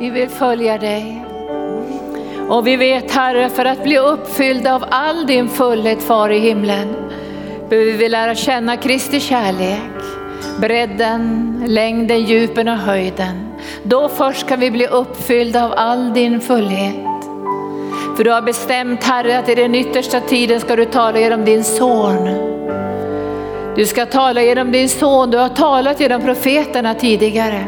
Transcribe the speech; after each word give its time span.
Vi 0.00 0.10
vill 0.10 0.28
följa 0.28 0.78
dig. 0.78 1.24
Och 2.48 2.66
vi 2.66 2.76
vet 2.76 3.10
Herre, 3.10 3.48
för 3.48 3.64
att 3.64 3.82
bli 3.82 3.98
uppfyllda 3.98 4.74
av 4.74 4.84
all 4.90 5.26
din 5.26 5.48
fullhet 5.48 6.02
far 6.02 6.30
i 6.30 6.38
himlen, 6.38 6.94
behöver 7.68 7.92
vi 7.92 8.08
lära 8.08 8.34
känna 8.34 8.76
Kristi 8.76 9.20
kärlek. 9.20 9.80
Bredden, 10.60 11.64
längden, 11.66 12.24
djupen 12.24 12.68
och 12.68 12.76
höjden. 12.76 13.48
Då 13.82 14.08
först 14.08 14.46
kan 14.46 14.60
vi 14.60 14.70
bli 14.70 14.86
uppfyllda 14.86 15.64
av 15.64 15.72
all 15.76 16.14
din 16.14 16.40
fullhet. 16.40 16.94
För 18.16 18.24
du 18.24 18.30
har 18.30 18.42
bestämt 18.42 19.04
Herre 19.04 19.38
att 19.38 19.48
i 19.48 19.54
den 19.54 19.74
yttersta 19.74 20.20
tiden 20.20 20.60
ska 20.60 20.76
du 20.76 20.84
tala 20.84 21.20
genom 21.20 21.44
din 21.44 21.64
son. 21.64 22.28
Du 23.76 23.86
ska 23.86 24.06
tala 24.06 24.42
genom 24.42 24.72
din 24.72 24.88
son, 24.88 25.30
du 25.30 25.38
har 25.38 25.48
talat 25.48 26.00
genom 26.00 26.22
profeterna 26.22 26.94
tidigare, 26.94 27.64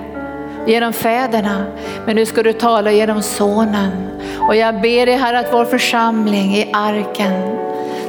genom 0.67 0.93
fäderna. 0.93 1.65
Men 2.07 2.17
nu 2.17 2.27
ska 2.27 2.43
du 2.43 2.53
tala 2.53 2.93
genom 2.93 3.23
sonen. 3.23 4.11
Och 4.39 4.57
jag 4.57 4.81
ber 4.81 5.07
dig 5.07 5.17
Herre 5.17 5.39
att 5.39 5.53
vår 5.53 5.65
församling 5.65 6.57
i 6.57 6.71
arken 6.73 7.61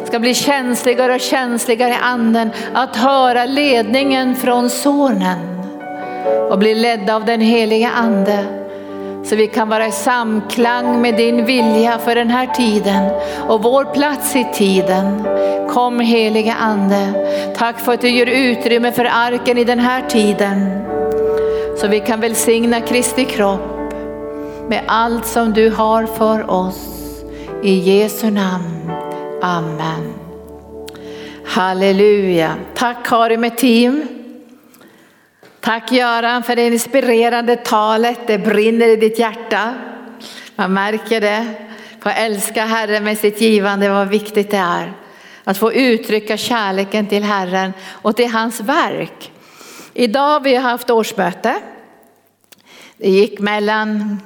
ska 0.05 0.19
bli 0.19 0.33
känsligare 0.33 1.15
och 1.15 1.21
känsligare 1.21 1.91
i 1.91 1.97
anden 2.01 2.51
att 2.73 2.95
höra 2.95 3.45
ledningen 3.45 4.35
från 4.35 4.69
sonen 4.69 5.39
och 6.49 6.59
bli 6.59 6.75
ledda 6.75 7.15
av 7.15 7.25
den 7.25 7.41
heliga 7.41 7.89
ande. 7.89 8.45
Så 9.23 9.35
vi 9.35 9.47
kan 9.47 9.69
vara 9.69 9.87
i 9.87 9.91
samklang 9.91 11.01
med 11.01 11.15
din 11.15 11.45
vilja 11.45 11.97
för 11.97 12.15
den 12.15 12.29
här 12.29 12.47
tiden 12.47 13.11
och 13.47 13.63
vår 13.63 13.85
plats 13.85 14.35
i 14.35 14.47
tiden. 14.53 15.23
Kom 15.69 15.99
heliga 15.99 16.53
ande. 16.53 17.07
Tack 17.57 17.79
för 17.79 17.93
att 17.93 18.01
du 18.01 18.09
gör 18.09 18.25
utrymme 18.25 18.91
för 18.91 19.09
arken 19.13 19.57
i 19.57 19.63
den 19.63 19.79
här 19.79 20.01
tiden. 20.01 20.81
Så 21.81 21.87
vi 21.87 21.99
kan 21.99 22.19
välsigna 22.19 22.81
Kristi 22.81 23.25
kropp 23.25 23.93
med 24.69 24.83
allt 24.87 25.25
som 25.25 25.53
du 25.53 25.69
har 25.69 26.05
för 26.05 26.51
oss. 26.51 26.87
I 27.63 27.73
Jesu 27.73 28.29
namn. 28.29 28.91
Amen. 29.41 30.13
Halleluja. 31.45 32.55
Tack 32.75 33.05
Kari 33.07 33.37
med 33.37 33.57
team. 33.57 34.07
Tack 35.59 35.91
Göran 35.91 36.43
för 36.43 36.55
det 36.55 36.67
inspirerande 36.67 37.55
talet. 37.55 38.19
Det 38.27 38.37
brinner 38.37 38.87
i 38.87 38.95
ditt 38.95 39.19
hjärta. 39.19 39.73
Man 40.55 40.73
märker 40.73 41.21
det. 41.21 41.47
Få 41.99 42.09
älska 42.09 42.65
Herren 42.65 43.03
med 43.03 43.17
sitt 43.17 43.41
givande, 43.41 43.89
vad 43.89 44.07
viktigt 44.07 44.51
det 44.51 44.57
är. 44.57 44.93
Att 45.43 45.57
få 45.57 45.73
uttrycka 45.73 46.37
kärleken 46.37 47.07
till 47.07 47.23
Herren 47.23 47.73
och 47.91 48.15
till 48.15 48.31
hans 48.31 48.59
verk. 48.59 49.31
Idag 49.93 50.29
har 50.29 50.39
vi 50.39 50.55
haft 50.55 50.89
årsmöte. 50.89 51.55
Det 53.01 53.09
gick 53.09 53.39
mellan, 53.39 54.21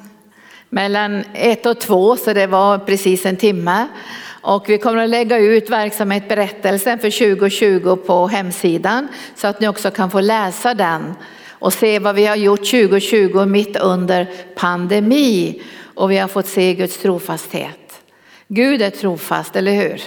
mellan 0.70 1.24
ett 1.34 1.66
och 1.66 1.80
två 1.80 2.18
så 2.18 2.34
det 2.34 2.48
var 2.48 2.78
precis 2.78 3.26
en 3.26 3.38
timme. 3.38 3.88
Och 4.28 4.70
vi 4.70 4.78
kommer 4.78 5.04
att 5.04 5.10
lägga 5.10 5.38
ut 5.38 5.70
verksamhetsberättelsen 5.70 7.00
för 7.00 7.36
2020 7.36 7.96
på 7.96 8.28
hemsidan 8.28 9.08
så 9.36 9.48
att 9.48 9.60
ni 9.60 9.68
också 9.68 9.92
kan 9.92 10.12
få 10.12 10.20
läsa 10.20 10.74
den 10.74 11.14
och 11.50 11.74
se 11.74 12.00
vad 12.00 12.16
vi 12.16 12.26
har 12.26 12.36
gjort 12.36 12.72
2020 12.72 13.46
mitt 13.46 13.78
under 13.78 14.28
pandemi. 14.56 15.62
Och 15.96 16.12
vi 16.12 16.18
har 16.18 16.28
fått 16.28 16.48
se 16.48 16.74
Guds 16.74 16.98
trofasthet. 16.98 18.02
Gud 18.48 18.82
är 18.82 18.90
trofast, 18.90 19.56
eller 19.56 19.74
hur? 19.74 20.02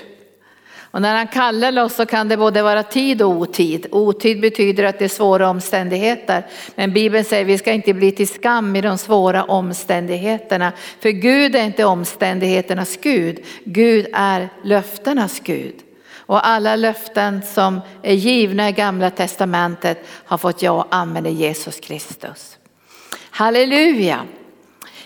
Och 0.90 1.02
när 1.02 1.16
han 1.16 1.26
kallar 1.26 1.84
oss 1.84 1.94
så 1.94 2.06
kan 2.06 2.28
det 2.28 2.36
både 2.36 2.62
vara 2.62 2.82
tid 2.82 3.22
och 3.22 3.30
otid. 3.30 3.86
Otid 3.90 4.40
betyder 4.40 4.84
att 4.84 4.98
det 4.98 5.04
är 5.04 5.08
svåra 5.08 5.48
omständigheter. 5.50 6.46
Men 6.74 6.92
Bibeln 6.92 7.24
säger 7.24 7.42
att 7.42 7.48
vi 7.48 7.58
ska 7.58 7.72
inte 7.72 7.94
bli 7.94 8.12
till 8.12 8.28
skam 8.28 8.76
i 8.76 8.80
de 8.80 8.98
svåra 8.98 9.44
omständigheterna. 9.44 10.72
För 11.00 11.10
Gud 11.10 11.56
är 11.56 11.64
inte 11.64 11.84
omständigheternas 11.84 12.96
Gud. 12.96 13.44
Gud 13.64 14.06
är 14.12 14.48
löftenas 14.64 15.40
Gud. 15.40 15.74
Och 16.14 16.46
alla 16.46 16.76
löften 16.76 17.42
som 17.42 17.80
är 18.02 18.14
givna 18.14 18.68
i 18.68 18.72
gamla 18.72 19.10
testamentet 19.10 20.06
har 20.24 20.38
fått 20.38 20.62
ja 20.62 20.70
och 20.70 20.86
amen 20.90 21.26
i 21.26 21.32
Jesus 21.32 21.80
Kristus. 21.80 22.58
Halleluja! 23.30 24.20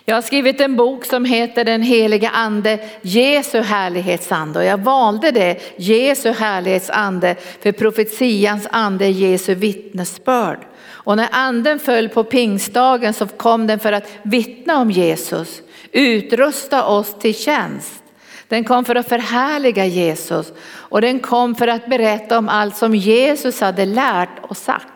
Jag 0.04 0.14
har 0.14 0.22
skrivit 0.22 0.60
en 0.60 0.76
bok 0.76 1.04
som 1.04 1.24
heter 1.24 1.64
Den 1.64 1.82
heliga 1.82 2.30
ande, 2.30 2.78
Jesu 3.02 3.60
härlighetsande. 3.60 4.58
Och 4.58 4.64
jag 4.64 4.78
valde 4.78 5.30
det, 5.30 5.58
Jesu 5.76 6.30
härlighetsande, 6.30 7.36
för 7.62 7.72
profetians 7.72 8.66
ande 8.70 9.04
är 9.04 9.10
Jesu 9.10 9.54
vittnesbörd. 9.54 10.58
Och 10.84 11.16
när 11.16 11.28
anden 11.32 11.78
föll 11.78 12.08
på 12.08 12.24
pingstdagen 12.24 13.14
så 13.14 13.26
kom 13.26 13.66
den 13.66 13.78
för 13.78 13.92
att 13.92 14.08
vittna 14.22 14.78
om 14.78 14.90
Jesus, 14.90 15.62
utrusta 15.92 16.84
oss 16.84 17.18
till 17.18 17.34
tjänst. 17.34 18.02
Den 18.48 18.64
kom 18.64 18.84
för 18.84 18.94
att 18.94 19.08
förhärliga 19.08 19.86
Jesus 19.86 20.52
och 20.62 21.00
den 21.00 21.20
kom 21.20 21.54
för 21.54 21.68
att 21.68 21.86
berätta 21.86 22.38
om 22.38 22.48
allt 22.48 22.76
som 22.76 22.94
Jesus 22.94 23.60
hade 23.60 23.84
lärt 23.84 24.38
och 24.42 24.56
sagt. 24.56 24.91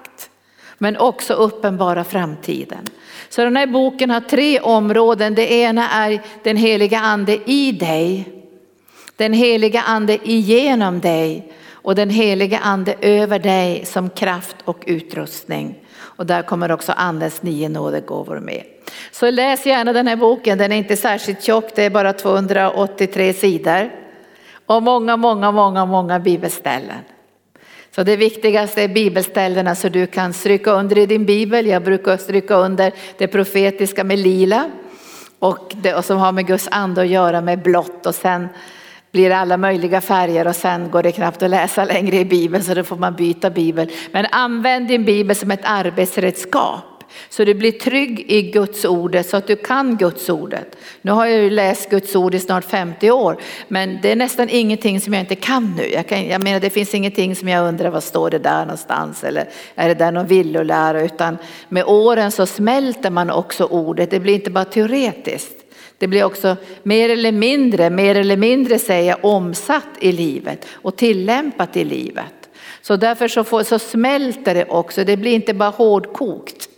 Men 0.79 0.97
också 0.97 1.35
uppenbara 1.35 2.05
framtiden. 2.05 2.85
Så 3.29 3.45
den 3.45 3.57
här 3.57 3.67
boken 3.67 4.11
har 4.11 4.21
tre 4.21 4.61
områden. 4.61 5.35
Det 5.35 5.53
ena 5.53 5.91
är 5.91 6.21
den 6.43 6.57
heliga 6.57 6.99
ande 6.99 7.39
i 7.51 7.73
dig, 7.73 8.29
den 9.17 9.33
heliga 9.33 9.81
ande 9.81 10.19
igenom 10.31 11.01
dig 11.01 11.53
och 11.71 11.95
den 11.95 12.11
heliga 12.11 12.59
ande 12.59 12.95
över 13.01 13.39
dig 13.39 13.85
som 13.85 14.11
kraft 14.11 14.57
och 14.65 14.85
utrustning. 14.87 15.79
Och 15.99 16.27
där 16.27 16.43
kommer 16.43 16.73
också 16.73 16.93
andens 16.93 17.43
nio 17.43 17.69
nådegåvor 17.69 18.41
med. 18.41 18.63
Så 19.13 19.31
läs 19.31 19.67
gärna 19.67 19.93
den 19.93 20.07
här 20.07 20.17
boken, 20.17 20.59
den 20.59 20.73
är 20.73 20.77
inte 20.77 20.97
särskilt 20.97 21.43
tjock, 21.43 21.65
det 21.75 21.83
är 21.83 21.91
bara 21.91 22.13
283 22.13 23.33
sidor. 23.33 23.91
Och 24.67 24.83
många, 24.83 25.17
många, 25.17 25.51
många, 25.51 25.85
många 25.85 26.19
bibelställen. 26.19 26.99
Så 27.97 28.03
det 28.03 28.17
viktigaste 28.17 28.83
är 28.83 28.89
bibelställena 28.89 29.75
så 29.75 29.89
du 29.89 30.07
kan 30.07 30.33
stryka 30.33 30.71
under 30.71 30.99
i 30.99 31.07
din 31.07 31.25
bibel. 31.25 31.67
Jag 31.67 31.83
brukar 31.83 32.17
stryka 32.17 32.55
under 32.55 32.93
det 33.19 33.27
profetiska 33.27 34.05
med 34.05 34.19
lila 34.19 34.71
och 35.39 35.75
det 35.77 35.95
och 35.95 36.05
som 36.05 36.19
har 36.19 36.33
med 36.33 36.47
Guds 36.47 36.69
ande 36.71 37.01
att 37.01 37.09
göra 37.09 37.41
med 37.41 37.63
blått 37.63 38.07
och 38.07 38.15
sen 38.15 38.49
blir 39.13 39.29
det 39.29 39.37
alla 39.37 39.57
möjliga 39.57 40.01
färger 40.01 40.47
och 40.47 40.57
sen 40.57 40.91
går 40.91 41.03
det 41.03 41.13
knappt 41.13 41.43
att 41.43 41.51
läsa 41.51 41.85
längre 41.85 42.17
i 42.17 42.25
bibeln 42.25 42.65
så 42.65 42.75
då 42.75 42.85
får 42.85 42.97
man 42.97 43.15
byta 43.15 43.51
bibel. 43.51 43.91
Men 44.13 44.27
använd 44.31 44.89
din 44.89 45.05
bibel 45.05 45.37
som 45.37 45.51
ett 45.51 45.65
arbetsredskap. 45.65 46.96
Så 47.29 47.45
du 47.45 47.55
blir 47.55 47.73
trygg 47.73 48.25
i 48.29 48.43
Guds 48.43 48.85
ordet 48.85 49.29
så 49.29 49.37
att 49.37 49.47
du 49.47 49.57
kan 49.57 49.97
Guds 49.97 50.29
ordet. 50.29 50.77
Nu 51.03 51.13
har 51.13 51.27
jag 51.27 51.43
ju 51.43 51.51
läst 51.51 51.91
Guds 51.91 52.17
ord 52.17 52.35
i 52.35 52.39
snart 52.39 52.65
50 52.65 53.11
år 53.11 53.37
men 53.69 53.99
det 54.03 54.13
är 54.13 54.17
nästan 54.17 54.49
ingenting 54.51 55.01
som 55.01 55.13
jag 55.13 55.23
inte 55.23 55.35
kan 55.35 55.75
nu. 55.77 55.93
Jag, 55.93 56.07
kan, 56.07 56.27
jag 56.27 56.45
menar 56.45 56.61
det 56.61 56.71
finns 56.71 56.95
ingenting 56.95 57.37
som 57.37 57.49
jag 57.49 57.69
undrar 57.69 57.91
vad 57.91 58.03
står 58.05 58.31
det 58.31 58.39
där 58.39 58.61
någonstans 58.61 59.25
eller 59.25 59.49
är 59.75 59.89
det 59.89 59.95
där 59.95 60.13
någon 60.13 60.27
villolära 60.27 61.03
utan 61.03 61.39
med 61.69 61.85
åren 61.85 62.33
så 62.33 62.47
smälter 62.47 63.11
man 63.11 63.31
också 63.31 63.65
ordet. 63.65 64.11
Det 64.11 64.21
blir 64.21 64.35
inte 64.35 64.51
bara 64.51 64.65
teoretiskt. 64.65 65.57
Det 65.99 66.07
blir 66.09 66.25
också 66.25 66.57
mer 66.83 67.09
eller 67.09 67.33
mindre, 67.33 67.91
mer 67.91 68.15
eller 68.15 68.37
mindre 68.37 68.79
säger 68.79 69.27
omsatt 69.27 69.89
i 70.01 70.13
livet 70.13 70.67
och 70.73 70.97
tillämpat 70.97 71.77
i 71.77 71.85
livet. 71.85 72.33
Så 72.83 72.97
därför 72.97 73.29
så, 73.29 73.45
får, 73.45 73.63
så 73.63 73.79
smälter 73.79 74.55
det 74.55 74.65
också, 74.65 75.05
det 75.05 75.17
blir 75.17 75.35
inte 75.35 75.55
bara 75.55 75.71
hårdkokt. 75.71 76.69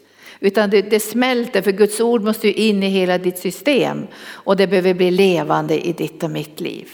Utan 0.41 0.71
det, 0.71 0.83
det 0.83 1.01
smälter 1.01 1.63
för 1.63 1.73
Guds 1.73 2.01
ord 2.01 2.23
måste 2.23 2.47
ju 2.47 2.53
in 2.53 2.83
i 2.83 2.89
hela 2.89 3.19
ditt 3.19 3.39
system 3.39 4.07
och 4.31 4.57
det 4.57 4.67
behöver 4.67 4.95
bli 4.95 5.11
levande 5.11 5.87
i 5.87 5.93
ditt 5.93 6.23
och 6.23 6.31
mitt 6.31 6.61
liv. 6.61 6.89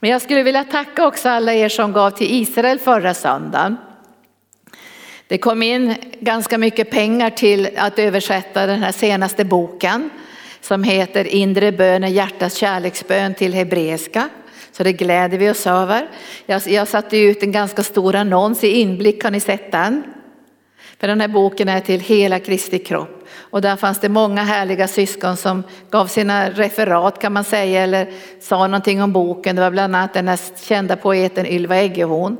Men 0.00 0.10
jag 0.10 0.22
skulle 0.22 0.42
vilja 0.42 0.64
tacka 0.64 1.06
också 1.06 1.28
alla 1.28 1.54
er 1.54 1.68
som 1.68 1.92
gav 1.92 2.10
till 2.10 2.42
Israel 2.42 2.78
förra 2.78 3.14
söndagen. 3.14 3.76
Det 5.28 5.38
kom 5.38 5.62
in 5.62 5.94
ganska 6.20 6.58
mycket 6.58 6.90
pengar 6.90 7.30
till 7.30 7.68
att 7.76 7.98
översätta 7.98 8.66
den 8.66 8.82
här 8.82 8.92
senaste 8.92 9.44
boken 9.44 10.10
som 10.60 10.82
heter 10.82 11.24
Inre 11.24 11.72
bönen, 11.72 12.12
hjärtats 12.12 12.56
kärleksbön 12.56 13.34
till 13.34 13.54
hebreiska. 13.54 14.28
Så 14.72 14.82
det 14.82 14.92
gläder 14.92 15.38
vi 15.38 15.50
oss 15.50 15.66
över. 15.66 16.08
Jag, 16.46 16.62
jag 16.66 16.88
satte 16.88 17.18
ut 17.18 17.42
en 17.42 17.52
ganska 17.52 17.82
stor 17.82 18.14
annons 18.14 18.64
i 18.64 18.68
inblick, 18.68 19.24
har 19.24 19.30
ni 19.30 19.40
sett 19.40 19.72
den? 19.72 20.02
För 21.00 21.08
den 21.08 21.20
här 21.20 21.28
boken 21.28 21.68
är 21.68 21.80
till 21.80 22.00
hela 22.00 22.38
Kristi 22.38 22.78
kropp. 22.78 23.28
Och 23.36 23.60
där 23.60 23.76
fanns 23.76 24.00
det 24.00 24.08
många 24.08 24.42
härliga 24.42 24.88
syskon 24.88 25.36
som 25.36 25.62
gav 25.90 26.06
sina 26.06 26.50
referat 26.50 27.20
kan 27.20 27.32
man 27.32 27.44
säga 27.44 27.82
eller 27.82 28.10
sa 28.40 28.66
någonting 28.66 29.02
om 29.02 29.12
boken. 29.12 29.56
Det 29.56 29.62
var 29.62 29.70
bland 29.70 29.96
annat 29.96 30.14
den 30.14 30.28
här 30.28 30.40
kända 30.62 30.96
poeten 30.96 31.46
Ylva 31.46 31.76
Eggehorn. 31.76 32.36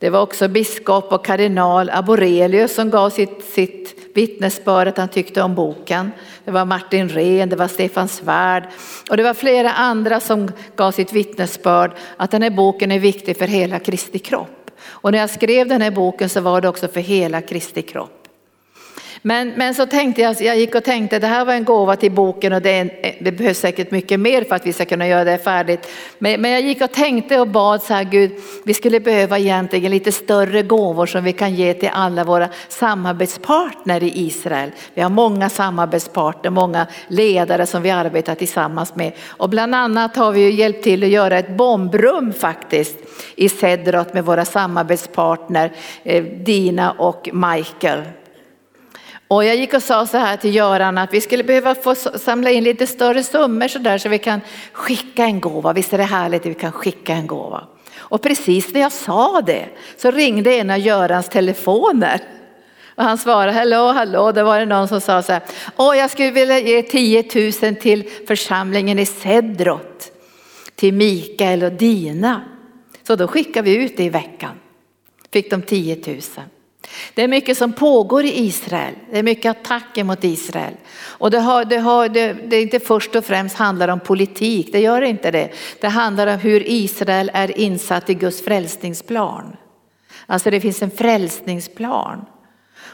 Det 0.00 0.10
var 0.10 0.20
också 0.20 0.48
biskop 0.48 1.12
och 1.12 1.24
kardinal 1.24 1.90
Aborelius 1.90 2.74
som 2.74 2.90
gav 2.90 3.10
sitt, 3.10 3.44
sitt 3.44 4.14
vittnesbörd 4.14 4.88
att 4.88 4.98
han 4.98 5.08
tyckte 5.08 5.42
om 5.42 5.54
boken. 5.54 6.12
Det 6.44 6.50
var 6.50 6.64
Martin 6.64 7.08
Rehn, 7.08 7.48
det 7.48 7.56
var 7.56 7.68
Stefan 7.68 8.08
Svärd 8.08 8.68
och 9.10 9.16
det 9.16 9.22
var 9.22 9.34
flera 9.34 9.72
andra 9.72 10.20
som 10.20 10.52
gav 10.76 10.92
sitt 10.92 11.12
vittnesbörd 11.12 11.90
att 12.16 12.30
den 12.30 12.42
här 12.42 12.50
boken 12.50 12.92
är 12.92 12.98
viktig 12.98 13.36
för 13.36 13.46
hela 13.46 13.78
Kristi 13.78 14.18
kropp. 14.18 14.57
Och 14.86 15.12
när 15.12 15.18
jag 15.18 15.30
skrev 15.30 15.68
den 15.68 15.82
här 15.82 15.90
boken 15.90 16.28
så 16.28 16.40
var 16.40 16.60
det 16.60 16.68
också 16.68 16.88
för 16.88 17.00
hela 17.00 17.40
Kristi 17.40 17.82
kropp. 17.82 18.17
Men, 19.22 19.48
men 19.56 19.74
så 19.74 19.86
tänkte 19.86 20.22
jag, 20.22 20.40
jag 20.40 20.58
gick 20.58 20.74
och 20.74 20.84
tänkte 20.84 21.18
det 21.18 21.26
här 21.26 21.44
var 21.44 21.54
en 21.54 21.64
gåva 21.64 21.96
till 21.96 22.12
boken 22.12 22.52
och 22.52 22.62
det, 22.62 22.70
är, 22.70 22.84
eh, 23.02 23.12
det 23.20 23.32
behövs 23.32 23.58
säkert 23.58 23.90
mycket 23.90 24.20
mer 24.20 24.44
för 24.44 24.54
att 24.54 24.66
vi 24.66 24.72
ska 24.72 24.84
kunna 24.84 25.08
göra 25.08 25.24
det 25.24 25.38
färdigt. 25.38 25.88
Men, 26.18 26.40
men 26.40 26.50
jag 26.50 26.60
gick 26.60 26.82
och 26.82 26.92
tänkte 26.92 27.40
och 27.40 27.48
bad 27.48 27.82
så 27.82 27.94
här 27.94 28.04
Gud, 28.04 28.32
vi 28.64 28.74
skulle 28.74 29.00
behöva 29.00 29.38
egentligen 29.38 29.90
lite 29.90 30.12
större 30.12 30.62
gåvor 30.62 31.06
som 31.06 31.24
vi 31.24 31.32
kan 31.32 31.54
ge 31.54 31.74
till 31.74 31.90
alla 31.92 32.24
våra 32.24 32.48
samarbetspartner 32.68 34.02
i 34.02 34.26
Israel. 34.26 34.70
Vi 34.94 35.02
har 35.02 35.10
många 35.10 35.48
samarbetspartner, 35.48 36.50
många 36.50 36.86
ledare 37.08 37.66
som 37.66 37.82
vi 37.82 37.90
arbetar 37.90 38.34
tillsammans 38.34 38.94
med 38.94 39.12
och 39.26 39.48
bland 39.48 39.74
annat 39.74 40.16
har 40.16 40.32
vi 40.32 40.40
ju 40.40 40.52
hjälpt 40.52 40.84
till 40.84 41.02
att 41.02 41.08
göra 41.08 41.38
ett 41.38 41.56
bombrum 41.56 42.32
faktiskt 42.32 42.96
i 43.36 43.48
Sedrot 43.48 44.14
med 44.14 44.24
våra 44.24 44.44
samarbetspartner 44.44 45.72
eh, 46.02 46.24
Dina 46.24 46.92
och 46.92 47.28
Michael. 47.32 48.02
Och 49.28 49.44
jag 49.44 49.56
gick 49.56 49.74
och 49.74 49.82
sa 49.82 50.06
så 50.06 50.18
här 50.18 50.36
till 50.36 50.54
Göran 50.54 50.98
att 50.98 51.14
vi 51.14 51.20
skulle 51.20 51.44
behöva 51.44 51.74
få 51.74 51.94
samla 51.94 52.50
in 52.50 52.64
lite 52.64 52.86
större 52.86 53.22
summor 53.22 53.68
så 53.68 53.78
där 53.78 53.98
så 53.98 54.08
vi 54.08 54.18
kan 54.18 54.40
skicka 54.72 55.24
en 55.24 55.40
gåva. 55.40 55.72
Visst 55.72 55.92
är 55.92 55.98
det 55.98 56.04
härligt 56.04 56.40
att 56.40 56.46
vi 56.46 56.54
kan 56.54 56.72
skicka 56.72 57.12
en 57.12 57.26
gåva. 57.26 57.64
Och 57.96 58.22
precis 58.22 58.74
när 58.74 58.80
jag 58.80 58.92
sa 58.92 59.40
det 59.40 59.68
så 59.96 60.10
ringde 60.10 60.54
en 60.54 60.70
av 60.70 60.78
Görans 60.78 61.28
telefoner. 61.28 62.20
Och 62.94 63.04
han 63.04 63.18
svarade, 63.18 63.52
hallå, 63.52 63.92
hallå, 63.92 64.32
då 64.32 64.44
var 64.44 64.58
det 64.58 64.66
någon 64.66 64.88
som 64.88 65.00
sa 65.00 65.22
så 65.22 65.32
här, 65.32 65.42
åh 65.76 65.96
jag 65.96 66.10
skulle 66.10 66.30
vilja 66.30 66.58
ge 66.58 66.82
10 66.82 67.52
000 67.62 67.76
till 67.76 68.10
församlingen 68.28 68.98
i 68.98 69.06
Sedrot, 69.06 70.12
till 70.74 70.94
Mikael 70.94 71.62
och 71.62 71.72
Dina. 71.72 72.42
Så 73.06 73.16
då 73.16 73.28
skickade 73.28 73.70
vi 73.70 73.84
ut 73.84 73.96
det 73.96 74.04
i 74.04 74.08
veckan, 74.08 74.54
fick 75.32 75.50
de 75.50 75.62
10 75.62 75.96
000. 76.06 76.20
Det 77.14 77.22
är 77.22 77.28
mycket 77.28 77.58
som 77.58 77.72
pågår 77.72 78.24
i 78.24 78.38
Israel. 78.38 78.94
Det 79.10 79.18
är 79.18 79.22
mycket 79.22 79.50
attacker 79.50 80.04
mot 80.04 80.24
Israel. 80.24 80.74
Och 81.00 81.30
det, 81.30 81.38
har, 81.38 81.64
det, 81.64 81.78
har, 81.78 82.08
det, 82.08 82.32
det 82.32 82.56
är 82.56 82.62
inte 82.62 82.80
först 82.80 83.16
och 83.16 83.24
främst 83.24 83.56
handlar 83.56 83.88
om 83.88 84.00
politik, 84.00 84.68
det 84.72 84.80
gör 84.80 85.02
inte 85.02 85.30
det. 85.30 85.50
Det 85.80 85.88
handlar 85.88 86.26
om 86.26 86.38
hur 86.38 86.62
Israel 86.66 87.30
är 87.34 87.58
insatt 87.58 88.10
i 88.10 88.14
Guds 88.14 88.44
frälsningsplan. 88.44 89.56
Alltså 90.26 90.50
det 90.50 90.60
finns 90.60 90.82
en 90.82 90.90
frälsningsplan. 90.90 92.24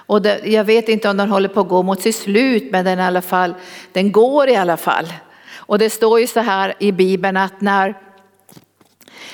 Och 0.06 0.22
det, 0.22 0.40
jag 0.44 0.64
vet 0.64 0.88
inte 0.88 1.10
om 1.10 1.16
den 1.16 1.30
håller 1.30 1.48
på 1.48 1.60
att 1.60 1.68
gå 1.68 1.82
mot 1.82 2.02
sitt 2.02 2.16
slut 2.16 2.68
men 2.72 2.84
den, 2.84 2.98
i 2.98 3.02
alla 3.02 3.22
fall, 3.22 3.54
den 3.92 4.12
går 4.12 4.48
i 4.48 4.56
alla 4.56 4.76
fall. 4.76 5.12
Och 5.54 5.78
det 5.78 5.90
står 5.90 6.20
ju 6.20 6.26
så 6.26 6.40
här 6.40 6.74
i 6.78 6.92
Bibeln 6.92 7.36
att 7.36 7.60
när, 7.60 7.94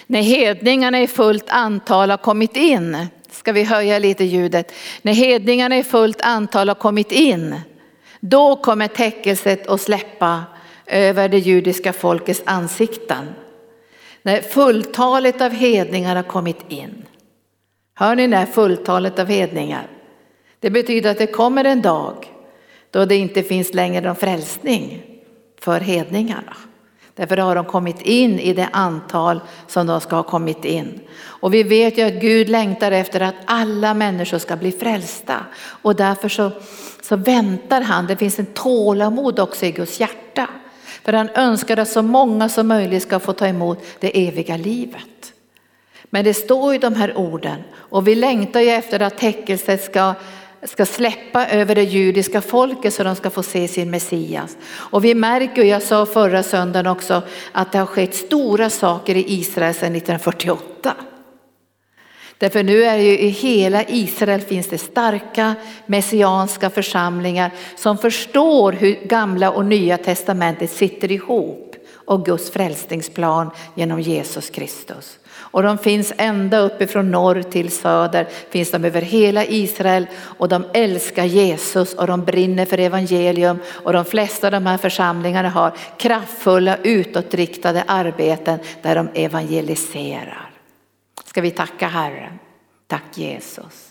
när 0.07 0.23
hedningarna 0.23 1.01
i 1.01 1.07
fullt 1.07 1.51
antal 1.51 2.11
har 2.11 2.17
kommit 2.17 2.57
in 2.57 3.07
Ska 3.31 3.53
vi 3.53 3.63
höja 3.63 3.99
lite 3.99 4.25
ljudet? 4.25 4.73
När 5.03 5.13
hedningarna 5.13 5.79
i 5.79 5.85
fullt 5.85 6.21
antal 6.21 6.69
har 6.69 6.75
kommit 6.75 7.13
in, 7.13 7.61
då 8.21 8.57
kommer 8.57 8.89
täckelset 8.89 9.67
att 9.67 9.81
släppa 9.81 10.45
över 10.87 11.29
det 11.29 11.39
judiska 11.39 11.93
folkets 11.93 12.43
ansikten. 12.45 13.27
När 14.23 14.41
fulltalet 14.41 15.41
av 15.41 15.53
hedningar 15.53 16.17
har 16.17 16.23
kommit 16.23 16.65
in. 16.69 17.05
Hör 17.95 18.17
ni 18.17 18.27
när 18.27 18.47
fulltalet 18.47 19.19
av 19.19 19.27
hedningar? 19.27 19.87
Det 20.61 20.71
betyder 20.71 21.11
att 21.11 21.19
det 21.19 21.27
kommer 21.27 21.65
en 21.65 21.83
dag 21.83 22.27
då 22.91 23.05
det 23.05 23.17
inte 23.17 23.43
finns 23.43 23.75
längre 23.75 24.01
någon 24.01 24.17
frälsning 24.17 25.03
för 25.61 25.81
hedningarna. 25.81 26.57
Därför 27.21 27.37
har 27.37 27.55
de 27.55 27.65
kommit 27.65 28.01
in 28.01 28.39
i 28.39 28.53
det 28.53 28.69
antal 28.73 29.41
som 29.67 29.87
de 29.87 30.01
ska 30.01 30.17
ha 30.17 30.23
kommit 30.23 30.65
in. 30.65 31.01
Och 31.23 31.55
vi 31.55 31.63
vet 31.63 31.99
ju 31.99 32.03
att 32.03 32.15
Gud 32.15 32.49
längtar 32.49 32.93
efter 32.93 33.21
att 33.21 33.35
alla 33.45 33.95
människor 33.95 34.39
ska 34.39 34.57
bli 34.57 34.73
frälsta. 34.73 35.37
Och 35.83 35.97
därför 35.97 36.29
så, 36.29 36.51
så 37.03 37.17
väntar 37.17 37.81
han, 37.81 38.07
det 38.07 38.17
finns 38.17 38.39
en 38.39 38.47
tålamod 38.47 39.41
också 39.41 39.67
i 39.67 39.73
Guds 39.73 40.01
hjärta. 40.01 40.49
För 41.05 41.13
han 41.13 41.29
önskar 41.29 41.77
att 41.77 41.89
så 41.89 42.03
många 42.03 42.49
som 42.49 42.69
möjligt 42.69 43.03
ska 43.03 43.19
få 43.19 43.33
ta 43.33 43.47
emot 43.47 43.85
det 43.99 44.29
eviga 44.29 44.57
livet. 44.57 45.33
Men 46.05 46.25
det 46.25 46.35
står 46.35 46.73
ju 46.73 46.79
de 46.79 46.95
här 46.95 47.17
orden 47.17 47.63
och 47.75 48.09
vi 48.09 48.15
längtar 48.15 48.61
ju 48.61 48.71
efter 48.71 49.01
att 49.01 49.19
täckelset 49.19 49.85
ska 49.85 50.15
ska 50.63 50.87
släppa 50.87 51.49
över 51.49 51.75
det 51.75 51.83
judiska 51.83 52.41
folket 52.41 52.95
så 52.95 53.03
de 53.03 53.17
ska 53.17 53.31
få 53.31 53.43
se 53.43 53.69
sin 53.69 53.91
Messias. 53.91 54.57
Och 54.73 55.05
vi 55.05 55.15
märker, 55.15 55.65
jag 55.65 55.83
sa 55.83 56.07
förra 56.07 56.43
söndagen 56.43 56.87
också, 56.87 57.23
att 57.53 57.73
det 57.73 57.79
har 57.79 57.87
skett 57.87 58.15
stora 58.15 58.71
saker 58.71 59.17
i 59.17 59.25
Israel 59.33 59.75
sedan 59.75 59.97
1948. 59.97 60.95
Därför 62.39 62.63
nu 62.63 62.85
är 62.85 62.97
ju 62.97 63.19
i 63.19 63.29
hela 63.29 63.85
Israel 63.85 64.41
finns 64.41 64.69
det 64.69 64.79
starka 64.79 65.55
messianska 65.87 66.71
församlingar 66.71 67.51
som 67.77 67.99
förstår 67.99 68.73
hur 68.73 68.95
gamla 69.05 69.51
och 69.51 69.65
nya 69.65 69.99
testamentet 69.99 70.71
sitter 70.71 71.13
ihop 71.13 71.77
och 71.93 72.25
Guds 72.25 72.51
frälsningsplan 72.51 73.51
genom 73.75 74.01
Jesus 74.01 74.51
Kristus. 74.51 75.19
Och 75.51 75.63
de 75.63 75.79
finns 75.79 76.13
ända 76.17 76.59
uppifrån 76.59 77.11
norr 77.11 77.43
till 77.43 77.71
söder, 77.71 78.29
finns 78.51 78.71
de 78.71 78.85
över 78.85 79.03
hela 79.03 79.45
Israel 79.45 80.07
och 80.17 80.49
de 80.49 80.65
älskar 80.73 81.25
Jesus 81.25 81.95
och 81.95 82.07
de 82.07 82.25
brinner 82.25 82.65
för 82.65 82.79
evangelium 82.79 83.59
och 83.69 83.93
de 83.93 84.05
flesta 84.05 84.47
av 84.47 84.51
de 84.51 84.67
här 84.67 84.79
församlingarna 84.79 85.49
har 85.49 85.73
kraftfulla 85.97 86.77
utåtriktade 86.83 87.85
arbeten 87.87 88.59
där 88.83 88.95
de 88.95 89.09
evangeliserar. 89.15 90.51
Ska 91.25 91.41
vi 91.41 91.51
tacka 91.51 91.89
Herren? 91.89 92.39
Tack 92.87 93.05
Jesus. 93.15 93.87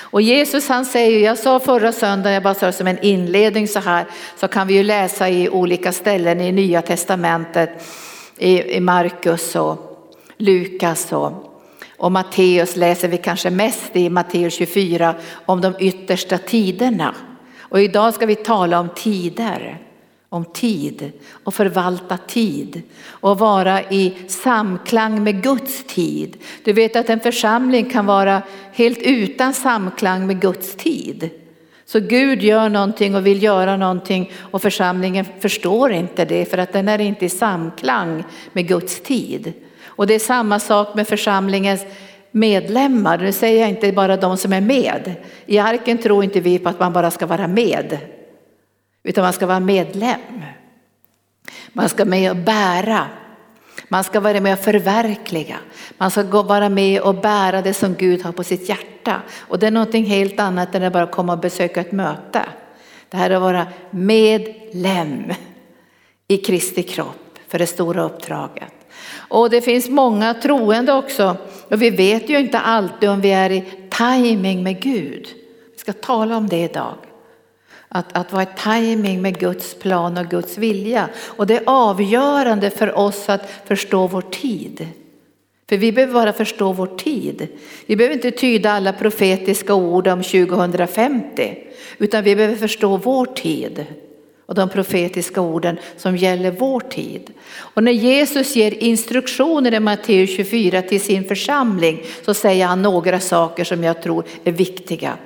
Och 0.00 0.22
Jesus 0.22 0.68
han 0.68 0.84
säger, 0.84 1.26
jag 1.26 1.38
sa 1.38 1.60
förra 1.60 1.92
söndagen, 1.92 2.34
jag 2.34 2.42
bara 2.42 2.54
sa 2.54 2.66
det 2.66 2.72
som 2.72 2.86
en 2.86 2.98
inledning 2.98 3.68
så 3.68 3.80
här, 3.80 4.06
så 4.36 4.48
kan 4.48 4.66
vi 4.66 4.74
ju 4.74 4.82
läsa 4.82 5.28
i 5.28 5.48
olika 5.48 5.92
ställen 5.92 6.40
i 6.40 6.52
Nya 6.52 6.82
Testamentet, 6.82 7.70
i, 8.38 8.76
i 8.76 8.80
Markus 8.80 9.56
och 9.56 9.91
Lukas 10.42 11.12
och, 11.12 11.60
och 11.96 12.12
Matteus 12.12 12.76
läser 12.76 13.08
vi 13.08 13.16
kanske 13.16 13.50
mest 13.50 13.96
i 13.96 14.10
Matteus 14.10 14.54
24 14.54 15.14
om 15.46 15.60
de 15.60 15.74
yttersta 15.78 16.38
tiderna. 16.38 17.14
Och 17.58 17.80
idag 17.80 18.14
ska 18.14 18.26
vi 18.26 18.34
tala 18.34 18.80
om 18.80 18.88
tider, 18.94 19.78
om 20.28 20.44
tid 20.44 21.12
och 21.44 21.54
förvalta 21.54 22.16
tid 22.16 22.82
och 23.06 23.38
vara 23.38 23.82
i 23.82 24.14
samklang 24.28 25.24
med 25.24 25.42
Guds 25.42 25.84
tid. 25.84 26.36
Du 26.64 26.72
vet 26.72 26.96
att 26.96 27.10
en 27.10 27.20
församling 27.20 27.90
kan 27.90 28.06
vara 28.06 28.42
helt 28.72 28.98
utan 29.02 29.54
samklang 29.54 30.26
med 30.26 30.40
Guds 30.40 30.76
tid. 30.76 31.30
Så 31.84 32.00
Gud 32.00 32.42
gör 32.42 32.68
någonting 32.68 33.14
och 33.14 33.26
vill 33.26 33.42
göra 33.42 33.76
någonting 33.76 34.32
och 34.38 34.62
församlingen 34.62 35.26
förstår 35.40 35.92
inte 35.92 36.24
det 36.24 36.44
för 36.44 36.58
att 36.58 36.72
den 36.72 36.88
är 36.88 36.98
inte 36.98 37.24
i 37.24 37.28
samklang 37.28 38.24
med 38.52 38.68
Guds 38.68 39.00
tid. 39.00 39.52
Och 39.96 40.06
det 40.06 40.14
är 40.14 40.18
samma 40.18 40.60
sak 40.60 40.94
med 40.94 41.08
församlingens 41.08 41.86
medlemmar. 42.30 43.18
Nu 43.18 43.32
säger 43.32 43.60
jag 43.60 43.68
inte 43.68 43.92
bara 43.92 44.16
de 44.16 44.36
som 44.36 44.52
är 44.52 44.60
med. 44.60 45.14
I 45.46 45.58
arken 45.58 45.98
tror 45.98 46.24
inte 46.24 46.40
vi 46.40 46.58
på 46.58 46.68
att 46.68 46.80
man 46.80 46.92
bara 46.92 47.10
ska 47.10 47.26
vara 47.26 47.46
med, 47.46 47.98
utan 49.02 49.24
man 49.24 49.32
ska 49.32 49.46
vara 49.46 49.60
medlem. 49.60 50.42
Man 51.72 51.88
ska 51.88 52.04
med 52.04 52.30
och 52.30 52.36
bära. 52.36 53.06
Man 53.88 54.04
ska 54.04 54.20
vara 54.20 54.40
med 54.40 54.52
och 54.52 54.64
förverkliga. 54.64 55.56
Man 55.98 56.10
ska 56.10 56.42
vara 56.42 56.68
med 56.68 57.00
och 57.00 57.14
bära 57.14 57.62
det 57.62 57.74
som 57.74 57.94
Gud 57.94 58.22
har 58.22 58.32
på 58.32 58.44
sitt 58.44 58.68
hjärta. 58.68 59.22
Och 59.38 59.58
det 59.58 59.66
är 59.66 59.70
någonting 59.70 60.04
helt 60.04 60.40
annat 60.40 60.74
än 60.74 60.82
att 60.82 60.92
bara 60.92 61.06
komma 61.06 61.32
och 61.32 61.38
besöka 61.38 61.80
ett 61.80 61.92
möte. 61.92 62.42
Det 63.08 63.16
här 63.16 63.30
är 63.30 63.34
att 63.34 63.42
vara 63.42 63.66
medlem 63.90 65.32
i 66.28 66.36
Kristi 66.36 66.82
kropp 66.82 67.38
för 67.48 67.58
det 67.58 67.66
stora 67.66 68.02
uppdraget. 68.02 68.81
Och 69.32 69.50
det 69.50 69.60
finns 69.60 69.88
många 69.88 70.34
troende 70.34 70.92
också. 70.92 71.36
Och 71.68 71.82
vi 71.82 71.90
vet 71.90 72.30
ju 72.30 72.38
inte 72.38 72.58
alltid 72.58 73.08
om 73.08 73.20
vi 73.20 73.30
är 73.30 73.50
i 73.50 73.64
timing 73.90 74.62
med 74.62 74.82
Gud. 74.82 75.28
Vi 75.72 75.78
ska 75.78 75.92
tala 75.92 76.36
om 76.36 76.48
det 76.48 76.62
idag. 76.62 76.94
Att, 77.88 78.16
att 78.16 78.32
vara 78.32 78.42
i 78.42 78.46
timing 78.64 79.22
med 79.22 79.38
Guds 79.38 79.74
plan 79.74 80.18
och 80.18 80.26
Guds 80.26 80.58
vilja. 80.58 81.08
Och 81.24 81.46
det 81.46 81.56
är 81.56 81.62
avgörande 81.66 82.70
för 82.70 82.98
oss 82.98 83.28
att 83.28 83.50
förstå 83.64 84.06
vår 84.06 84.22
tid. 84.22 84.88
För 85.68 85.76
vi 85.76 85.92
behöver 85.92 86.14
bara 86.14 86.32
förstå 86.32 86.72
vår 86.72 86.86
tid. 86.86 87.48
Vi 87.86 87.96
behöver 87.96 88.14
inte 88.14 88.30
tyda 88.30 88.70
alla 88.70 88.92
profetiska 88.92 89.74
ord 89.74 90.08
om 90.08 90.22
2050, 90.22 91.56
utan 91.98 92.24
vi 92.24 92.36
behöver 92.36 92.56
förstå 92.56 92.96
vår 92.96 93.26
tid 93.26 93.86
och 94.46 94.54
de 94.54 94.68
profetiska 94.68 95.40
orden 95.40 95.78
som 95.96 96.16
gäller 96.16 96.50
vår 96.50 96.80
tid. 96.80 97.30
Och 97.54 97.82
när 97.82 97.92
Jesus 97.92 98.56
ger 98.56 98.74
instruktioner 98.74 99.74
i 99.74 99.80
Matteus 99.80 100.36
24 100.36 100.82
till 100.82 101.00
sin 101.00 101.24
församling 101.24 102.02
så 102.24 102.34
säger 102.34 102.66
han 102.66 102.82
några 102.82 103.20
saker 103.20 103.64
som 103.64 103.84
jag 103.84 104.02
tror 104.02 104.24
är 104.44 104.52
viktiga. 104.52 105.16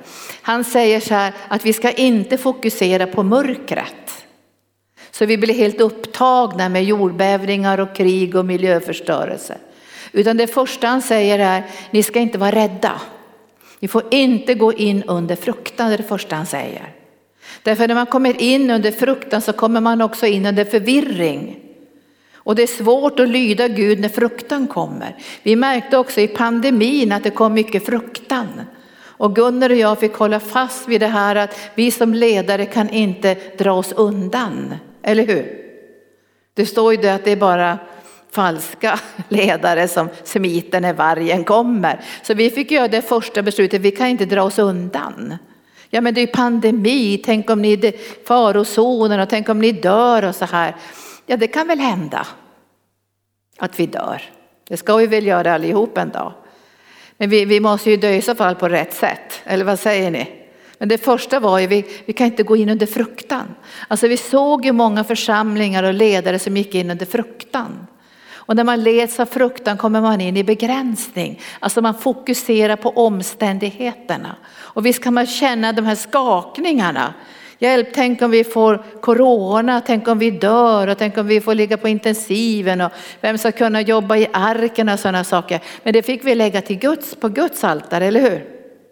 Han 0.41 0.63
säger 0.63 0.99
så 0.99 1.13
här 1.13 1.33
att 1.47 1.65
vi 1.65 1.73
ska 1.73 1.91
inte 1.91 2.37
fokusera 2.37 3.07
på 3.07 3.23
mörkret. 3.23 4.25
Så 5.11 5.25
vi 5.25 5.37
blir 5.37 5.53
helt 5.53 5.81
upptagna 5.81 6.69
med 6.69 6.83
jordbävningar 6.83 7.79
och 7.79 7.95
krig 7.95 8.35
och 8.35 8.45
miljöförstörelse. 8.45 9.57
Utan 10.11 10.37
det 10.37 10.47
första 10.47 10.87
han 10.87 11.01
säger 11.01 11.39
är, 11.39 11.63
ni 11.91 12.03
ska 12.03 12.19
inte 12.19 12.37
vara 12.37 12.51
rädda. 12.51 13.01
Ni 13.79 13.87
får 13.87 14.03
inte 14.11 14.53
gå 14.53 14.73
in 14.73 15.03
under 15.03 15.35
fruktan, 15.35 15.87
det 15.87 15.93
är 15.93 15.97
det 15.97 16.03
första 16.03 16.35
han 16.35 16.45
säger. 16.45 16.96
Därför 17.67 17.87
när 17.87 17.95
man 17.95 18.05
kommer 18.05 18.41
in 18.41 18.71
under 18.71 18.91
fruktan 18.91 19.41
så 19.41 19.53
kommer 19.53 19.81
man 19.81 20.01
också 20.01 20.25
in 20.25 20.45
under 20.45 20.65
förvirring. 20.65 21.59
Och 22.35 22.55
det 22.55 22.63
är 22.63 22.67
svårt 22.67 23.19
att 23.19 23.29
lyda 23.29 23.67
Gud 23.67 23.99
när 23.99 24.09
fruktan 24.09 24.67
kommer. 24.67 25.15
Vi 25.43 25.55
märkte 25.55 25.97
också 25.97 26.21
i 26.21 26.27
pandemin 26.27 27.11
att 27.11 27.23
det 27.23 27.29
kom 27.29 27.53
mycket 27.53 27.85
fruktan. 27.85 28.47
Och 28.99 29.35
Gunnar 29.35 29.69
och 29.69 29.75
jag 29.75 29.99
fick 29.99 30.13
hålla 30.13 30.39
fast 30.39 30.87
vid 30.87 31.01
det 31.01 31.07
här 31.07 31.35
att 31.35 31.59
vi 31.75 31.91
som 31.91 32.13
ledare 32.13 32.65
kan 32.65 32.89
inte 32.89 33.37
dra 33.57 33.71
oss 33.71 33.91
undan, 33.91 34.75
eller 35.03 35.27
hur? 35.27 35.65
Det 36.53 36.65
står 36.65 36.93
ju 36.93 37.01
det 37.01 37.13
att 37.13 37.25
det 37.25 37.31
är 37.31 37.35
bara 37.35 37.77
falska 38.31 38.99
ledare 39.29 39.87
som 39.87 40.09
smiter 40.23 40.81
när 40.81 40.93
vargen 40.93 41.43
kommer. 41.43 41.99
Så 42.23 42.33
vi 42.33 42.49
fick 42.49 42.71
göra 42.71 42.87
det 42.87 43.01
första 43.01 43.41
beslutet, 43.41 43.81
vi 43.81 43.91
kan 43.91 44.07
inte 44.07 44.25
dra 44.25 44.43
oss 44.43 44.59
undan. 44.59 45.37
Ja 45.89 46.01
men 46.01 46.13
det 46.13 46.21
är 46.21 46.27
pandemi, 46.27 47.21
tänk 47.25 47.49
om 47.49 47.61
ni 47.61 47.73
är 47.73 48.25
farozonen 48.27 49.19
och 49.19 49.29
tänk 49.29 49.49
om 49.49 49.59
ni 49.59 49.71
dör 49.71 50.25
och 50.25 50.35
så 50.35 50.45
här. 50.45 50.75
Ja 51.25 51.37
det 51.37 51.47
kan 51.47 51.67
väl 51.67 51.79
hända 51.79 52.27
att 53.57 53.79
vi 53.79 53.85
dör. 53.85 54.21
Det 54.67 54.77
ska 54.77 54.95
vi 54.95 55.07
väl 55.07 55.27
göra 55.27 55.53
allihop 55.53 55.97
en 55.97 56.09
dag. 56.09 56.33
Men 57.17 57.29
vi, 57.29 57.45
vi 57.45 57.59
måste 57.59 57.91
ju 57.91 57.97
dö 57.97 58.11
i 58.11 58.21
så 58.21 58.35
fall 58.35 58.55
på 58.55 58.69
rätt 58.69 58.93
sätt, 58.93 59.41
eller 59.43 59.65
vad 59.65 59.79
säger 59.79 60.11
ni? 60.11 60.47
Men 60.77 60.89
det 60.89 60.97
första 60.97 61.39
var 61.39 61.59
ju, 61.59 61.67
vi, 61.67 61.85
vi 62.05 62.13
kan 62.13 62.27
inte 62.27 62.43
gå 62.43 62.55
in 62.55 62.69
under 62.69 62.85
fruktan. 62.85 63.55
Alltså 63.87 64.07
vi 64.07 64.17
såg 64.17 64.65
ju 64.65 64.71
många 64.71 65.03
församlingar 65.03 65.83
och 65.83 65.93
ledare 65.93 66.39
som 66.39 66.57
gick 66.57 66.75
in 66.75 66.91
under 66.91 67.05
fruktan. 67.05 67.87
Och 68.47 68.55
när 68.55 68.63
man 68.63 68.83
leds 68.83 69.19
av 69.19 69.25
fruktan 69.25 69.77
kommer 69.77 70.01
man 70.01 70.21
in 70.21 70.37
i 70.37 70.43
begränsning. 70.43 71.41
Alltså 71.59 71.81
man 71.81 71.93
fokuserar 71.93 72.75
på 72.75 72.89
omständigheterna. 72.89 74.35
Och 74.57 74.85
visst 74.85 75.03
kan 75.03 75.13
man 75.13 75.27
känna 75.27 75.73
de 75.73 75.85
här 75.85 75.95
skakningarna. 75.95 77.13
Hjälp, 77.59 77.87
tänk 77.93 78.21
om 78.21 78.31
vi 78.31 78.43
får 78.43 78.83
corona, 79.01 79.81
tänk 79.85 80.07
om 80.07 80.19
vi 80.19 80.31
dör 80.31 80.87
och 80.87 80.97
tänk 80.97 81.17
om 81.17 81.27
vi 81.27 81.41
får 81.41 81.55
ligga 81.55 81.77
på 81.77 81.87
intensiven 81.87 82.81
och 82.81 82.91
vem 83.21 83.37
ska 83.37 83.51
kunna 83.51 83.81
jobba 83.81 84.17
i 84.17 84.27
arken 84.33 84.89
och 84.89 84.99
sådana 84.99 85.23
saker. 85.23 85.59
Men 85.83 85.93
det 85.93 86.03
fick 86.03 86.25
vi 86.25 86.35
lägga 86.35 86.61
till 86.61 86.79
Guds, 86.79 87.15
på 87.15 87.29
Guds 87.29 87.63
altare, 87.63 88.05
eller 88.05 88.21
hur? 88.21 88.45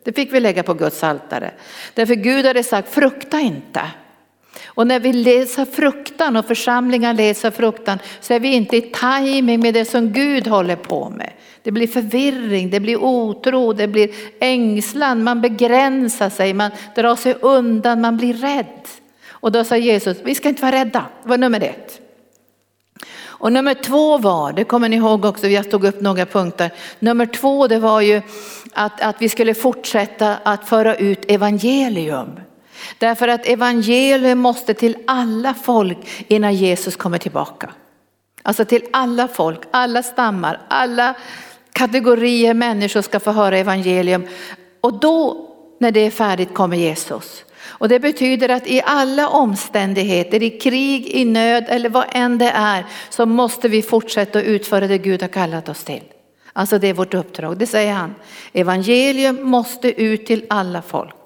Det 0.04 0.14
fick 0.14 0.34
vi 0.34 0.40
lägga 0.40 0.64
på 0.64 0.74
Guds 0.74 1.04
altare. 1.04 1.52
Därför 1.94 2.16
Gud 2.16 2.46
hade 2.46 2.64
sagt, 2.64 2.94
frukta 2.94 3.40
inte. 3.40 3.82
Och 4.66 4.88
när 4.88 5.00
vi 5.00 5.14
läser 5.14 5.66
fruktan 5.66 6.36
och 6.36 6.46
församlingar 6.46 7.14
läser 7.14 7.52
fruktan 7.52 8.00
så 8.20 8.34
är 8.34 8.40
vi 8.40 8.54
inte 8.54 8.78
i 8.78 8.82
timing 8.82 9.60
med 9.60 9.74
det 9.74 9.86
som 9.86 10.12
Gud 10.12 10.48
håller 10.48 10.76
på 10.76 11.10
med. 11.10 11.34
Det 11.64 11.72
blir 11.72 11.88
förvirring, 11.88 12.70
det 12.70 12.80
blir 12.80 13.04
otro, 13.04 13.74
det 13.74 13.88
blir 13.88 14.10
ängslan, 14.40 15.24
man 15.24 15.42
begränsar 15.42 16.30
sig, 16.30 16.54
man 16.54 16.72
drar 16.96 17.16
sig 17.16 17.36
undan, 17.42 18.02
man 18.02 18.18
blir 18.18 18.34
rädd. 18.34 18.88
Och 19.30 19.52
då 19.52 19.64
sa 19.64 19.78
Jesus, 19.78 20.18
vi 20.24 20.36
ska 20.36 20.50
inte 20.50 20.62
vara 20.62 20.76
rädda, 20.76 21.06
det 21.24 21.30
var 21.30 21.38
nummer 21.38 21.62
ett. 21.62 22.02
Och 23.38 23.54
nummer 23.54 23.74
två 23.74 24.18
var, 24.18 24.54
det 24.54 24.64
kommer 24.64 24.90
ni 24.90 24.96
ihåg 24.96 25.26
också, 25.26 25.48
jag 25.48 25.72
tog 25.72 25.84
upp 25.84 26.02
några 26.02 26.26
punkter. 26.26 26.72
Nummer 27.00 27.26
två 27.26 27.68
det 27.68 27.80
var 27.80 28.02
ju 28.02 28.22
att, 28.74 29.02
att 29.02 29.16
vi 29.20 29.30
skulle 29.30 29.54
fortsätta 29.54 30.38
att 30.44 30.70
föra 30.70 30.96
ut 30.96 31.32
evangelium. 31.32 32.30
Därför 32.98 33.28
att 33.28 33.46
evangelium 33.46 34.40
måste 34.40 34.74
till 34.74 34.98
alla 35.08 35.54
folk 35.54 35.98
innan 36.28 36.56
Jesus 36.56 36.96
kommer 36.96 37.18
tillbaka. 37.18 37.72
Alltså 38.44 38.66
till 38.66 38.82
alla 38.92 39.28
folk, 39.28 39.60
alla 39.72 40.04
stammar, 40.04 40.62
alla 40.68 41.16
kategorier 41.72 42.54
människor 42.54 43.02
ska 43.02 43.20
få 43.20 43.32
höra 43.32 43.58
evangelium. 43.58 44.28
Och 44.82 45.00
då 45.00 45.48
när 45.80 45.92
det 45.92 46.00
är 46.00 46.12
färdigt 46.12 46.54
kommer 46.54 46.78
Jesus. 46.78 47.46
Och 47.64 47.90
det 47.90 48.00
betyder 48.00 48.50
att 48.50 48.68
i 48.68 48.82
alla 48.86 49.30
omständigheter, 49.30 50.44
i 50.44 50.50
krig, 50.50 51.08
i 51.08 51.26
nöd 51.26 51.66
eller 51.68 51.90
vad 51.90 52.06
än 52.12 52.38
det 52.38 52.52
är, 52.56 52.86
så 53.10 53.26
måste 53.26 53.68
vi 53.68 53.82
fortsätta 53.82 54.40
att 54.40 54.46
utföra 54.46 54.88
det 54.88 54.98
Gud 54.98 55.22
har 55.22 55.30
kallat 55.30 55.70
oss 55.70 55.84
till. 55.84 56.04
Alltså 56.54 56.80
det 56.80 56.88
är 56.88 56.94
vårt 56.94 57.14
uppdrag, 57.14 57.58
det 57.58 57.68
säger 57.68 57.94
han. 57.94 58.16
Evangelium 58.54 59.44
måste 59.44 60.02
ut 60.02 60.26
till 60.26 60.46
alla 60.50 60.82
folk. 60.82 61.25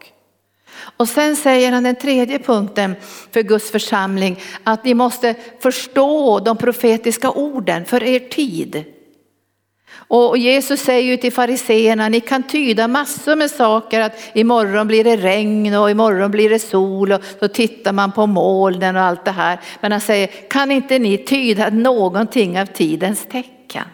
Och 0.98 1.10
sen 1.10 1.36
säger 1.36 1.72
han 1.72 1.84
den 1.84 1.96
tredje 1.96 2.40
punkten 2.40 2.96
för 3.32 3.42
Guds 3.42 3.72
församling, 3.72 4.40
att 4.64 4.84
ni 4.84 4.94
måste 4.94 5.36
förstå 5.60 6.40
de 6.40 6.58
profetiska 6.58 7.32
orden 7.32 7.86
för 7.86 8.04
er 8.04 8.20
tid. 8.20 8.86
Och 9.92 10.38
Jesus 10.38 10.80
säger 10.80 11.12
ju 11.12 11.18
till 11.18 11.34
fariseerna, 11.34 12.10
ni 12.10 12.20
kan 12.20 12.44
tyda 12.44 12.88
massor 12.88 13.36
med 13.36 13.52
saker, 13.52 14.02
att 14.02 14.20
imorgon 14.34 14.88
blir 14.88 15.04
det 15.04 15.18
regn 15.18 15.76
och 15.76 15.92
imorgon 15.92 16.32
blir 16.32 16.50
det 16.50 16.60
sol 16.60 17.12
och 17.12 17.22
så 17.40 17.48
tittar 17.48 17.94
man 17.94 18.12
på 18.12 18.26
molnen 18.26 18.96
och 18.96 19.02
allt 19.02 19.26
det 19.26 19.32
här. 19.32 19.60
Men 19.82 19.92
han 19.92 20.02
säger, 20.02 20.28
kan 20.28 20.72
inte 20.72 21.00
ni 21.00 21.18
tyda 21.18 21.70
någonting 21.70 22.60
av 22.60 22.66
tidens 22.66 23.26
tecken? 23.26 23.86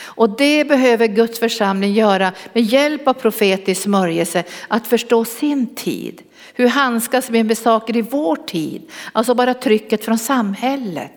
Och 0.00 0.36
det 0.36 0.64
behöver 0.64 1.06
Guds 1.06 1.38
församling 1.38 1.92
göra 1.92 2.32
med 2.52 2.62
hjälp 2.62 3.08
av 3.08 3.12
profetisk 3.12 3.82
smörjelse, 3.82 4.44
att 4.68 4.86
förstå 4.86 5.24
sin 5.24 5.74
tid. 5.74 6.22
Hur 6.54 6.66
handskas 6.66 7.30
vi 7.30 7.44
med 7.44 7.58
saker 7.58 7.96
i 7.96 8.02
vår 8.02 8.36
tid? 8.36 8.82
Alltså 9.12 9.34
bara 9.34 9.54
trycket 9.54 10.04
från 10.04 10.18
samhället. 10.18 11.12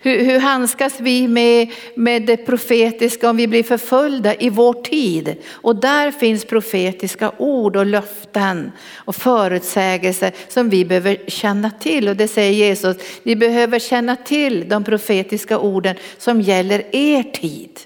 Hur, 0.00 0.24
hur 0.24 0.40
handskas 0.40 1.00
vi 1.00 1.28
med, 1.28 1.72
med 1.94 2.22
det 2.22 2.36
profetiska 2.36 3.30
om 3.30 3.36
vi 3.36 3.46
blir 3.46 3.62
förföljda 3.62 4.34
i 4.34 4.50
vår 4.50 4.72
tid? 4.72 5.36
Och 5.50 5.76
där 5.76 6.10
finns 6.10 6.44
profetiska 6.44 7.32
ord 7.38 7.76
och 7.76 7.86
löften 7.86 8.72
och 8.94 9.16
förutsägelser 9.16 10.32
som 10.48 10.68
vi 10.68 10.84
behöver 10.84 11.18
känna 11.26 11.70
till. 11.70 12.08
Och 12.08 12.16
det 12.16 12.28
säger 12.28 12.52
Jesus, 12.52 12.96
vi 13.22 13.36
behöver 13.36 13.78
känna 13.78 14.16
till 14.16 14.68
de 14.68 14.84
profetiska 14.84 15.58
orden 15.58 15.96
som 16.18 16.40
gäller 16.40 16.84
er 16.92 17.22
tid. 17.22 17.80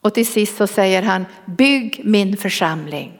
Och 0.00 0.14
till 0.14 0.26
sist 0.26 0.56
så 0.56 0.66
säger 0.66 1.02
han, 1.02 1.26
bygg 1.46 2.00
min 2.04 2.36
församling. 2.36 3.18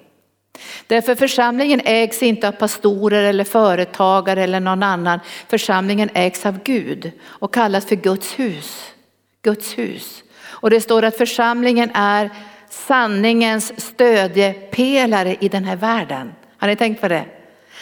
Därför 0.87 1.15
församlingen 1.15 1.81
ägs 1.85 2.23
inte 2.23 2.49
av 2.49 2.53
pastorer 2.53 3.23
eller 3.23 3.45
företagare 3.45 4.43
eller 4.43 4.61
någon 4.61 4.83
annan. 4.83 5.21
Församlingen 5.49 6.11
ägs 6.15 6.47
av 6.47 6.63
Gud 6.63 7.13
och 7.25 7.55
kallas 7.55 7.87
för 7.87 7.97
Guds 7.97 8.39
hus. 8.39 8.93
Guds 9.43 9.79
hus. 9.79 10.23
Och 10.43 10.71
det 10.71 10.81
står 10.81 11.05
att 11.05 11.17
församlingen 11.17 11.91
är 11.95 12.31
sanningens 12.71 13.81
stödjepelare 13.81 15.37
i 15.41 15.49
den 15.49 15.65
här 15.65 15.77
världen. 15.77 16.33
Har 16.59 16.69
ni 16.69 16.77
tänkt 16.77 17.01
på 17.01 17.09
det? 17.09 17.25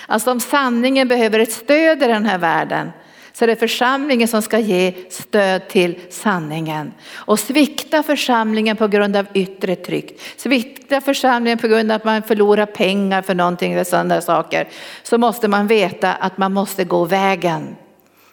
Alltså 0.07 0.31
om 0.31 0.41
sanningen 0.41 1.09
behöver 1.09 1.39
ett 1.39 1.53
stöd 1.53 2.03
i 2.03 2.07
den 2.07 2.27
här 2.27 2.39
världen 2.39 2.91
så 3.37 3.45
är 3.45 3.47
det 3.47 3.53
är 3.53 3.57
församlingen 3.57 4.29
som 4.29 4.43
ska 4.43 4.59
ge 4.59 4.95
stöd 5.09 5.69
till 5.69 6.01
sanningen. 6.11 6.93
Och 7.15 7.39
svikta 7.39 8.03
församlingen 8.03 8.77
på 8.77 8.89
grund 8.89 9.17
av 9.17 9.27
yttre 9.35 9.77
tryck, 9.77 10.21
svikta 10.37 11.01
församlingen 11.01 11.59
på 11.59 11.69
grund 11.69 11.91
av 11.91 11.97
att 11.97 12.05
man 12.05 12.23
förlorar 12.23 12.67
pengar 12.67 13.23
för 13.23 13.35
någonting 13.35 13.73
eller 13.73 13.85
sådana 13.85 14.21
saker, 14.21 14.69
så 15.03 15.19
måste 15.19 15.49
man 15.49 15.67
veta 15.67 16.15
att 16.15 16.39
man 16.39 16.53
måste 16.53 16.85
gå 16.85 17.05
vägen. 17.05 17.77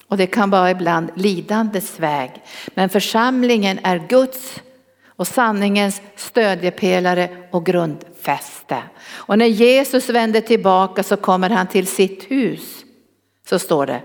Och 0.08 0.18
det 0.18 0.28
kan 0.28 0.50
vara 0.50 0.72
ibland 0.72 1.12
lidandets 1.16 2.00
väg. 2.00 2.32
Men 2.74 2.90
församlingen 2.90 3.80
är 3.84 3.98
Guds 4.10 4.62
och 5.08 5.28
sanningens 5.28 6.02
stödjepelare 6.16 7.30
och 7.52 7.66
grundfäste. 7.66 8.78
Och 9.10 9.38
när 9.38 9.46
Jesus 9.46 10.10
vänder 10.10 10.42
tillbaka 10.42 11.04
så 11.04 11.18
kommer 11.18 11.50
han 11.50 11.68
till 11.68 11.88
sitt 11.88 12.32
hus. 12.32 12.86
Så 13.50 13.60
står 13.60 13.86
det. 13.86 14.02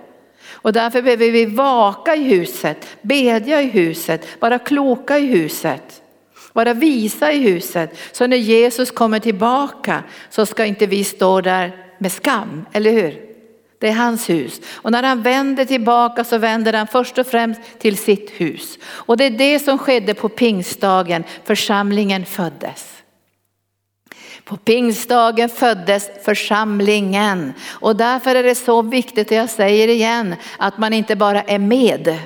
Och 0.52 0.72
därför 0.72 1.02
behöver 1.02 1.30
vi 1.30 1.46
vaka 1.46 2.16
i 2.16 2.22
huset, 2.22 2.86
bedja 3.02 3.62
i 3.62 3.66
huset, 3.66 4.26
vara 4.40 4.58
kloka 4.58 5.18
i 5.18 5.26
huset, 5.26 6.02
vara 6.52 6.74
visa 6.74 7.32
i 7.32 7.38
huset. 7.38 7.98
Så 8.12 8.26
när 8.26 8.36
Jesus 8.36 8.90
kommer 8.90 9.18
tillbaka 9.18 10.02
så 10.30 10.46
ska 10.46 10.64
inte 10.64 10.86
vi 10.86 11.04
stå 11.04 11.40
där 11.40 11.76
med 11.98 12.12
skam, 12.12 12.66
eller 12.72 12.92
hur? 12.92 13.28
Det 13.80 13.88
är 13.88 13.92
hans 13.92 14.30
hus. 14.30 14.60
Och 14.74 14.92
när 14.92 15.02
han 15.02 15.22
vänder 15.22 15.64
tillbaka 15.64 16.24
så 16.24 16.38
vänder 16.38 16.72
han 16.72 16.86
först 16.86 17.18
och 17.18 17.26
främst 17.26 17.60
till 17.78 17.96
sitt 17.96 18.30
hus. 18.30 18.78
Och 18.84 19.16
det 19.16 19.24
är 19.24 19.30
det 19.30 19.58
som 19.58 19.78
skedde 19.78 20.14
på 20.14 20.28
pingstdagen, 20.28 21.24
församlingen 21.44 22.26
föddes. 22.26 22.97
På 24.48 24.56
pingstdagen 24.56 25.48
föddes 25.48 26.10
församlingen. 26.24 27.52
Och 27.70 27.96
därför 27.96 28.34
är 28.34 28.42
det 28.42 28.54
så 28.54 28.82
viktigt, 28.82 29.30
och 29.30 29.36
jag 29.36 29.50
säger 29.50 29.88
igen, 29.88 30.34
att 30.58 30.78
man 30.78 30.92
inte 30.92 31.16
bara 31.16 31.42
är 31.42 31.58
med, 31.58 32.18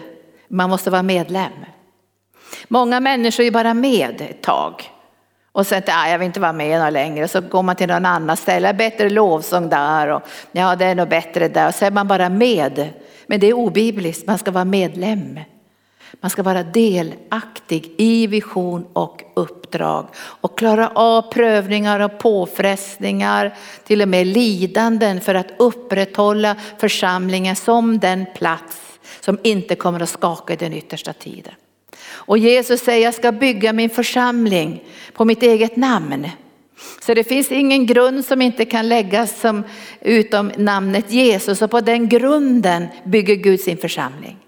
man 0.49 0.71
måste 0.71 0.91
vara 0.91 1.03
medlem. 1.03 1.53
Många 2.69 3.01
människor 3.01 3.45
är 3.45 3.51
bara 3.51 3.75
med 3.75 4.21
ett 4.21 4.43
tag. 4.43 4.91
Och 5.53 5.67
sen, 5.67 5.83
nej 5.87 6.13
jag 6.13 6.19
vill 6.19 6.27
inte 6.27 6.41
vara 6.41 6.53
med 6.53 6.93
längre, 6.93 7.29
så 7.29 7.41
går 7.41 7.63
man 7.63 7.77
till 7.77 7.89
någon 7.89 8.07
annan 8.07 8.37
ställe, 8.37 8.75
bättre 8.75 9.11
lovsång 9.11 9.69
där 9.69 10.09
och 10.09 10.23
ja 10.53 10.77
det 10.77 10.85
är 10.85 10.95
nog 10.95 11.09
bättre 11.09 11.49
där. 11.49 11.69
Och 11.69 11.75
så 11.75 11.85
är 11.85 11.91
man 11.91 12.09
bara 12.09 12.29
med. 12.29 12.89
Men 13.27 13.41
det 13.41 13.47
är 13.47 13.53
obibliskt, 13.53 14.27
man 14.27 14.39
ska 14.39 14.51
vara 14.51 14.65
medlem. 14.65 15.41
Man 16.21 16.31
ska 16.31 16.43
vara 16.43 16.63
delaktig 16.63 17.95
i 17.97 18.27
vision 18.27 18.87
och 18.93 19.23
uppdrag 19.35 20.09
och 20.17 20.59
klara 20.59 20.89
av 20.89 21.23
prövningar 21.33 22.01
och 22.01 22.19
påfrestningar, 22.19 23.55
till 23.85 24.03
och 24.03 24.09
med 24.09 24.27
lidanden 24.27 25.21
för 25.21 25.35
att 25.35 25.53
upprätthålla 25.59 26.57
församlingen 26.79 27.57
som 27.57 27.99
den 27.99 28.27
plats 28.37 28.99
som 29.21 29.39
inte 29.43 29.75
kommer 29.75 30.01
att 30.01 30.09
skaka 30.09 30.53
i 30.53 30.57
den 30.57 30.73
yttersta 30.73 31.13
tiden. 31.13 31.55
Och 32.05 32.39
Jesus 32.39 32.81
säger 32.81 33.05
jag 33.05 33.15
ska 33.15 33.33
bygga 33.33 33.73
min 33.73 33.91
församling 33.91 34.85
på 35.13 35.25
mitt 35.25 35.43
eget 35.43 35.77
namn. 35.77 36.29
Så 37.03 37.15
det 37.15 37.25
finns 37.25 37.53
ingen 37.53 37.87
grund 37.87 38.25
som 38.25 38.43
inte 38.43 38.65
kan 38.65 38.89
läggas 38.89 39.41
som, 39.41 39.65
utom 40.01 40.53
namnet 40.57 41.13
Jesus 41.13 41.63
och 41.63 41.71
på 41.71 41.81
den 41.81 42.09
grunden 42.09 42.87
bygger 43.05 43.35
Gud 43.35 43.61
sin 43.61 43.77
församling. 43.77 44.39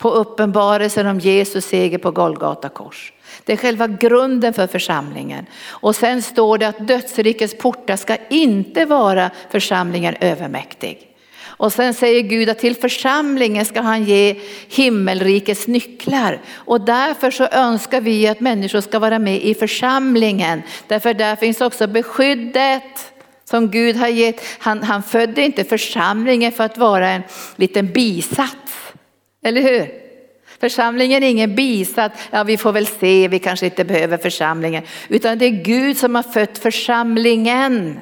På 0.00 0.10
uppenbarelsen 0.10 1.06
om 1.06 1.18
Jesus 1.18 1.64
seger 1.64 1.98
på 1.98 2.10
Golgata 2.10 2.68
kors. 2.68 3.12
Det 3.44 3.52
är 3.52 3.56
själva 3.56 3.86
grunden 3.86 4.52
för 4.52 4.66
församlingen. 4.66 5.46
Och 5.68 5.96
sen 5.96 6.22
står 6.22 6.58
det 6.58 6.68
att 6.68 6.88
dödsrikets 6.88 7.58
portar 7.58 7.96
ska 7.96 8.16
inte 8.30 8.84
vara 8.84 9.30
församlingen 9.50 10.16
övermäktig. 10.20 10.98
Och 11.42 11.72
sen 11.72 11.94
säger 11.94 12.20
Gud 12.20 12.48
att 12.48 12.58
till 12.58 12.76
församlingen 12.76 13.64
ska 13.64 13.80
han 13.80 14.04
ge 14.04 14.36
himmelrikets 14.68 15.66
nycklar. 15.66 16.40
Och 16.52 16.80
därför 16.80 17.30
så 17.30 17.46
önskar 17.46 18.00
vi 18.00 18.28
att 18.28 18.40
människor 18.40 18.80
ska 18.80 18.98
vara 18.98 19.18
med 19.18 19.42
i 19.42 19.54
församlingen. 19.54 20.62
Därför 20.86 21.14
där 21.14 21.36
finns 21.36 21.60
också 21.60 21.86
beskyddet 21.86 23.12
som 23.44 23.70
Gud 23.70 23.96
har 23.96 24.08
gett. 24.08 24.40
Han, 24.58 24.82
han 24.82 25.02
födde 25.02 25.42
inte 25.42 25.64
församlingen 25.64 26.52
för 26.52 26.64
att 26.64 26.78
vara 26.78 27.08
en 27.08 27.22
liten 27.56 27.92
bisats. 27.92 28.89
Eller 29.42 29.62
hur? 29.62 29.88
Församlingen 30.60 31.22
är 31.22 31.28
ingen 31.28 31.54
bisats, 31.54 32.28
ja 32.30 32.42
vi 32.42 32.56
får 32.56 32.72
väl 32.72 32.86
se, 32.86 33.28
vi 33.28 33.38
kanske 33.38 33.66
inte 33.66 33.84
behöver 33.84 34.16
församlingen. 34.16 34.82
Utan 35.08 35.38
det 35.38 35.44
är 35.44 35.64
Gud 35.64 35.96
som 35.96 36.14
har 36.14 36.22
fött 36.22 36.58
församlingen. 36.58 38.00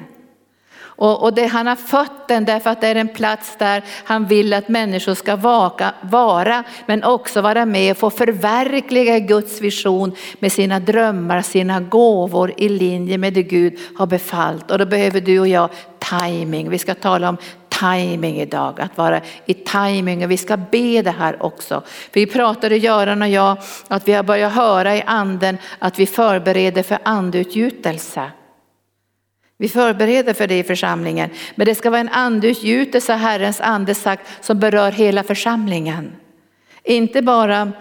Och, 0.99 1.23
och 1.23 1.33
det, 1.33 1.45
han 1.45 1.67
har 1.67 1.75
fött 1.75 2.27
den 2.27 2.45
därför 2.45 2.69
att 2.69 2.81
det 2.81 2.87
är 2.87 2.95
en 2.95 3.07
plats 3.07 3.55
där 3.57 3.83
han 4.03 4.25
vill 4.25 4.53
att 4.53 4.69
människor 4.69 5.13
ska 5.13 5.35
vaka, 5.35 5.93
vara, 6.01 6.63
men 6.85 7.03
också 7.03 7.41
vara 7.41 7.65
med 7.65 7.91
och 7.91 7.97
få 7.97 8.09
förverkliga 8.09 9.19
Guds 9.19 9.61
vision 9.61 10.15
med 10.39 10.51
sina 10.51 10.79
drömmar, 10.79 11.41
sina 11.41 11.79
gåvor 11.79 12.53
i 12.57 12.69
linje 12.69 13.17
med 13.17 13.33
det 13.33 13.43
Gud 13.43 13.79
har 13.95 14.07
befallt. 14.07 14.71
Och 14.71 14.77
då 14.77 14.85
behöver 14.85 15.21
du 15.21 15.39
och 15.39 15.47
jag 15.47 15.69
timing. 15.99 16.69
Vi 16.69 16.77
ska 16.77 16.95
tala 16.95 17.29
om 17.29 17.37
timing 17.79 18.41
idag, 18.41 18.81
att 18.81 18.97
vara 18.97 19.21
i 19.45 19.53
timing 19.53 20.23
och 20.23 20.31
vi 20.31 20.37
ska 20.37 20.57
be 20.57 21.01
det 21.01 21.11
här 21.11 21.43
också. 21.43 21.83
Vi 22.13 22.25
pratade 22.25 22.77
Göran 22.77 23.21
och 23.21 23.27
jag 23.27 23.57
att 23.87 24.07
vi 24.07 24.13
har 24.13 24.23
börjat 24.23 24.53
höra 24.53 24.95
i 24.95 25.03
anden 25.05 25.57
att 25.79 25.99
vi 25.99 26.05
förbereder 26.05 26.83
för 26.83 26.97
andutgjutelse. 27.03 28.31
Vi 29.57 29.69
förbereder 29.69 30.33
för 30.33 30.47
det 30.47 30.59
i 30.59 30.63
församlingen. 30.63 31.29
Men 31.55 31.65
det 31.65 31.75
ska 31.75 31.89
vara 31.89 32.01
en 32.01 32.09
andeutgjutelse, 32.09 33.13
Herrens 33.13 33.61
ande 33.61 33.95
sagt, 33.95 34.45
som 34.45 34.59
berör 34.59 34.91
hela 34.91 35.23
församlingen. 35.23 36.11
Inte 36.83 37.21
bara 37.21 37.71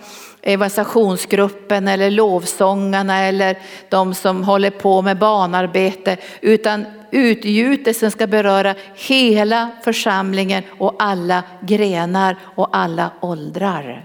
Eh, 0.49 0.55
evangelisationsgruppen 0.55 1.89
eller 1.89 2.11
lovsångarna 2.11 3.25
eller 3.25 3.59
de 3.89 4.15
som 4.15 4.45
håller 4.45 4.71
på 4.71 5.03
med 5.03 5.19
barnarbete 5.19 6.17
utan 6.41 6.85
utgjutelsen 7.11 8.11
ska 8.11 8.27
beröra 8.27 8.75
hela 8.95 9.71
församlingen 9.85 10.63
och 10.79 10.95
alla 10.99 11.43
grenar 11.61 12.37
och 12.43 12.69
alla 12.73 13.11
åldrar. 13.21 14.05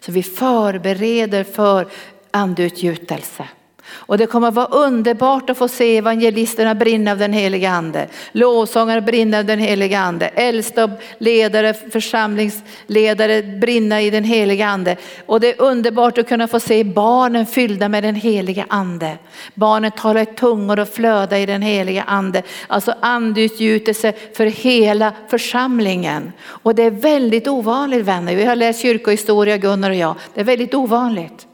Så 0.00 0.12
vi 0.12 0.22
förbereder 0.22 1.44
för 1.44 1.86
andeutgjutelse. 2.30 3.44
Och 3.94 4.18
det 4.18 4.26
kommer 4.26 4.48
att 4.48 4.54
vara 4.54 4.66
underbart 4.66 5.50
att 5.50 5.58
få 5.58 5.68
se 5.68 5.96
evangelisterna 5.98 6.74
brinna 6.74 7.12
av 7.12 7.18
den 7.18 7.32
heliga 7.32 7.70
ande. 7.70 8.06
Lovsångare 8.32 9.00
brinna 9.00 9.38
av 9.38 9.44
den 9.44 9.58
heliga 9.58 9.98
ande. 9.98 10.28
Äldsta 10.28 10.90
ledare, 11.18 11.74
församlingsledare 11.74 13.42
brinna 13.42 14.02
i 14.02 14.10
den 14.10 14.24
heliga 14.24 14.66
ande. 14.66 14.96
Och 15.26 15.40
det 15.40 15.48
är 15.48 15.62
underbart 15.62 16.18
att 16.18 16.28
kunna 16.28 16.48
få 16.48 16.60
se 16.60 16.84
barnen 16.84 17.46
fyllda 17.46 17.88
med 17.88 18.04
den 18.04 18.14
heliga 18.14 18.66
ande. 18.68 19.18
Barnen 19.54 19.90
talar 19.90 20.20
i 20.20 20.26
tungor 20.26 20.78
och 20.78 20.88
flöda 20.88 21.38
i 21.38 21.46
den 21.46 21.62
heliga 21.62 22.02
ande. 22.02 22.42
Alltså 22.66 22.94
andutgjutelse 23.00 24.12
för 24.36 24.46
hela 24.46 25.12
församlingen. 25.28 26.32
Och 26.44 26.74
det 26.74 26.82
är 26.82 26.90
väldigt 26.90 27.48
ovanligt 27.48 28.04
vänner. 28.04 28.36
Vi 28.36 28.44
har 28.44 28.56
läst 28.56 28.82
kyrkohistoria 28.82 29.56
Gunnar 29.56 29.90
och 29.90 29.96
jag. 29.96 30.14
Det 30.34 30.40
är 30.40 30.44
väldigt 30.44 30.74
ovanligt. 30.74 31.46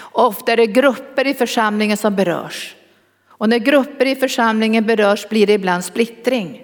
Ofta 0.00 0.52
är 0.52 0.56
det 0.56 0.66
grupper 0.66 1.26
i 1.26 1.34
församlingen 1.34 1.96
som 1.96 2.16
berörs. 2.16 2.74
Och 3.28 3.48
när 3.48 3.58
grupper 3.58 4.06
i 4.06 4.16
församlingen 4.16 4.86
berörs 4.86 5.28
blir 5.28 5.46
det 5.46 5.52
ibland 5.52 5.84
splittring. 5.84 6.62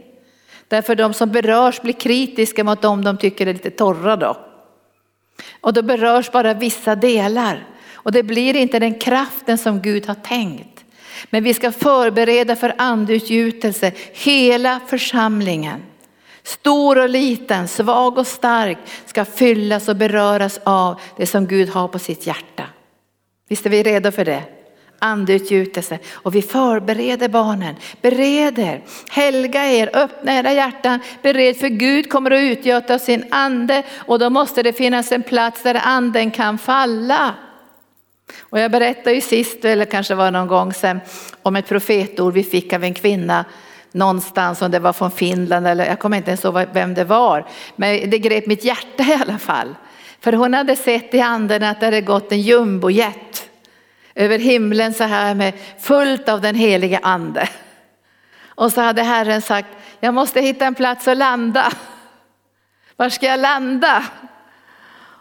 Därför 0.68 0.94
de 0.94 1.14
som 1.14 1.30
berörs 1.30 1.80
blir 1.80 1.92
kritiska 1.92 2.64
mot 2.64 2.82
dem 2.82 3.04
de 3.04 3.18
tycker 3.18 3.46
är 3.46 3.52
lite 3.52 3.70
torra 3.70 4.16
då. 4.16 4.36
Och 5.60 5.72
då 5.72 5.82
berörs 5.82 6.32
bara 6.32 6.54
vissa 6.54 6.96
delar. 6.96 7.66
Och 7.92 8.12
det 8.12 8.22
blir 8.22 8.56
inte 8.56 8.78
den 8.78 8.94
kraften 8.94 9.58
som 9.58 9.82
Gud 9.82 10.06
har 10.06 10.14
tänkt. 10.14 10.84
Men 11.30 11.44
vi 11.44 11.54
ska 11.54 11.72
förbereda 11.72 12.56
för 12.56 12.74
andutgjutelse 12.78 13.92
hela 14.12 14.80
församlingen. 14.86 15.82
Stor 16.42 16.98
och 16.98 17.08
liten, 17.08 17.68
svag 17.68 18.18
och 18.18 18.26
stark 18.26 18.78
ska 19.06 19.24
fyllas 19.24 19.88
och 19.88 19.96
beröras 19.96 20.60
av 20.64 21.00
det 21.16 21.26
som 21.26 21.46
Gud 21.46 21.68
har 21.68 21.88
på 21.88 21.98
sitt 21.98 22.26
hjärta. 22.26 22.64
Visst 23.50 23.66
är 23.66 23.70
vi 23.70 23.82
redo 23.82 24.10
för 24.10 24.24
det? 24.24 24.42
Andeutgjutelse 24.98 25.98
och 26.12 26.34
vi 26.34 26.42
förbereder 26.42 27.28
barnen, 27.28 27.76
bereder, 28.02 28.82
helga 29.10 29.66
er, 29.66 29.90
öppna 29.92 30.38
era 30.38 30.52
hjärtan, 30.52 31.00
bered 31.22 31.56
för 31.56 31.68
Gud 31.68 32.10
kommer 32.10 32.30
att 32.30 32.40
utgöta 32.40 32.98
sin 32.98 33.24
ande 33.30 33.82
och 33.96 34.18
då 34.18 34.30
måste 34.30 34.62
det 34.62 34.72
finnas 34.72 35.12
en 35.12 35.22
plats 35.22 35.62
där 35.62 35.80
anden 35.84 36.30
kan 36.30 36.58
falla. 36.58 37.34
Och 38.40 38.58
jag 38.58 38.70
berättade 38.70 39.14
ju 39.14 39.20
sist, 39.20 39.64
eller 39.64 39.84
kanske 39.84 40.14
var 40.14 40.30
någon 40.30 40.48
gång 40.48 40.72
sedan, 40.72 41.00
om 41.42 41.56
ett 41.56 41.68
profetord 41.68 42.34
vi 42.34 42.44
fick 42.44 42.72
av 42.72 42.84
en 42.84 42.94
kvinna 42.94 43.44
någonstans, 43.92 44.62
om 44.62 44.70
det 44.70 44.78
var 44.78 44.92
från 44.92 45.10
Finland 45.10 45.66
eller 45.66 45.86
jag 45.86 45.98
kommer 45.98 46.16
inte 46.16 46.30
ens 46.30 46.44
ihåg 46.44 46.66
vem 46.72 46.94
det 46.94 47.04
var. 47.04 47.46
Men 47.76 48.10
det 48.10 48.18
grep 48.18 48.46
mitt 48.46 48.64
hjärta 48.64 49.02
i 49.02 49.18
alla 49.26 49.38
fall. 49.38 49.74
För 50.20 50.32
hon 50.32 50.54
hade 50.54 50.76
sett 50.76 51.14
i 51.14 51.20
anden 51.20 51.62
att 51.62 51.80
det 51.80 51.86
hade 51.86 52.00
gått 52.00 52.32
en 52.32 52.40
jumbojet 52.40 53.50
över 54.14 54.38
himlen 54.38 54.94
så 54.94 55.04
här 55.04 55.34
med 55.34 55.54
fullt 55.78 56.28
av 56.28 56.40
den 56.40 56.54
heliga 56.54 57.00
ande. 57.02 57.48
Och 58.44 58.72
så 58.72 58.80
hade 58.80 59.02
Herren 59.02 59.42
sagt, 59.42 59.68
jag 60.00 60.14
måste 60.14 60.40
hitta 60.40 60.66
en 60.66 60.74
plats 60.74 61.08
att 61.08 61.16
landa. 61.16 61.72
Var 62.96 63.08
ska 63.08 63.26
jag 63.26 63.40
landa? 63.40 64.04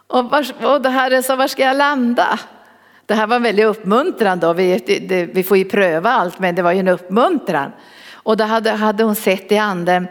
Och, 0.06 0.24
var, 0.24 0.46
och 0.64 0.92
Herren 0.92 1.22
sa, 1.22 1.36
var 1.36 1.48
ska 1.48 1.62
jag 1.62 1.76
landa? 1.76 2.38
Det 3.06 3.14
här 3.14 3.26
var 3.26 3.36
en 3.36 3.42
väldigt 3.42 3.66
uppmuntran 3.66 4.40
då, 4.40 4.52
vi, 4.52 4.78
det, 5.08 5.24
vi 5.24 5.42
får 5.42 5.56
ju 5.56 5.64
pröva 5.64 6.10
allt 6.10 6.38
men 6.38 6.54
det 6.54 6.62
var 6.62 6.72
ju 6.72 6.78
en 6.78 6.88
uppmuntran. 6.88 7.72
Och 8.12 8.36
då 8.36 8.44
hade, 8.44 8.70
hade 8.70 9.04
hon 9.04 9.16
sett 9.16 9.52
i 9.52 9.58
anden 9.58 10.08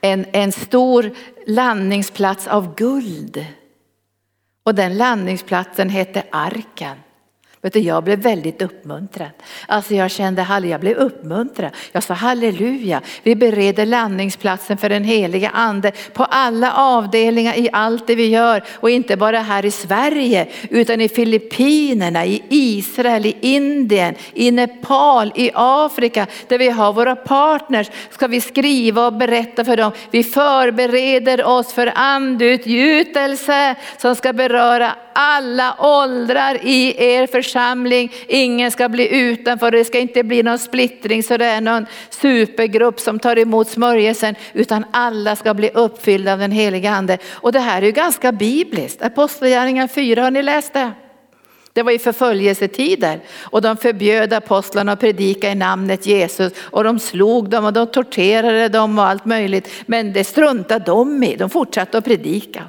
en, 0.00 0.26
en 0.32 0.52
stor 0.52 1.10
landningsplats 1.46 2.46
av 2.46 2.74
guld. 2.74 3.46
Och 4.66 4.74
den 4.74 4.96
landningsplatsen 4.96 5.88
hette 5.88 6.24
arken. 6.32 6.96
Vet 7.62 7.72
du, 7.72 7.78
jag 7.78 8.04
blev 8.04 8.18
väldigt 8.18 8.62
uppmuntrad. 8.62 9.30
Alltså 9.66 9.94
jag 9.94 10.10
kände, 10.10 10.46
jag 10.64 10.80
blev 10.80 10.96
uppmuntrad. 10.96 11.70
Jag 11.92 12.02
sa 12.02 12.14
halleluja, 12.14 13.00
vi 13.22 13.36
bereder 13.36 13.86
landningsplatsen 13.86 14.78
för 14.78 14.88
den 14.88 15.04
heliga 15.04 15.50
ande 15.50 15.92
på 16.12 16.24
alla 16.24 16.72
avdelningar 16.72 17.58
i 17.58 17.68
allt 17.72 18.06
det 18.06 18.14
vi 18.14 18.26
gör. 18.26 18.64
Och 18.72 18.90
inte 18.90 19.16
bara 19.16 19.38
här 19.38 19.64
i 19.64 19.70
Sverige 19.70 20.48
utan 20.70 21.00
i 21.00 21.08
Filippinerna, 21.08 22.26
i 22.26 22.42
Israel, 22.48 23.26
i 23.26 23.36
Indien, 23.40 24.14
i 24.32 24.50
Nepal, 24.50 25.32
i 25.34 25.50
Afrika 25.54 26.26
där 26.48 26.58
vi 26.58 26.70
har 26.70 26.92
våra 26.92 27.16
partners. 27.16 27.90
Ska 28.10 28.26
vi 28.26 28.40
skriva 28.40 29.06
och 29.06 29.12
berätta 29.12 29.64
för 29.64 29.76
dem. 29.76 29.92
Vi 30.10 30.24
förbereder 30.24 31.44
oss 31.44 31.72
för 31.72 31.92
andutgjutelse 31.94 33.74
som 33.98 34.16
ska 34.16 34.32
beröra 34.32 34.94
alla 35.12 35.76
åldrar 35.78 36.58
i 36.62 37.04
er 37.04 37.26
församling. 37.26 38.12
Ingen 38.28 38.70
ska 38.70 38.88
bli 38.88 39.16
utanför, 39.16 39.70
det 39.70 39.84
ska 39.84 39.98
inte 39.98 40.22
bli 40.22 40.42
någon 40.42 40.58
splittring 40.58 41.22
så 41.22 41.36
det 41.36 41.46
är 41.46 41.60
någon 41.60 41.86
supergrupp 42.10 43.00
som 43.00 43.18
tar 43.18 43.38
emot 43.38 43.68
smörjelsen 43.68 44.34
utan 44.52 44.84
alla 44.90 45.36
ska 45.36 45.54
bli 45.54 45.70
uppfyllda 45.74 46.32
av 46.32 46.38
den 46.38 46.52
heliga 46.52 46.90
ande. 46.90 47.18
Och 47.30 47.52
det 47.52 47.60
här 47.60 47.82
är 47.82 47.86
ju 47.86 47.92
ganska 47.92 48.32
bibliskt. 48.32 49.02
Apostlagärningarna 49.02 49.88
4, 49.88 50.22
har 50.22 50.30
ni 50.30 50.42
läst 50.42 50.72
det? 50.72 50.92
Det 51.72 51.82
var 51.82 51.92
i 51.92 51.98
förföljelsetider 51.98 53.20
och 53.40 53.62
de 53.62 53.76
förbjöd 53.76 54.32
apostlarna 54.32 54.92
att 54.92 55.00
predika 55.00 55.50
i 55.50 55.54
namnet 55.54 56.06
Jesus 56.06 56.52
och 56.62 56.84
de 56.84 56.98
slog 56.98 57.48
dem 57.48 57.64
och 57.64 57.72
de 57.72 57.86
torterade 57.86 58.68
dem 58.68 58.98
och 58.98 59.04
allt 59.04 59.24
möjligt. 59.24 59.68
Men 59.86 60.12
det 60.12 60.24
struntade 60.24 60.84
de 60.84 61.22
i, 61.22 61.36
de 61.36 61.50
fortsatte 61.50 61.98
att 61.98 62.04
predika. 62.04 62.64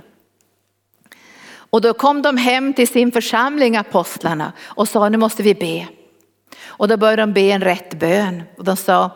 Och 1.72 1.82
då 1.82 1.94
kom 1.94 2.22
de 2.22 2.38
hem 2.38 2.74
till 2.74 2.88
sin 2.88 3.12
församling, 3.12 3.78
apostlarna, 3.78 4.54
och 4.62 4.88
sa 4.88 5.10
nu 5.10 5.18
måste 5.18 5.44
vi 5.44 5.56
be. 5.56 5.88
Och 6.64 6.88
då 6.88 6.98
började 6.98 7.22
de 7.22 7.34
be 7.34 7.42
en 7.42 7.62
rätt 7.62 8.00
bön. 8.00 8.44
Och 8.58 8.64
de 8.64 8.78
sa, 8.78 9.12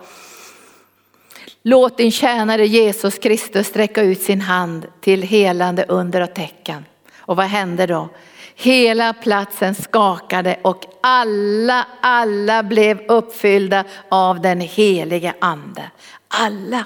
låt 1.63 1.98
din 1.98 2.12
tjänare 2.12 2.68
Jesus 2.68 3.18
Kristus 3.18 3.68
sträcka 3.68 4.02
ut 4.02 4.22
sin 4.22 4.41
hand 4.41 4.88
till 5.02 5.22
helande 5.22 5.86
under 5.88 6.22
och 6.22 6.34
tecken. 6.34 6.86
Och 7.18 7.36
vad 7.36 7.46
hände 7.46 7.86
då? 7.86 8.10
Hela 8.56 9.13
platsen 9.13 9.76
skakade 9.76 10.60
och 10.62 10.86
alla, 11.02 11.88
alla 12.02 12.63
blev 12.63 13.02
uppfyllda 13.08 13.84
av 14.10 14.41
den 14.41 14.60
helige 14.60 15.34
ande. 15.39 15.91
Alla 16.28 16.86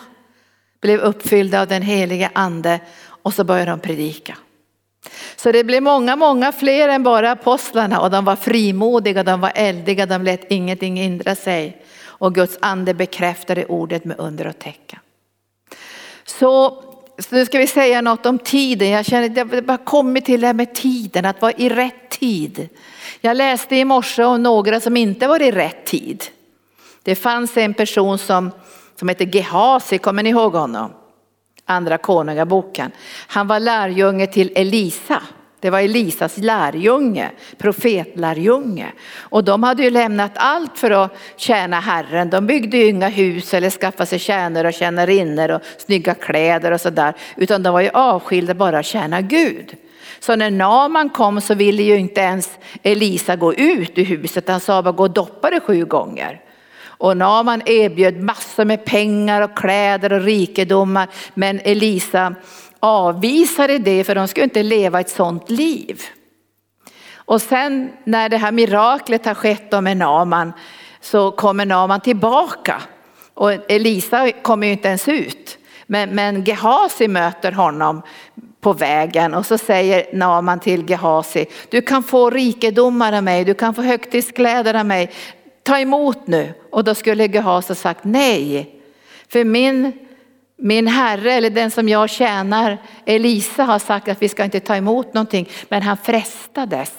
blev 0.82 1.00
uppfyllda 1.00 1.62
av 1.62 1.68
den 1.68 1.82
helige 1.82 2.32
ande 2.34 2.80
och 3.06 3.34
så 3.34 3.44
började 3.44 3.72
de 3.72 3.80
predika. 3.80 4.38
Så 5.36 5.52
det 5.52 5.64
blev 5.64 5.84
många, 5.84 6.16
många 6.16 6.52
fler 6.52 6.90
än 6.90 7.04
bara 7.04 7.32
apostlarna 7.32 8.02
och 8.02 8.12
de 8.12 8.26
var 8.26 8.36
frimodiga, 8.36 9.24
de 9.24 9.42
var 9.42 9.52
eldiga, 9.56 10.06
de 10.06 10.24
lät 10.24 10.52
ingenting 10.52 10.96
hindra 10.96 11.36
sig. 11.36 11.82
Och 12.02 12.36
Guds 12.36 12.58
ande 12.62 12.94
bekräftade 12.94 13.66
ordet 13.66 14.06
med 14.06 14.20
under 14.20 14.48
och 14.48 14.60
tecken. 14.60 15.00
Så, 16.26 16.84
så 17.20 17.36
nu 17.36 17.46
ska 17.46 17.58
vi 17.58 17.68
säga 17.68 18.02
något 18.02 18.26
om 18.26 18.40
tiden. 18.40 18.90
Jag 18.90 19.06
känner 19.06 19.42
att 19.42 19.52
det 19.52 19.62
bara 19.62 19.78
kommit 19.78 20.26
till 20.26 20.42
det 20.42 20.48
här 20.48 20.54
med 20.54 20.76
tiden, 20.76 21.26
att 21.26 21.42
vara 21.42 21.52
i 21.52 21.70
rätt 21.70 22.10
tid. 22.10 22.70
Jag 23.22 23.38
läste 23.38 23.76
i 23.76 23.86
morse 23.86 24.24
om 24.24 24.44
några 24.44 24.80
som 24.80 24.98
inte 24.98 25.28
var 25.28 25.42
i 25.42 25.52
rätt 25.52 25.86
tid. 25.86 26.24
Det 27.04 27.16
fanns 27.16 27.58
en 27.58 27.74
person 27.74 28.18
som, 28.18 28.52
som 28.96 29.10
hette 29.10 29.26
Gehasi, 29.26 29.98
kommer 29.98 30.24
ni 30.24 30.30
ihåg 30.30 30.54
honom? 30.54 30.92
Andra 31.70 31.98
konungaboken. 31.98 32.92
Han 33.28 33.48
var 33.48 33.60
lärjunge 33.60 34.28
till 34.28 34.52
Elisa. 34.56 35.22
Det 35.62 35.70
var 35.70 35.80
Elisas 35.80 36.38
lärjunge, 36.38 37.32
profetlärjunge. 37.58 38.92
Och 39.20 39.44
de 39.44 39.64
hade 39.64 39.84
ju 39.84 39.90
lämnat 39.90 40.32
allt 40.36 40.78
för 40.78 40.92
att 40.92 41.18
tjäna 41.38 41.80
Herren. 41.80 42.30
De 42.30 42.48
byggde 42.48 42.78
ju 42.78 42.88
inga 42.88 43.08
hus 43.08 43.54
eller 43.54 43.70
skaffade 43.70 44.06
sig 44.06 44.20
tjänare 44.20 44.68
och 44.68 44.74
tjänarinnor 44.74 45.52
och 45.52 45.62
snygga 45.78 46.14
kläder 46.14 46.72
och 46.72 46.82
sådär. 46.82 47.14
Utan 47.36 47.64
de 47.64 47.74
var 47.74 47.82
ju 47.82 47.90
avskilda 47.94 48.54
bara 48.54 48.80
att 48.80 48.86
tjäna 48.86 49.22
Gud. 49.22 49.76
Så 50.20 50.36
när 50.36 50.52
Naman 50.52 51.10
kom 51.10 51.42
så 51.42 51.54
ville 51.54 51.84
ju 51.84 51.98
inte 51.98 52.22
ens 52.22 52.50
Elisa 52.84 53.36
gå 53.36 53.54
ut 53.54 53.98
ur 53.98 54.06
huset. 54.06 54.50
Han 54.50 54.60
sa 54.60 54.82
bara 54.82 54.92
gå 54.92 55.04
och 55.04 55.12
doppa 55.12 55.50
det 55.50 55.60
sju 55.60 55.86
gånger. 55.86 56.42
Och 57.00 57.18
Naman 57.18 57.62
erbjöd 57.66 58.24
massor 58.24 58.66
med 58.66 58.86
pengar 58.86 59.42
och 59.42 59.58
kläder 59.58 60.14
och 60.14 60.22
rikedomar. 60.22 61.08
Men 61.34 61.60
Elisa 61.60 62.36
avvisade 62.80 63.78
det 63.78 64.04
för 64.04 64.16
de 64.16 64.28
skulle 64.28 64.44
inte 64.44 64.64
leva 64.64 65.00
ett 65.00 65.10
sådant 65.10 65.50
liv. 65.50 66.02
Och 67.14 67.42
sen 67.42 67.92
när 68.04 68.30
det 68.30 68.38
här 68.38 68.52
miraklet 68.52 69.26
har 69.26 69.34
skett 69.34 69.84
med 69.84 69.98
Naman 69.98 70.54
så 71.02 71.32
kommer 71.32 71.66
Naman 71.66 72.02
tillbaka. 72.02 72.82
Och 73.34 73.72
Elisa 73.72 74.32
kommer 74.32 74.68
ju 74.68 74.74
inte 74.74 74.88
ens 74.88 75.08
ut. 75.08 75.58
Men, 75.88 76.10
men 76.10 76.44
Gehasi 76.44 77.08
möter 77.08 77.52
honom 77.52 78.02
på 78.62 78.74
vägen 78.74 79.34
och 79.34 79.46
så 79.46 79.58
säger 79.58 80.06
Naman 80.14 80.60
till 80.60 80.90
Gehasi, 80.90 81.46
du 81.70 81.82
kan 81.82 82.04
få 82.04 82.30
rikedomar 82.30 83.14
av 83.14 83.24
mig, 83.24 83.46
du 83.46 83.54
kan 83.54 83.74
få 83.74 83.82
högtidskläder 83.82 84.74
av 84.74 84.86
mig, 84.86 85.12
ta 85.64 85.80
emot 85.80 86.28
nu. 86.28 86.54
Och 86.70 86.84
då 86.84 86.96
skulle 86.96 87.28
Gehasi 87.28 87.76
sagt 87.76 88.04
nej. 88.04 88.76
För 89.28 89.44
min, 89.44 89.92
min 90.58 90.88
herre, 90.88 91.34
eller 91.34 91.50
den 91.50 91.72
som 91.72 91.90
jag 91.90 92.10
tjänar, 92.10 92.78
Elisa 93.06 93.64
har 93.64 93.80
sagt 93.80 94.08
att 94.08 94.22
vi 94.22 94.30
ska 94.30 94.44
inte 94.44 94.60
ta 94.60 94.76
emot 94.76 95.14
någonting. 95.14 95.50
Men 95.70 95.82
han 95.82 95.98
frestades 95.98 96.94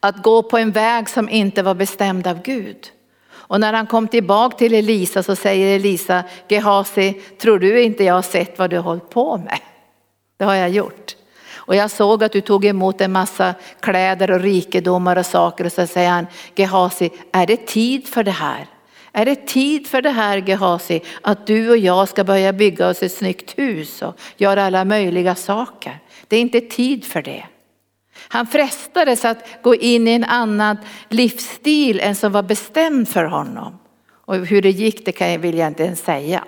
att 0.00 0.22
gå 0.22 0.42
på 0.42 0.58
en 0.58 0.70
väg 0.70 1.08
som 1.08 1.28
inte 1.28 1.62
var 1.62 1.74
bestämd 1.74 2.26
av 2.26 2.42
Gud. 2.42 2.90
Och 3.30 3.60
när 3.60 3.72
han 3.72 3.86
kom 3.86 4.08
tillbaka 4.08 4.56
till 4.56 4.74
Elisa 4.74 5.22
så 5.22 5.36
säger 5.36 5.76
Elisa, 5.76 6.24
Gehasi, 6.48 7.12
tror 7.12 7.58
du 7.58 7.82
inte 7.82 8.04
jag 8.04 8.14
har 8.14 8.22
sett 8.22 8.58
vad 8.58 8.70
du 8.70 8.76
har 8.76 8.82
hållit 8.82 9.10
på 9.10 9.36
med? 9.36 9.58
Det 10.36 10.44
har 10.44 10.54
jag 10.54 10.70
gjort. 10.70 11.16
Och 11.64 11.76
jag 11.76 11.90
såg 11.90 12.24
att 12.24 12.32
du 12.32 12.40
tog 12.40 12.64
emot 12.64 13.00
en 13.00 13.12
massa 13.12 13.54
kläder 13.80 14.30
och 14.30 14.40
rikedomar 14.40 15.16
och 15.16 15.26
saker 15.26 15.64
och 15.64 15.72
så 15.72 15.86
säger 15.86 16.10
han, 16.10 16.26
Gehasi, 16.54 17.10
är 17.32 17.46
det 17.46 17.66
tid 17.66 18.08
för 18.08 18.24
det 18.24 18.30
här? 18.30 18.66
Är 19.12 19.24
det 19.24 19.46
tid 19.46 19.86
för 19.86 20.02
det 20.02 20.10
här 20.10 20.38
Gehasi, 20.38 21.00
att 21.20 21.46
du 21.46 21.70
och 21.70 21.78
jag 21.78 22.08
ska 22.08 22.24
börja 22.24 22.52
bygga 22.52 22.88
oss 22.88 23.02
ett 23.02 23.12
snyggt 23.12 23.58
hus 23.58 24.02
och 24.02 24.18
göra 24.36 24.64
alla 24.64 24.84
möjliga 24.84 25.34
saker? 25.34 25.98
Det 26.28 26.36
är 26.36 26.40
inte 26.40 26.60
tid 26.60 27.04
för 27.04 27.22
det. 27.22 27.44
Han 28.28 28.46
frestades 28.46 29.24
att 29.24 29.62
gå 29.62 29.74
in 29.74 30.08
i 30.08 30.10
en 30.10 30.24
annan 30.24 30.76
livsstil 31.08 32.00
än 32.00 32.14
som 32.14 32.32
var 32.32 32.42
bestämd 32.42 33.08
för 33.08 33.24
honom. 33.24 33.78
Och 34.26 34.36
hur 34.36 34.62
det 34.62 34.70
gick 34.70 35.04
det 35.06 35.12
kan 35.12 35.32
jag, 35.32 35.38
vill 35.38 35.58
jag 35.58 35.68
inte 35.68 35.82
ens 35.82 36.00
säga. 36.00 36.44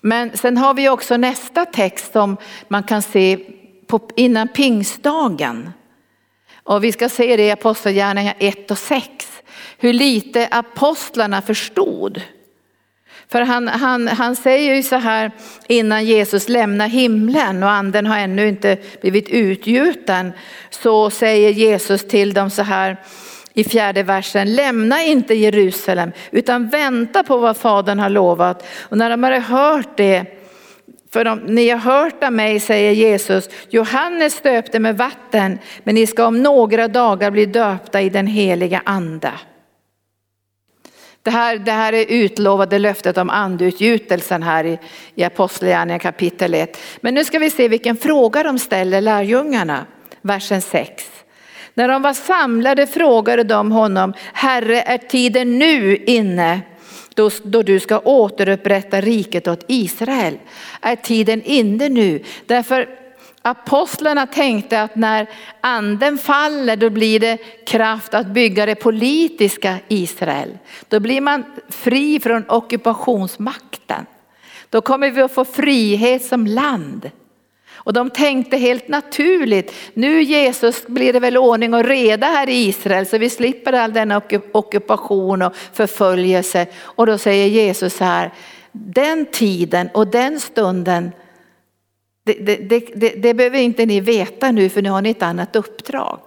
Men 0.00 0.36
sen 0.36 0.56
har 0.56 0.74
vi 0.74 0.88
också 0.88 1.16
nästa 1.16 1.64
text 1.64 2.12
som 2.12 2.36
man 2.68 2.82
kan 2.82 3.02
se 3.02 3.38
på, 3.90 4.00
innan 4.16 4.48
pingstdagen. 4.48 5.72
Och 6.62 6.84
vi 6.84 6.92
ska 6.92 7.08
se 7.08 7.36
det 7.36 7.46
i 7.46 7.50
Apostlagärningarna 7.50 8.36
1 8.38 8.70
och 8.70 8.78
6. 8.78 9.08
Hur 9.78 9.92
lite 9.92 10.48
apostlarna 10.50 11.42
förstod. 11.42 12.22
För 13.28 13.40
han, 13.40 13.68
han, 13.68 14.08
han 14.08 14.36
säger 14.36 14.74
ju 14.74 14.82
så 14.82 14.96
här 14.96 15.30
innan 15.68 16.04
Jesus 16.04 16.48
lämnar 16.48 16.88
himlen 16.88 17.62
och 17.62 17.70
anden 17.70 18.06
har 18.06 18.18
ännu 18.18 18.48
inte 18.48 18.76
blivit 19.00 19.28
utgjuten. 19.28 20.32
Så 20.70 21.10
säger 21.10 21.50
Jesus 21.50 22.08
till 22.08 22.34
dem 22.34 22.50
så 22.50 22.62
här 22.62 22.96
i 23.52 23.64
fjärde 23.64 24.02
versen, 24.02 24.54
lämna 24.54 25.02
inte 25.02 25.34
Jerusalem 25.34 26.12
utan 26.30 26.68
vänta 26.68 27.22
på 27.22 27.36
vad 27.36 27.56
Fadern 27.56 27.98
har 27.98 28.10
lovat. 28.10 28.66
Och 28.78 28.98
när 28.98 29.10
de 29.10 29.22
hade 29.22 29.38
hört 29.38 29.96
det 29.96 30.39
för 31.12 31.24
de, 31.24 31.38
ni 31.38 31.70
har 31.70 31.78
hört 31.78 32.24
av 32.24 32.32
mig, 32.32 32.60
säger 32.60 32.92
Jesus, 32.92 33.48
Johannes 33.68 34.40
döpte 34.40 34.78
med 34.78 34.96
vatten, 34.96 35.58
men 35.84 35.94
ni 35.94 36.06
ska 36.06 36.26
om 36.26 36.42
några 36.42 36.88
dagar 36.88 37.30
bli 37.30 37.46
döpta 37.46 38.00
i 38.00 38.10
den 38.10 38.26
heliga 38.26 38.82
ande. 38.84 39.32
Det 41.22 41.30
här, 41.30 41.58
det 41.58 41.72
här 41.72 41.92
är 41.92 42.06
utlovade 42.08 42.78
löftet 42.78 43.18
om 43.18 43.30
andeutgjutelsen 43.30 44.42
här 44.42 44.64
i, 44.64 44.78
i 45.14 45.24
Apostlagärningarna 45.24 45.98
kapitel 45.98 46.54
1. 46.54 46.78
Men 47.00 47.14
nu 47.14 47.24
ska 47.24 47.38
vi 47.38 47.50
se 47.50 47.68
vilken 47.68 47.96
fråga 47.96 48.42
de 48.42 48.58
ställer 48.58 49.00
lärjungarna, 49.00 49.86
versen 50.22 50.62
6. 50.62 51.04
När 51.74 51.88
de 51.88 52.02
var 52.02 52.12
samlade 52.12 52.86
frågade 52.86 53.44
de 53.44 53.72
honom, 53.72 54.14
Herre 54.32 54.82
är 54.82 54.98
tiden 54.98 55.58
nu 55.58 55.96
inne 55.96 56.60
då, 57.20 57.30
då 57.42 57.62
du 57.62 57.80
ska 57.80 57.98
återupprätta 57.98 59.00
riket 59.00 59.48
åt 59.48 59.64
Israel. 59.68 60.38
Är 60.80 60.96
tiden 60.96 61.42
inne 61.42 61.88
nu? 61.88 62.22
Därför 62.46 62.88
apostlarna 63.42 64.26
tänkte 64.26 64.82
att 64.82 64.96
när 64.96 65.26
anden 65.60 66.18
faller 66.18 66.76
då 66.76 66.90
blir 66.90 67.20
det 67.20 67.36
kraft 67.66 68.14
att 68.14 68.26
bygga 68.26 68.66
det 68.66 68.74
politiska 68.74 69.76
Israel. 69.88 70.58
Då 70.88 71.00
blir 71.00 71.20
man 71.20 71.44
fri 71.68 72.20
från 72.20 72.44
ockupationsmakten. 72.48 74.06
Då 74.70 74.80
kommer 74.80 75.10
vi 75.10 75.22
att 75.22 75.34
få 75.34 75.44
frihet 75.44 76.24
som 76.24 76.46
land. 76.46 77.10
Och 77.82 77.92
de 77.92 78.10
tänkte 78.10 78.56
helt 78.56 78.88
naturligt, 78.88 79.74
nu 79.94 80.22
Jesus 80.22 80.86
blir 80.86 81.12
det 81.12 81.20
väl 81.20 81.36
ordning 81.36 81.74
och 81.74 81.84
reda 81.84 82.26
här 82.26 82.48
i 82.48 82.68
Israel 82.68 83.06
så 83.06 83.18
vi 83.18 83.30
slipper 83.30 83.72
all 83.72 83.92
denna 83.92 84.22
ockupation 84.52 85.42
och 85.42 85.56
förföljelse. 85.72 86.66
Och 86.82 87.06
då 87.06 87.18
säger 87.18 87.46
Jesus 87.46 87.94
så 87.94 88.04
här, 88.04 88.30
den 88.72 89.26
tiden 89.26 89.88
och 89.94 90.06
den 90.06 90.40
stunden, 90.40 91.12
det, 92.24 92.32
det, 92.32 92.78
det, 92.94 93.08
det 93.08 93.34
behöver 93.34 93.58
inte 93.58 93.86
ni 93.86 94.00
veta 94.00 94.50
nu 94.50 94.68
för 94.68 94.82
nu 94.82 94.90
har 94.90 95.02
ni 95.02 95.10
ett 95.10 95.22
annat 95.22 95.56
uppdrag. 95.56 96.20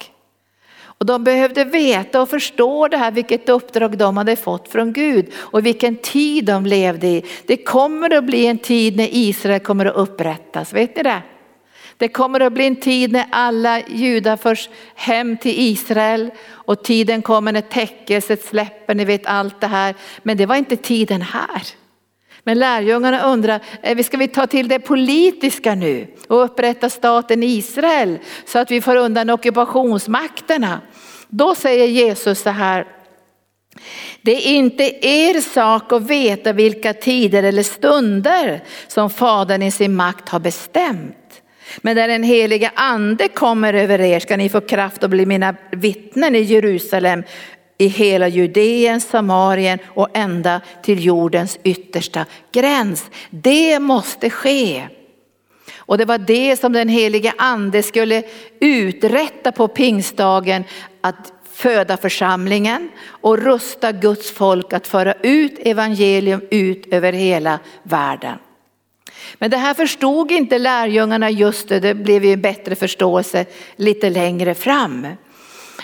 Och 1.03 1.05
de 1.05 1.23
behövde 1.23 1.63
veta 1.63 2.21
och 2.21 2.29
förstå 2.29 2.87
det 2.87 2.97
här, 2.97 3.11
vilket 3.11 3.49
uppdrag 3.49 3.97
de 3.97 4.17
hade 4.17 4.35
fått 4.35 4.67
från 4.67 4.93
Gud 4.93 5.31
och 5.35 5.65
vilken 5.65 5.95
tid 5.95 6.45
de 6.45 6.65
levde 6.65 7.07
i. 7.07 7.25
Det 7.45 7.57
kommer 7.57 8.13
att 8.13 8.23
bli 8.23 8.47
en 8.47 8.57
tid 8.57 8.97
när 8.97 9.07
Israel 9.11 9.59
kommer 9.59 9.85
att 9.85 9.95
upprättas, 9.95 10.73
vet 10.73 10.95
ni 10.95 11.03
det? 11.03 11.21
Det 12.03 12.09
kommer 12.09 12.39
att 12.39 12.53
bli 12.53 12.67
en 12.67 12.75
tid 12.75 13.11
när 13.11 13.25
alla 13.31 13.81
judar 13.87 14.37
förs 14.37 14.69
hem 14.95 15.37
till 15.37 15.53
Israel 15.57 16.31
och 16.47 16.83
tiden 16.83 17.21
kommer 17.21 17.51
när 17.51 17.61
täckelset 17.61 18.45
släpper, 18.45 18.95
ni 18.95 19.05
vet 19.05 19.25
allt 19.25 19.61
det 19.61 19.67
här. 19.67 19.95
Men 20.23 20.37
det 20.37 20.45
var 20.45 20.55
inte 20.55 20.75
tiden 20.75 21.21
här. 21.21 21.63
Men 22.43 22.59
lärjungarna 22.59 23.23
undrar, 23.23 23.59
eh, 23.81 23.97
ska 23.97 24.17
vi 24.17 24.27
ta 24.27 24.47
till 24.47 24.67
det 24.67 24.79
politiska 24.79 25.75
nu 25.75 26.07
och 26.27 26.43
upprätta 26.43 26.89
staten 26.89 27.43
Israel 27.43 28.19
så 28.45 28.59
att 28.59 28.71
vi 28.71 28.81
får 28.81 28.95
undan 28.95 29.29
ockupationsmakterna? 29.29 30.81
Då 31.27 31.55
säger 31.55 31.85
Jesus 31.87 32.41
så 32.41 32.49
här, 32.49 32.87
det 34.21 34.47
är 34.47 34.53
inte 34.53 35.07
er 35.07 35.41
sak 35.41 35.93
att 35.93 36.03
veta 36.03 36.53
vilka 36.53 36.93
tider 36.93 37.43
eller 37.43 37.63
stunder 37.63 38.63
som 38.87 39.09
Fadern 39.09 39.61
i 39.61 39.71
sin 39.71 39.95
makt 39.95 40.29
har 40.29 40.39
bestämt. 40.39 41.22
Men 41.81 41.95
när 41.95 42.07
den 42.07 42.23
heliga 42.23 42.71
ande 42.75 43.27
kommer 43.27 43.73
över 43.73 44.01
er 44.01 44.19
ska 44.19 44.37
ni 44.37 44.49
få 44.49 44.61
kraft 44.61 45.03
att 45.03 45.09
bli 45.09 45.25
mina 45.25 45.55
vittnen 45.71 46.35
i 46.35 46.41
Jerusalem, 46.41 47.23
i 47.77 47.87
hela 47.87 48.27
Judeen, 48.27 49.01
Samarien 49.01 49.79
och 49.85 50.09
ända 50.13 50.61
till 50.83 51.05
jordens 51.05 51.59
yttersta 51.63 52.25
gräns. 52.51 53.05
Det 53.29 53.79
måste 53.79 54.29
ske. 54.29 54.87
Och 55.77 55.97
det 55.97 56.05
var 56.05 56.17
det 56.17 56.59
som 56.59 56.73
den 56.73 56.89
helige 56.89 57.33
ande 57.37 57.83
skulle 57.83 58.23
uträtta 58.59 59.51
på 59.51 59.67
pingstdagen, 59.67 60.63
att 61.01 61.33
föda 61.53 61.97
församlingen 61.97 62.89
och 63.05 63.37
rusta 63.37 63.91
Guds 63.91 64.31
folk 64.31 64.73
att 64.73 64.87
föra 64.87 65.13
ut 65.13 65.59
evangelium 65.59 66.41
ut 66.51 66.93
över 66.93 67.13
hela 67.13 67.59
världen. 67.83 68.37
Men 69.33 69.51
det 69.51 69.57
här 69.57 69.73
förstod 69.73 70.31
inte 70.31 70.57
lärjungarna 70.57 71.29
just 71.29 71.69
det, 71.69 71.79
det 71.79 71.93
blev 71.93 72.25
ju 72.25 72.33
en 72.33 72.41
bättre 72.41 72.75
förståelse 72.75 73.45
lite 73.75 74.09
längre 74.09 74.53
fram. 74.53 75.07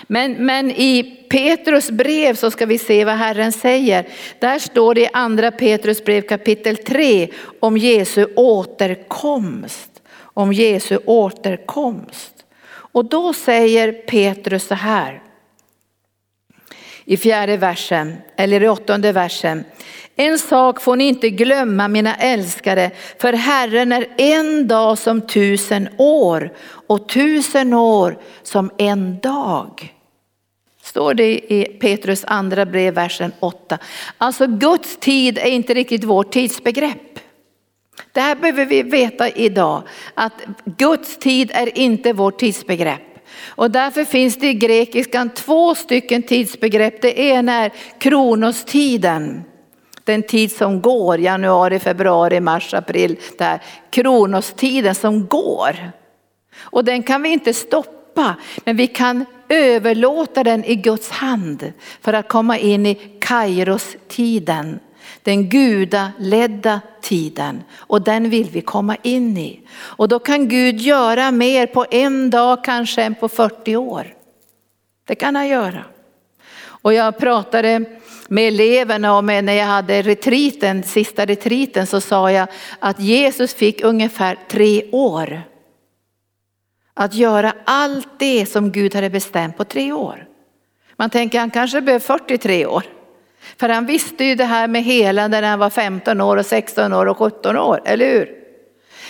Men, 0.08 0.32
men 0.32 0.72
i 0.72 1.04
Petrus 1.30 1.92
brev 1.92 2.36
så 2.36 2.52
ska 2.52 2.66
vi 2.66 2.78
se 2.78 3.06
vad 3.06 3.16
Herren 3.16 3.52
säger. 3.52 4.08
Där 4.40 4.60
står 4.60 4.96
det 4.96 5.02
i 5.02 5.10
andra 5.14 5.52
Petrus 5.52 6.04
brev 6.04 6.22
kapitel 6.22 6.78
3 6.78 7.28
om 7.60 7.78
Jesu 7.78 8.26
återkomst. 8.36 9.90
Om 10.18 10.54
Jesu 10.54 10.98
återkomst. 11.06 12.34
Och 12.70 13.06
då 13.06 13.34
säger 13.34 13.92
Petrus 13.92 14.68
så 14.68 14.76
här. 14.76 15.22
I 17.10 17.18
fjärde 17.18 17.58
versen, 17.58 18.18
eller 18.36 18.64
i 18.64 18.70
åttonde 18.70 19.12
versen. 19.12 19.64
En 20.16 20.40
sak 20.40 20.82
får 20.82 20.96
ni 20.96 21.08
inte 21.08 21.30
glömma 21.30 21.88
mina 21.88 22.16
älskade, 22.16 22.92
för 23.18 23.34
Herren 23.34 23.92
är 23.92 24.08
en 24.18 24.68
dag 24.68 24.98
som 24.98 25.22
tusen 25.22 25.90
år 25.98 26.54
och 26.88 27.10
tusen 27.10 27.74
år 27.74 28.18
som 28.44 28.72
en 28.78 29.20
dag. 29.20 29.94
Står 30.84 31.14
det 31.14 31.54
i 31.54 31.78
Petrus 31.82 32.24
andra 32.28 32.66
brev, 32.66 32.94
versen 32.94 33.32
8. 33.40 33.78
Alltså 34.18 34.48
Guds 34.48 34.98
tid 34.98 35.38
är 35.38 35.50
inte 35.50 35.74
riktigt 35.74 36.04
vårt 36.04 36.32
tidsbegrepp. 36.32 37.20
Det 38.12 38.22
här 38.22 38.36
behöver 38.36 38.66
vi 38.66 38.84
veta 38.84 39.30
idag, 39.30 39.84
att 40.14 40.34
Guds 40.66 41.18
tid 41.18 41.52
är 41.54 41.78
inte 41.78 42.14
vårt 42.14 42.40
tidsbegrepp. 42.40 43.09
Och 43.46 43.72
därför 43.72 44.06
finns 44.06 44.36
det 44.36 44.48
i 44.48 44.54
grekiskan 44.54 45.30
två 45.30 45.76
stycken 45.76 46.24
tidsbegrepp. 46.24 47.02
Det 47.02 47.20
ena 47.20 47.54
är 47.54 47.72
kronostiden 48.00 49.44
den 50.04 50.24
tid 50.24 50.52
som 50.52 50.82
går, 50.82 51.20
januari, 51.20 51.80
februari, 51.80 52.40
mars, 52.40 52.74
april, 52.74 53.20
Där. 53.38 53.60
kronostiden 53.90 54.96
som 54.96 55.28
går. 55.28 55.92
Och 56.60 56.84
den 56.84 57.04
kan 57.04 57.22
vi 57.22 57.30
inte 57.30 57.54
stoppa, 57.54 58.36
men 58.66 58.76
vi 58.76 58.88
kan 58.88 59.26
överlåta 59.50 60.44
den 60.44 60.66
i 60.66 60.76
Guds 60.76 61.10
hand 61.10 61.74
för 62.02 62.14
att 62.14 62.28
komma 62.28 62.58
in 62.58 62.86
i 62.86 62.96
Kairos-tiden. 63.20 64.80
Den 65.24 65.50
gudaledda 65.50 66.82
tiden 67.02 67.64
och 67.78 68.02
den 68.02 68.30
vill 68.30 68.50
vi 68.50 68.62
komma 68.62 68.96
in 69.04 69.38
i. 69.38 69.62
Och 69.78 70.08
då 70.08 70.20
kan 70.20 70.48
Gud 70.48 70.80
göra 70.80 71.32
mer 71.32 71.68
på 71.68 71.86
en 71.92 72.30
dag 72.30 72.64
kanske 72.64 73.04
än 73.04 73.16
på 73.16 73.30
40 73.30 73.76
år. 73.76 74.14
Det 75.08 75.16
kan 75.16 75.36
han 75.36 75.48
göra. 75.48 75.86
Och 76.62 76.94
jag 76.94 77.18
pratade 77.18 77.86
med 78.28 78.48
eleverna 78.48 79.18
och 79.18 79.24
med 79.24 79.44
när 79.44 79.54
jag 79.54 79.66
hade 79.66 80.02
retriten, 80.02 80.84
sista 80.84 81.26
retriten 81.26 81.88
så 81.88 82.02
sa 82.02 82.32
jag 82.32 82.48
att 82.80 83.00
Jesus 83.00 83.54
fick 83.54 83.84
ungefär 83.84 84.38
tre 84.48 84.84
år. 84.92 85.42
Att 86.94 87.14
göra 87.14 87.54
allt 87.66 88.20
det 88.20 88.46
som 88.46 88.72
Gud 88.72 88.96
hade 88.96 89.10
bestämt 89.10 89.58
på 89.58 89.64
tre 89.64 89.92
år. 89.92 90.28
Man 90.96 91.10
tänker 91.10 91.40
han 91.40 91.52
kanske 91.52 91.82
behöver 91.82 92.06
43 92.06 92.66
år. 92.66 92.84
För 93.60 93.70
han 93.70 93.86
visste 93.86 94.24
ju 94.24 94.36
det 94.36 94.46
här 94.46 94.68
med 94.68 94.84
helande 94.84 95.42
när 95.42 95.50
han 95.50 95.60
var 95.60 95.70
15 95.70 96.22
år 96.22 96.38
och 96.38 96.46
16 96.46 96.94
år 96.94 97.06
och 97.06 97.18
17 97.18 97.58
år, 97.58 97.82
eller 97.86 98.14
hur? 98.14 98.30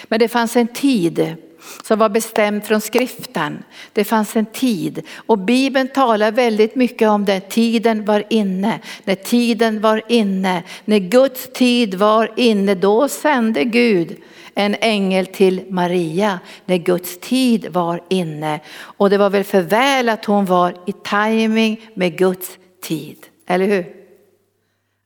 Men 0.04 0.20
det 0.20 0.28
fanns 0.28 0.56
en 0.56 0.68
tid 0.68 1.36
som 1.84 2.00
var 2.00 2.10
bestämd 2.10 2.64
från 2.64 2.82
skriften. 2.82 3.64
Det 3.94 4.04
fanns 4.04 4.36
en 4.36 4.46
tid 4.46 5.02
och 5.16 5.38
Bibeln 5.38 5.88
talar 5.88 6.32
väldigt 6.32 6.76
mycket 6.76 7.10
om 7.10 7.26
det. 7.26 7.40
Tiden 7.40 8.06
var 8.06 8.24
inne, 8.30 8.80
när 9.04 9.16
tiden 9.16 9.82
var 9.82 10.02
inne, 10.08 10.64
när 10.86 11.00
Guds 11.00 11.50
tid 11.54 11.96
var 11.96 12.32
inne, 12.36 12.76
då 12.76 13.08
sände 13.08 13.64
Gud 13.64 14.18
en 14.56 14.76
ängel 14.82 15.26
till 15.26 15.62
Maria 15.70 16.40
när 16.66 16.78
Guds 16.78 17.20
tid 17.20 17.68
var 17.72 18.04
inne. 18.10 18.60
Och 18.80 19.10
det 19.10 19.18
var 19.18 19.30
väl 19.30 19.44
för 19.44 19.62
väl 19.62 20.10
att 20.10 20.26
hon 20.26 20.46
var 20.46 20.74
i 20.88 20.92
timing 20.92 21.90
med 21.94 22.18
Guds 22.18 22.58
tid, 22.82 23.18
eller 23.48 23.66
hur? 23.66 23.99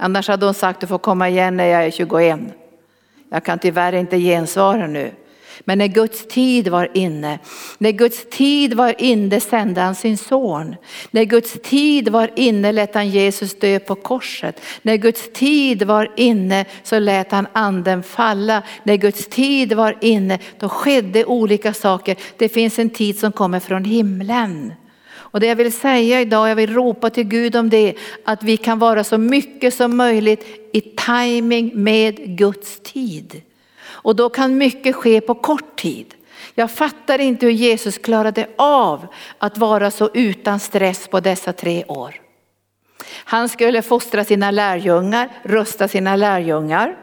Annars 0.03 0.27
hade 0.27 0.45
hon 0.45 0.53
sagt 0.53 0.79
du 0.79 0.87
får 0.87 0.97
komma 0.97 1.29
igen 1.29 1.57
när 1.57 1.65
jag 1.65 1.85
är 1.85 1.91
21. 1.91 2.39
Jag 3.29 3.43
kan 3.43 3.59
tyvärr 3.59 3.93
inte 3.93 4.17
gensvara 4.17 4.87
nu. 4.87 5.11
Men 5.59 5.77
när 5.77 5.87
Guds 5.87 6.27
tid 6.27 6.67
var 6.67 6.89
inne, 6.93 7.39
när 7.77 7.91
Guds 7.91 8.29
tid 8.29 8.73
var 8.73 9.01
inne 9.01 9.39
sände 9.39 9.81
han 9.81 9.95
sin 9.95 10.17
son. 10.17 10.75
När 11.11 11.23
Guds 11.23 11.57
tid 11.63 12.09
var 12.09 12.31
inne 12.35 12.71
lät 12.71 12.95
han 12.95 13.09
Jesus 13.09 13.59
dö 13.59 13.79
på 13.79 13.95
korset. 13.95 14.61
När 14.81 14.95
Guds 14.95 15.33
tid 15.33 15.83
var 15.83 16.11
inne 16.15 16.65
så 16.83 16.99
lät 16.99 17.31
han 17.31 17.47
anden 17.53 18.03
falla. 18.03 18.63
När 18.83 18.95
Guds 18.95 19.27
tid 19.27 19.73
var 19.73 19.97
inne 20.01 20.39
då 20.59 20.69
skedde 20.69 21.25
olika 21.25 21.73
saker. 21.73 22.15
Det 22.37 22.49
finns 22.49 22.79
en 22.79 22.89
tid 22.89 23.19
som 23.19 23.31
kommer 23.31 23.59
från 23.59 23.85
himlen. 23.85 24.73
Och 25.33 25.39
det 25.39 25.47
jag 25.47 25.55
vill 25.55 25.73
säga 25.73 26.21
idag, 26.21 26.49
jag 26.49 26.55
vill 26.55 26.73
ropa 26.73 27.09
till 27.09 27.23
Gud 27.23 27.55
om 27.55 27.69
det, 27.69 27.95
att 28.25 28.43
vi 28.43 28.57
kan 28.57 28.79
vara 28.79 29.03
så 29.03 29.17
mycket 29.17 29.73
som 29.73 29.97
möjligt 29.97 30.45
i 30.73 30.81
timing 30.81 31.71
med 31.73 32.37
Guds 32.37 32.79
tid. 32.79 33.41
Och 33.85 34.15
då 34.15 34.29
kan 34.29 34.57
mycket 34.57 34.95
ske 34.95 35.21
på 35.21 35.35
kort 35.35 35.75
tid. 35.75 36.13
Jag 36.55 36.71
fattar 36.71 37.21
inte 37.21 37.45
hur 37.45 37.53
Jesus 37.53 37.97
klarade 37.97 38.47
av 38.55 39.07
att 39.37 39.57
vara 39.57 39.91
så 39.91 40.09
utan 40.13 40.59
stress 40.59 41.07
på 41.07 41.19
dessa 41.19 41.53
tre 41.53 41.85
år. 41.87 42.21
Han 43.13 43.49
skulle 43.49 43.81
fostra 43.81 44.23
sina 44.23 44.51
lärjungar, 44.51 45.29
rusta 45.43 45.87
sina 45.87 46.15
lärjungar. 46.15 46.95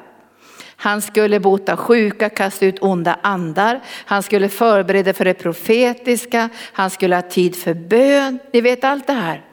Han 0.82 1.02
skulle 1.02 1.40
bota 1.40 1.76
sjuka, 1.76 2.28
kasta 2.28 2.66
ut 2.66 2.78
onda 2.82 3.18
andar. 3.22 3.80
Han 3.86 4.22
skulle 4.22 4.48
förbereda 4.48 5.12
för 5.12 5.24
det 5.24 5.34
profetiska. 5.34 6.48
Han 6.72 6.90
skulle 6.90 7.14
ha 7.14 7.22
tid 7.22 7.56
för 7.56 7.74
bön. 7.74 8.38
Ni 8.52 8.60
vet 8.60 8.84
allt 8.84 9.06
det 9.06 9.12
här. 9.12 9.44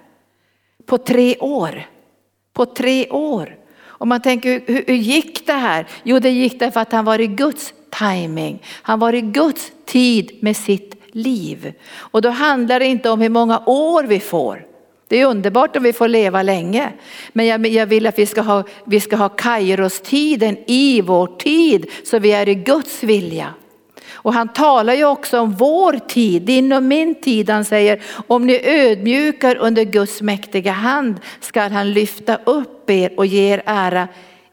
På 0.86 0.98
tre 0.98 1.38
år. 1.38 1.84
På 2.54 2.66
tre 2.66 3.10
år. 3.10 3.56
Och 3.80 4.08
man 4.08 4.22
tänker, 4.22 4.62
hur, 4.66 4.84
hur 4.88 4.96
gick 4.96 5.48
det 5.48 5.54
här? 5.54 5.88
Jo, 6.04 6.20
det 6.20 6.30
gick 6.30 6.60
därför 6.60 6.80
att 6.80 6.92
han 6.92 7.06
var 7.06 7.22
i 7.22 7.28
Guds 7.28 7.74
timing. 8.00 8.64
Han 8.82 9.00
var 9.00 9.14
i 9.14 9.22
Guds 9.22 9.72
tid 9.86 10.38
med 10.42 10.58
sitt 10.58 11.02
liv. 11.12 11.74
Och 11.96 12.22
då 12.22 12.30
handlar 12.30 12.80
det 12.80 12.86
inte 12.86 13.10
om 13.10 13.22
hur 13.22 13.30
många 13.30 13.64
år 13.66 14.04
vi 14.04 14.20
får. 14.20 14.66
Det 15.08 15.22
är 15.22 15.26
underbart 15.26 15.76
om 15.76 15.84
vi 15.84 15.94
får 15.94 16.08
leva 16.08 16.44
länge. 16.44 16.94
Men 17.34 17.46
jag, 17.46 17.68
jag 17.68 17.86
vill 17.86 18.08
att 18.08 18.20
vi 18.20 18.26
ska 18.26 18.42
ha, 18.42 18.64
vi 18.86 19.00
ska 19.00 19.16
ha 19.16 19.30
kairostiden 19.30 20.58
i 20.68 21.02
vår 21.02 21.28
tid 21.28 21.86
så 22.04 22.20
vi 22.20 22.32
är 22.32 22.50
i 22.50 22.56
Guds 22.56 23.04
vilja. 23.04 23.54
Och 24.10 24.34
han 24.34 24.48
talar 24.48 24.94
ju 24.94 25.06
också 25.06 25.40
om 25.40 25.52
vår 25.52 25.94
tid, 25.94 26.42
din 26.42 26.74
och 26.74 26.84
min 26.84 27.22
tid. 27.22 27.50
Han 27.50 27.66
säger 27.66 28.02
om 28.28 28.46
ni 28.46 28.62
ödmjukar 28.64 29.56
under 29.56 29.84
Guds 29.84 30.22
mäktiga 30.22 30.72
hand 30.72 31.16
skall 31.40 31.72
han 31.72 31.94
lyfta 31.94 32.40
upp 32.44 32.90
er 32.90 33.14
och 33.18 33.26
ge 33.26 33.54
er 33.54 33.64
ära 33.66 34.08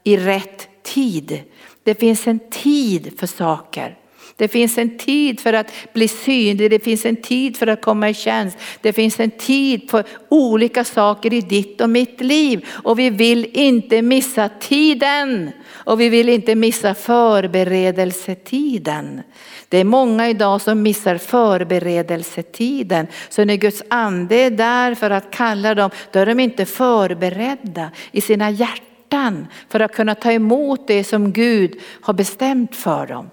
i 0.04 0.16
rätt 0.16 0.68
tid. 0.82 1.42
Det 1.82 1.94
finns 1.94 2.26
en 2.26 2.38
tid 2.50 3.12
för 3.18 3.26
saker. 3.26 3.96
Det 4.36 4.48
finns 4.48 4.78
en 4.78 4.98
tid 4.98 5.40
för 5.40 5.52
att 5.52 5.72
bli 5.92 6.08
synlig, 6.08 6.70
det 6.70 6.84
finns 6.84 7.06
en 7.06 7.16
tid 7.16 7.56
för 7.56 7.66
att 7.66 7.82
komma 7.82 8.08
i 8.08 8.14
tjänst. 8.14 8.58
Det 8.80 8.92
finns 8.92 9.20
en 9.20 9.30
tid 9.30 9.90
för 9.90 10.04
olika 10.28 10.84
saker 10.84 11.32
i 11.32 11.40
ditt 11.40 11.80
och 11.80 11.90
mitt 11.90 12.20
liv. 12.20 12.66
Och 12.68 12.98
vi 12.98 13.10
vill 13.10 13.46
inte 13.52 14.02
missa 14.02 14.48
tiden. 14.48 15.50
Och 15.70 16.00
vi 16.00 16.08
vill 16.08 16.28
inte 16.28 16.54
missa 16.54 16.94
förberedelsetiden. 16.94 19.22
Det 19.68 19.78
är 19.78 19.84
många 19.84 20.28
idag 20.28 20.60
som 20.60 20.82
missar 20.82 21.18
förberedelsetiden. 21.18 23.06
Så 23.28 23.44
när 23.44 23.56
Guds 23.56 23.82
ande 23.88 24.36
är 24.36 24.50
där 24.50 24.94
för 24.94 25.10
att 25.10 25.30
kalla 25.30 25.74
dem, 25.74 25.90
då 26.12 26.18
är 26.18 26.26
de 26.26 26.40
inte 26.40 26.64
förberedda 26.64 27.90
i 28.12 28.20
sina 28.20 28.50
hjärtan 28.50 29.46
för 29.68 29.80
att 29.80 29.94
kunna 29.94 30.14
ta 30.14 30.32
emot 30.32 30.86
det 30.86 31.04
som 31.04 31.32
Gud 31.32 31.80
har 32.00 32.14
bestämt 32.14 32.76
för 32.76 33.06
dem. 33.06 33.30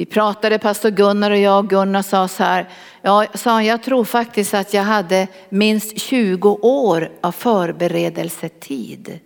Vi 0.00 0.06
pratade, 0.06 0.58
pastor 0.58 0.90
Gunnar 0.90 1.30
och 1.30 1.38
jag, 1.38 1.58
och 1.58 1.70
Gunnar 1.70 2.02
sa 2.02 2.28
så 2.28 2.44
här, 2.44 2.68
ja, 3.02 3.26
sa 3.34 3.62
jag 3.62 3.82
tror 3.82 4.04
faktiskt 4.04 4.54
att 4.54 4.74
jag 4.74 4.82
hade 4.82 5.28
minst 5.48 6.00
20 6.00 6.58
år 6.62 7.10
av 7.20 7.32
förberedelsetid 7.32 9.20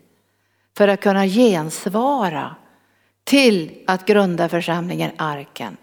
för 0.76 0.88
att 0.88 1.00
kunna 1.00 1.26
gensvara 1.26 2.54
till 3.24 3.72
att 3.86 4.06
grunda 4.06 4.48
församlingen 4.48 5.10
Arken. 5.16 5.76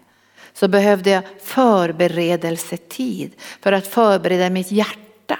så 0.52 0.68
behövde 0.68 1.10
jag 1.10 1.22
förberedelsetid 1.42 3.32
för 3.60 3.72
att 3.72 3.86
förbereda 3.86 4.50
mitt 4.50 4.72
hjärta. 4.72 5.38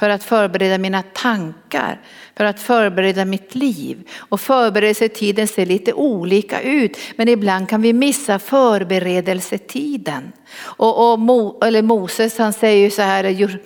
För 0.00 0.10
att 0.10 0.24
förbereda 0.24 0.78
mina 0.78 1.02
tankar, 1.02 2.00
för 2.36 2.44
att 2.44 2.60
förbereda 2.60 3.24
mitt 3.24 3.54
liv. 3.54 4.08
Och 4.18 4.40
förberedelsetiden 4.40 5.48
ser 5.48 5.66
lite 5.66 5.92
olika 5.92 6.60
ut 6.60 6.98
men 7.16 7.28
ibland 7.28 7.68
kan 7.68 7.82
vi 7.82 7.92
missa 7.92 8.38
förberedelsetiden. 8.38 10.32
Och, 10.60 11.12
och 11.12 11.18
Mo, 11.18 11.58
eller 11.64 11.82
Moses 11.82 12.38
han 12.38 12.52
säger 12.52 12.84
ju 12.84 12.90
så 12.90 13.02
här, 13.02 13.58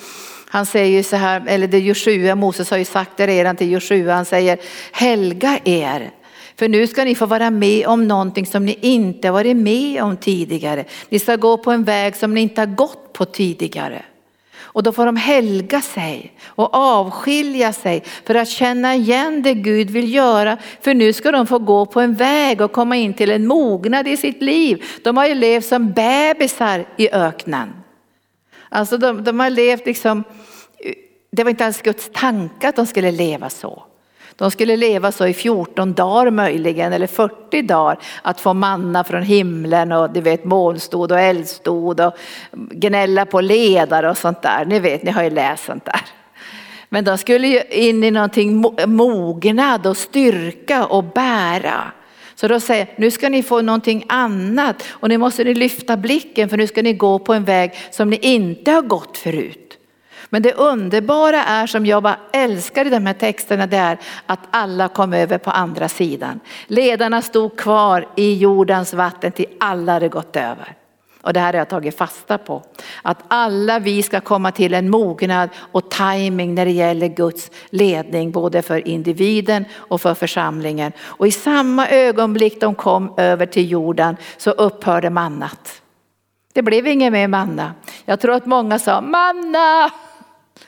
han 0.48 0.66
säger 0.66 0.96
ju 0.96 1.02
så 1.02 1.16
här, 1.16 1.44
eller 1.46 1.66
det 1.66 1.78
Joshua, 1.78 2.34
Moses 2.34 2.70
har 2.70 2.78
ju 2.78 2.84
sagt 2.84 3.16
det 3.16 3.26
redan 3.26 3.56
till 3.56 3.72
Joshua, 3.72 4.14
han 4.14 4.24
säger 4.24 4.58
helga 4.92 5.58
er 5.64 6.10
för 6.56 6.68
nu 6.68 6.86
ska 6.86 7.04
ni 7.04 7.14
få 7.14 7.26
vara 7.26 7.50
med 7.50 7.86
om 7.86 8.08
någonting 8.08 8.46
som 8.46 8.66
ni 8.66 8.78
inte 8.80 9.30
varit 9.30 9.56
med 9.56 10.02
om 10.02 10.16
tidigare. 10.16 10.84
Ni 11.08 11.18
ska 11.18 11.36
gå 11.36 11.58
på 11.58 11.70
en 11.70 11.84
väg 11.84 12.16
som 12.16 12.34
ni 12.34 12.40
inte 12.40 12.60
har 12.60 12.66
gått 12.66 13.12
på 13.12 13.24
tidigare. 13.24 14.02
Och 14.74 14.82
då 14.82 14.92
får 14.92 15.06
de 15.06 15.16
helga 15.16 15.80
sig 15.80 16.32
och 16.46 16.74
avskilja 16.74 17.72
sig 17.72 18.02
för 18.24 18.34
att 18.34 18.48
känna 18.48 18.94
igen 18.94 19.42
det 19.42 19.54
Gud 19.54 19.90
vill 19.90 20.14
göra. 20.14 20.58
För 20.80 20.94
nu 20.94 21.12
ska 21.12 21.32
de 21.32 21.46
få 21.46 21.58
gå 21.58 21.86
på 21.86 22.00
en 22.00 22.14
väg 22.14 22.60
och 22.60 22.72
komma 22.72 22.96
in 22.96 23.14
till 23.14 23.30
en 23.30 23.46
mognad 23.46 24.08
i 24.08 24.16
sitt 24.16 24.42
liv. 24.42 24.84
De 25.02 25.16
har 25.16 25.26
ju 25.26 25.34
levt 25.34 25.66
som 25.66 25.92
bebisar 25.92 26.86
i 26.96 27.10
öknen. 27.10 27.72
Alltså 28.68 28.98
de, 28.98 29.24
de 29.24 29.40
har 29.40 29.50
levt 29.50 29.86
liksom, 29.86 30.24
det 31.32 31.44
var 31.44 31.50
inte 31.50 31.66
alls 31.66 31.82
Guds 31.82 32.10
tanke 32.12 32.68
att 32.68 32.76
de 32.76 32.86
skulle 32.86 33.10
leva 33.10 33.50
så. 33.50 33.82
De 34.36 34.50
skulle 34.50 34.76
leva 34.76 35.12
så 35.12 35.26
i 35.26 35.34
14 35.34 35.92
dagar 35.92 36.30
möjligen 36.30 36.92
eller 36.92 37.06
40 37.06 37.62
dagar 37.62 37.98
att 38.22 38.40
få 38.40 38.54
manna 38.54 39.04
från 39.04 39.22
himlen 39.22 39.92
och 39.92 40.12
du 40.12 40.20
vet 40.20 40.44
molnstod 40.44 41.12
och 41.12 41.20
eldstod 41.20 42.00
och 42.00 42.16
gnälla 42.52 43.26
på 43.26 43.40
ledare 43.40 44.10
och 44.10 44.18
sånt 44.18 44.42
där. 44.42 44.64
Ni 44.64 44.78
vet, 44.78 45.02
ni 45.02 45.10
har 45.10 45.22
ju 45.22 45.30
läst 45.30 45.64
sånt 45.64 45.84
där. 45.84 46.00
Men 46.88 47.04
de 47.04 47.18
skulle 47.18 47.46
ju 47.46 47.62
in 47.70 48.04
i 48.04 48.10
någonting 48.10 48.64
mognad 48.86 49.86
och 49.86 49.96
styrka 49.96 50.86
och 50.86 51.04
bära. 51.04 51.82
Så 52.34 52.48
då 52.48 52.60
säger 52.60 52.88
nu 52.96 53.10
ska 53.10 53.28
ni 53.28 53.42
få 53.42 53.62
någonting 53.62 54.04
annat 54.08 54.82
och 54.88 55.08
nu 55.08 55.18
måste 55.18 55.44
ni 55.44 55.54
lyfta 55.54 55.96
blicken 55.96 56.48
för 56.48 56.56
nu 56.56 56.66
ska 56.66 56.82
ni 56.82 56.92
gå 56.92 57.18
på 57.18 57.34
en 57.34 57.44
väg 57.44 57.72
som 57.90 58.10
ni 58.10 58.16
inte 58.16 58.70
har 58.70 58.82
gått 58.82 59.18
förut. 59.18 59.63
Men 60.34 60.42
det 60.42 60.52
underbara 60.52 61.44
är 61.44 61.66
som 61.66 61.86
jag 61.86 62.02
bara 62.02 62.16
älskar 62.32 62.86
i 62.86 62.90
de 62.90 63.06
här 63.06 63.14
texterna 63.14 63.66
det 63.66 63.76
är 63.76 63.98
att 64.26 64.40
alla 64.50 64.88
kom 64.88 65.12
över 65.12 65.38
på 65.38 65.50
andra 65.50 65.88
sidan. 65.88 66.40
Ledarna 66.66 67.22
stod 67.22 67.56
kvar 67.56 68.08
i 68.16 68.34
jordens 68.34 68.94
vatten 68.94 69.32
till 69.32 69.46
alla 69.60 69.92
hade 69.92 70.08
gått 70.08 70.36
över. 70.36 70.76
Och 71.22 71.32
det 71.32 71.40
här 71.40 71.52
har 71.52 71.58
jag 71.58 71.68
tagit 71.68 71.98
fasta 71.98 72.38
på. 72.38 72.62
Att 73.02 73.18
alla 73.28 73.78
vi 73.78 74.02
ska 74.02 74.20
komma 74.20 74.52
till 74.52 74.74
en 74.74 74.90
mognad 74.90 75.50
och 75.72 75.90
timing 75.90 76.54
när 76.54 76.64
det 76.64 76.72
gäller 76.72 77.08
Guds 77.08 77.50
ledning 77.70 78.30
både 78.32 78.62
för 78.62 78.88
individen 78.88 79.64
och 79.76 80.00
för 80.00 80.14
församlingen. 80.14 80.92
Och 81.00 81.26
i 81.26 81.30
samma 81.30 81.88
ögonblick 81.88 82.60
de 82.60 82.74
kom 82.74 83.14
över 83.16 83.46
till 83.46 83.70
jorden 83.70 84.16
så 84.36 84.50
upphörde 84.50 85.10
mannat. 85.10 85.80
Det 86.54 86.62
blev 86.62 86.86
inget 86.86 87.12
mer 87.12 87.28
manna. 87.28 87.74
Jag 88.04 88.20
tror 88.20 88.34
att 88.34 88.46
många 88.46 88.78
sa 88.78 89.00
manna, 89.00 89.90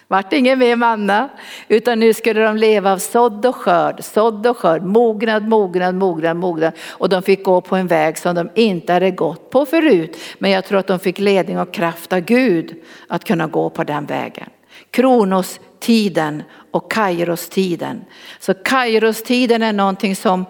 vart 0.09 0.33
ingen 0.33 0.59
mer 0.59 0.77
manna, 0.77 1.29
utan 1.69 2.01
nu 2.01 2.15
skulle 2.15 2.41
de 2.41 2.57
leva 2.57 2.93
av 2.93 2.99
sådd 2.99 3.47
och 3.47 3.57
skörd, 3.57 4.05
sådd 4.05 4.47
och 4.47 4.57
skörd, 4.57 4.83
mognad, 4.83 5.49
mognad, 5.49 5.95
mognad, 5.95 6.37
mognad. 6.37 6.73
Och 6.89 7.09
de 7.09 7.23
fick 7.23 7.45
gå 7.45 7.61
på 7.61 7.77
en 7.77 7.87
väg 7.87 8.19
som 8.19 8.35
de 8.35 8.51
inte 8.55 8.93
hade 8.93 9.11
gått 9.11 9.51
på 9.51 9.67
förut. 9.67 10.17
Men 10.39 10.51
jag 10.51 10.65
tror 10.65 10.79
att 10.79 10.87
de 10.87 10.99
fick 10.99 11.19
ledning 11.19 11.59
och 11.59 11.75
kraft 11.75 12.13
av 12.13 12.21
Gud 12.21 12.75
att 13.09 13.25
kunna 13.25 13.47
gå 13.47 13.71
på 13.71 13.85
den 13.85 14.07
vägen. 14.07 14.49
Kronos-tiden 14.91 16.43
och 16.71 16.91
Kairos-tiden. 16.91 18.05
Så 18.41 18.55
Kairos-tiden 18.55 19.63
är 19.63 19.73
någonting 19.73 20.17
som 20.17 20.45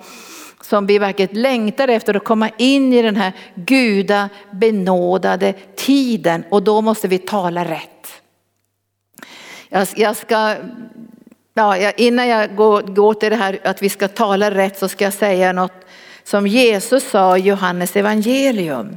som 0.61 0.87
vi 0.87 0.99
verkligen 0.99 1.43
längtar 1.43 1.89
efter 1.89 2.15
att 2.15 2.25
komma 2.25 2.51
in 2.59 2.93
i 2.93 3.03
den 3.03 3.17
här 3.17 3.33
guda 3.55 4.29
benådade 4.51 5.53
tiden 5.77 6.45
och 6.51 6.63
då 6.63 6.81
måste 6.81 7.09
vi 7.09 7.19
tala 7.19 7.65
rätt. 7.65 8.23
Jag, 9.69 9.89
jag 9.97 10.17
ska, 10.17 10.55
ja, 11.55 11.91
innan 11.91 12.29
jag 12.29 12.57
går, 12.57 12.83
går 12.83 13.15
till 13.15 13.31
det 13.31 13.37
här 13.37 13.59
att 13.65 13.83
vi 13.83 13.89
ska 13.89 14.09
tala 14.09 14.51
rätt 14.51 14.79
så 14.79 14.89
ska 14.89 15.05
jag 15.05 15.13
säga 15.13 15.53
något 15.53 15.73
som 16.25 16.47
Jesus 16.47 17.11
sa 17.11 17.39
i 17.39 17.41
Johannes 17.41 17.97
evangelium. 17.97 18.97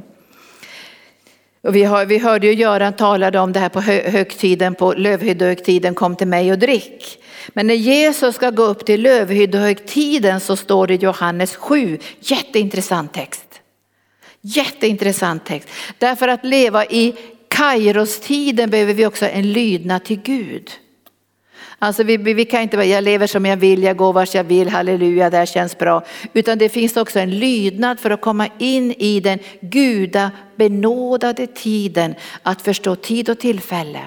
Och 1.62 1.74
vi, 1.74 1.84
har, 1.84 2.06
vi 2.06 2.18
hörde 2.18 2.46
ju 2.46 2.52
Göran 2.52 2.92
talade 2.92 3.38
om 3.38 3.52
det 3.52 3.60
här 3.60 3.68
på 3.68 3.80
högtiden, 3.80 4.74
på 4.74 4.92
lövhyddehögtiden, 4.92 5.94
kom 5.94 6.16
till 6.16 6.26
mig 6.26 6.52
och 6.52 6.58
drick. 6.58 7.22
Men 7.48 7.66
när 7.66 7.74
Jesus 7.74 8.34
ska 8.34 8.50
gå 8.50 8.62
upp 8.62 8.86
till 8.86 9.02
lövhyddehögtiden 9.02 10.40
så 10.40 10.56
står 10.56 10.86
det 10.86 10.94
i 10.94 10.96
Johannes 10.96 11.56
7, 11.56 11.98
jätteintressant 12.20 13.12
text. 13.12 13.60
Jätteintressant 14.40 15.46
text. 15.46 15.68
Därför 15.98 16.28
att 16.28 16.44
leva 16.44 16.84
i 16.84 17.14
Kairos-tiden 17.50 18.70
behöver 18.70 18.94
vi 18.94 19.06
också 19.06 19.26
en 19.26 19.52
lydnad 19.52 20.04
till 20.04 20.20
Gud. 20.20 20.70
Alltså 21.78 22.02
vi, 22.02 22.16
vi 22.16 22.44
kan 22.44 22.62
inte 22.62 22.76
bara, 22.76 22.86
jag 22.86 23.04
lever 23.04 23.26
som 23.26 23.46
jag 23.46 23.56
vill, 23.56 23.82
jag 23.82 23.96
går 23.96 24.12
vars 24.12 24.34
jag 24.34 24.44
vill, 24.44 24.68
halleluja, 24.68 25.30
det 25.30 25.36
här 25.36 25.46
känns 25.46 25.78
bra. 25.78 26.04
Utan 26.32 26.58
det 26.58 26.68
finns 26.68 26.96
också 26.96 27.18
en 27.18 27.38
lydnad 27.38 28.00
för 28.00 28.10
att 28.10 28.20
komma 28.20 28.48
in 28.58 28.92
i 28.92 29.20
den 29.20 29.38
guda 29.60 30.30
benådade 30.56 31.46
tiden, 31.46 32.14
att 32.42 32.62
förstå 32.62 32.96
tid 32.96 33.30
och 33.30 33.38
tillfälle. 33.38 34.00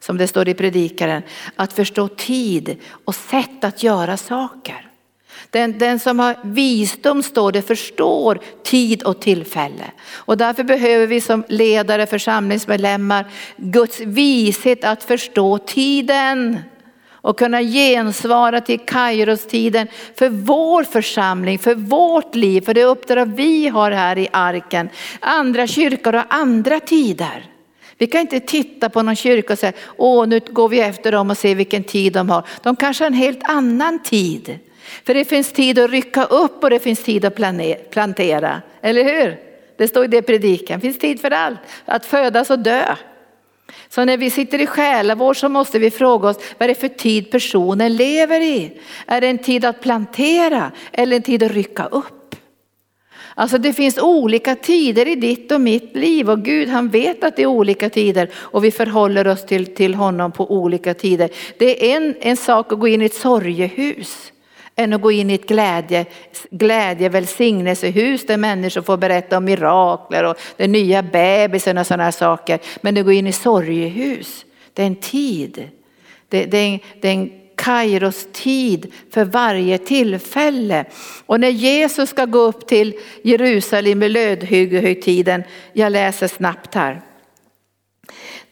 Som 0.00 0.18
det 0.18 0.28
står 0.28 0.48
i 0.48 0.54
predikaren, 0.54 1.22
att 1.56 1.72
förstå 1.72 2.08
tid 2.08 2.76
och 3.04 3.14
sätt 3.14 3.64
att 3.64 3.82
göra 3.82 4.16
saker. 4.16 4.87
Den, 5.50 5.78
den 5.78 5.98
som 5.98 6.18
har 6.18 6.36
visdom 6.42 7.22
står 7.22 7.52
det 7.52 7.62
förstår 7.62 8.40
tid 8.64 9.02
och 9.02 9.20
tillfälle. 9.20 9.84
Och 10.12 10.36
därför 10.36 10.64
behöver 10.64 11.06
vi 11.06 11.20
som 11.20 11.44
ledare, 11.48 12.06
församlingsmedlemmar 12.06 13.24
Guds 13.56 14.00
vishet 14.00 14.84
att 14.84 15.04
förstå 15.04 15.58
tiden 15.58 16.58
och 17.10 17.38
kunna 17.38 17.62
gensvara 17.62 18.60
till 18.60 18.78
Kairos-tiden 18.78 19.88
för 20.14 20.28
vår 20.28 20.84
församling, 20.84 21.58
för 21.58 21.74
vårt 21.74 22.34
liv, 22.34 22.60
för 22.60 22.74
det 22.74 22.84
uppdrag 22.84 23.26
vi 23.36 23.68
har 23.68 23.90
här 23.90 24.18
i 24.18 24.28
arken. 24.32 24.88
Andra 25.20 25.66
kyrkor 25.66 26.12
har 26.12 26.26
andra 26.28 26.80
tider. 26.80 27.46
Vi 27.98 28.06
kan 28.06 28.20
inte 28.20 28.40
titta 28.40 28.88
på 28.90 29.02
någon 29.02 29.16
kyrka 29.16 29.52
och 29.52 29.58
säga, 29.58 29.72
åh 29.96 30.26
nu 30.26 30.40
går 30.50 30.68
vi 30.68 30.80
efter 30.80 31.12
dem 31.12 31.30
och 31.30 31.38
ser 31.38 31.54
vilken 31.54 31.84
tid 31.84 32.12
de 32.12 32.30
har. 32.30 32.44
De 32.62 32.76
kanske 32.76 33.04
har 33.04 33.06
en 33.06 33.14
helt 33.14 33.42
annan 33.42 34.02
tid. 34.02 34.58
För 35.04 35.14
det 35.14 35.24
finns 35.24 35.52
tid 35.52 35.78
att 35.78 35.90
rycka 35.90 36.24
upp 36.24 36.64
och 36.64 36.70
det 36.70 36.78
finns 36.78 37.02
tid 37.02 37.24
att 37.24 37.34
plantera, 37.90 38.62
eller 38.82 39.04
hur? 39.04 39.36
Det 39.76 39.88
står 39.88 40.04
i 40.04 40.08
det 40.08 40.22
predikan, 40.22 40.78
det 40.78 40.82
finns 40.82 40.98
tid 40.98 41.20
för 41.20 41.30
allt, 41.30 41.58
att 41.84 42.06
födas 42.06 42.50
och 42.50 42.58
dö. 42.58 42.96
Så 43.88 44.04
när 44.04 44.16
vi 44.16 44.30
sitter 44.30 44.60
i 44.60 44.66
själavård 44.66 45.36
så 45.36 45.48
måste 45.48 45.78
vi 45.78 45.90
fråga 45.90 46.28
oss 46.28 46.36
vad 46.58 46.70
är 46.70 46.74
det 46.74 46.80
för 46.80 46.88
tid 46.88 47.30
personen 47.30 47.96
lever 47.96 48.40
i? 48.40 48.80
Är 49.06 49.20
det 49.20 49.26
en 49.26 49.38
tid 49.38 49.64
att 49.64 49.80
plantera 49.80 50.72
eller 50.92 51.16
en 51.16 51.22
tid 51.22 51.42
att 51.42 51.52
rycka 51.52 51.86
upp? 51.86 52.36
Alltså 53.34 53.58
det 53.58 53.72
finns 53.72 53.98
olika 53.98 54.54
tider 54.56 55.08
i 55.08 55.14
ditt 55.14 55.52
och 55.52 55.60
mitt 55.60 55.96
liv 55.96 56.30
och 56.30 56.44
Gud 56.44 56.68
han 56.68 56.88
vet 56.88 57.24
att 57.24 57.36
det 57.36 57.42
är 57.42 57.46
olika 57.46 57.90
tider 57.90 58.30
och 58.34 58.64
vi 58.64 58.70
förhåller 58.70 59.28
oss 59.28 59.46
till, 59.46 59.74
till 59.74 59.94
honom 59.94 60.32
på 60.32 60.52
olika 60.52 60.94
tider. 60.94 61.30
Det 61.58 61.92
är 61.92 61.96
en, 61.96 62.14
en 62.20 62.36
sak 62.36 62.72
att 62.72 62.78
gå 62.78 62.88
in 62.88 63.02
i 63.02 63.04
ett 63.04 63.14
sorgehus 63.14 64.32
än 64.78 64.92
att 64.92 65.00
gå 65.00 65.12
in 65.12 65.30
i 65.30 65.34
ett 65.34 65.48
glädje, 65.48 66.06
glädje 66.50 67.08
välsignelsehus 67.08 68.26
där 68.26 68.36
människor 68.36 68.82
får 68.82 68.96
berätta 68.96 69.36
om 69.36 69.44
mirakler 69.44 70.24
och 70.24 70.36
den 70.56 70.72
nya 70.72 71.02
bebisen 71.02 71.78
och 71.78 71.86
sådana 71.86 72.12
saker. 72.12 72.58
Men 72.80 72.98
att 72.98 73.04
gå 73.04 73.12
in 73.12 73.26
i 73.26 73.32
sorgehus, 73.32 74.46
det 74.72 74.82
är 74.82 74.86
en 74.86 74.96
tid. 74.96 75.68
Det, 76.28 76.44
det, 76.44 76.58
är, 76.58 76.80
det 77.00 77.08
är 77.08 77.12
en 77.12 77.30
Kairos 77.56 78.28
tid 78.32 78.92
för 79.10 79.24
varje 79.24 79.78
tillfälle. 79.78 80.84
Och 81.26 81.40
när 81.40 81.48
Jesus 81.48 82.10
ska 82.10 82.24
gå 82.24 82.38
upp 82.38 82.66
till 82.66 82.94
Jerusalem 83.22 84.02
i 84.02 84.08
lödhyggehögtiden, 84.08 85.42
jag 85.72 85.92
läser 85.92 86.28
snabbt 86.28 86.74
här. 86.74 87.02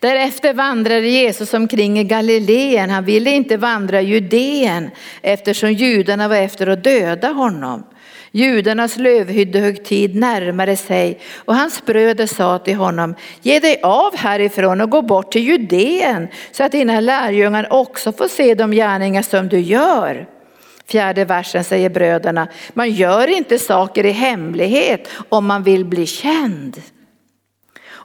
Därefter 0.00 0.54
vandrade 0.54 1.08
Jesus 1.08 1.54
omkring 1.54 1.98
i 1.98 2.04
Galileen. 2.04 2.90
Han 2.90 3.04
ville 3.04 3.30
inte 3.30 3.56
vandra 3.56 4.00
i 4.00 4.04
Judeen 4.04 4.90
eftersom 5.22 5.72
judarna 5.72 6.28
var 6.28 6.36
efter 6.36 6.66
att 6.66 6.84
döda 6.84 7.28
honom. 7.28 7.84
Judarnas 8.30 8.96
lövhyddehögtid 8.96 10.16
närmade 10.16 10.76
sig 10.76 11.20
och 11.34 11.54
hans 11.54 11.84
bröder 11.86 12.26
sa 12.26 12.58
till 12.58 12.74
honom, 12.74 13.14
ge 13.42 13.60
dig 13.60 13.80
av 13.82 14.16
härifrån 14.16 14.80
och 14.80 14.90
gå 14.90 15.02
bort 15.02 15.32
till 15.32 15.44
Judeen 15.44 16.28
så 16.52 16.64
att 16.64 16.72
dina 16.72 17.00
lärjungar 17.00 17.72
också 17.72 18.12
får 18.12 18.28
se 18.28 18.54
de 18.54 18.70
gärningar 18.70 19.22
som 19.22 19.48
du 19.48 19.60
gör. 19.60 20.26
Fjärde 20.86 21.24
versen 21.24 21.64
säger 21.64 21.90
bröderna, 21.90 22.48
man 22.74 22.90
gör 22.90 23.28
inte 23.28 23.58
saker 23.58 24.06
i 24.06 24.10
hemlighet 24.10 25.08
om 25.28 25.46
man 25.46 25.62
vill 25.62 25.84
bli 25.84 26.06
känd. 26.06 26.82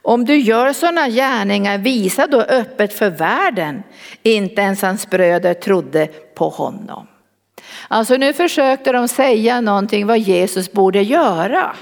Om 0.02 0.24
du 0.24 0.36
gör 0.36 0.72
sådana 0.72 1.08
gärningar, 1.08 1.78
visa 1.78 2.26
då 2.26 2.40
öppet 2.40 2.92
för 2.92 3.10
världen. 3.10 3.82
Inte 4.22 4.60
ens 4.60 4.82
hans 4.82 5.10
bröder 5.10 5.54
trodde 5.54 6.06
på 6.34 6.48
honom. 6.48 7.06
Alltså 7.88 8.16
nu 8.16 8.32
försökte 8.32 8.92
de 8.92 9.08
säga 9.08 9.60
någonting 9.60 10.06
vad 10.06 10.18
Jesus 10.18 10.72
borde 10.72 11.02
göra. 11.02 11.76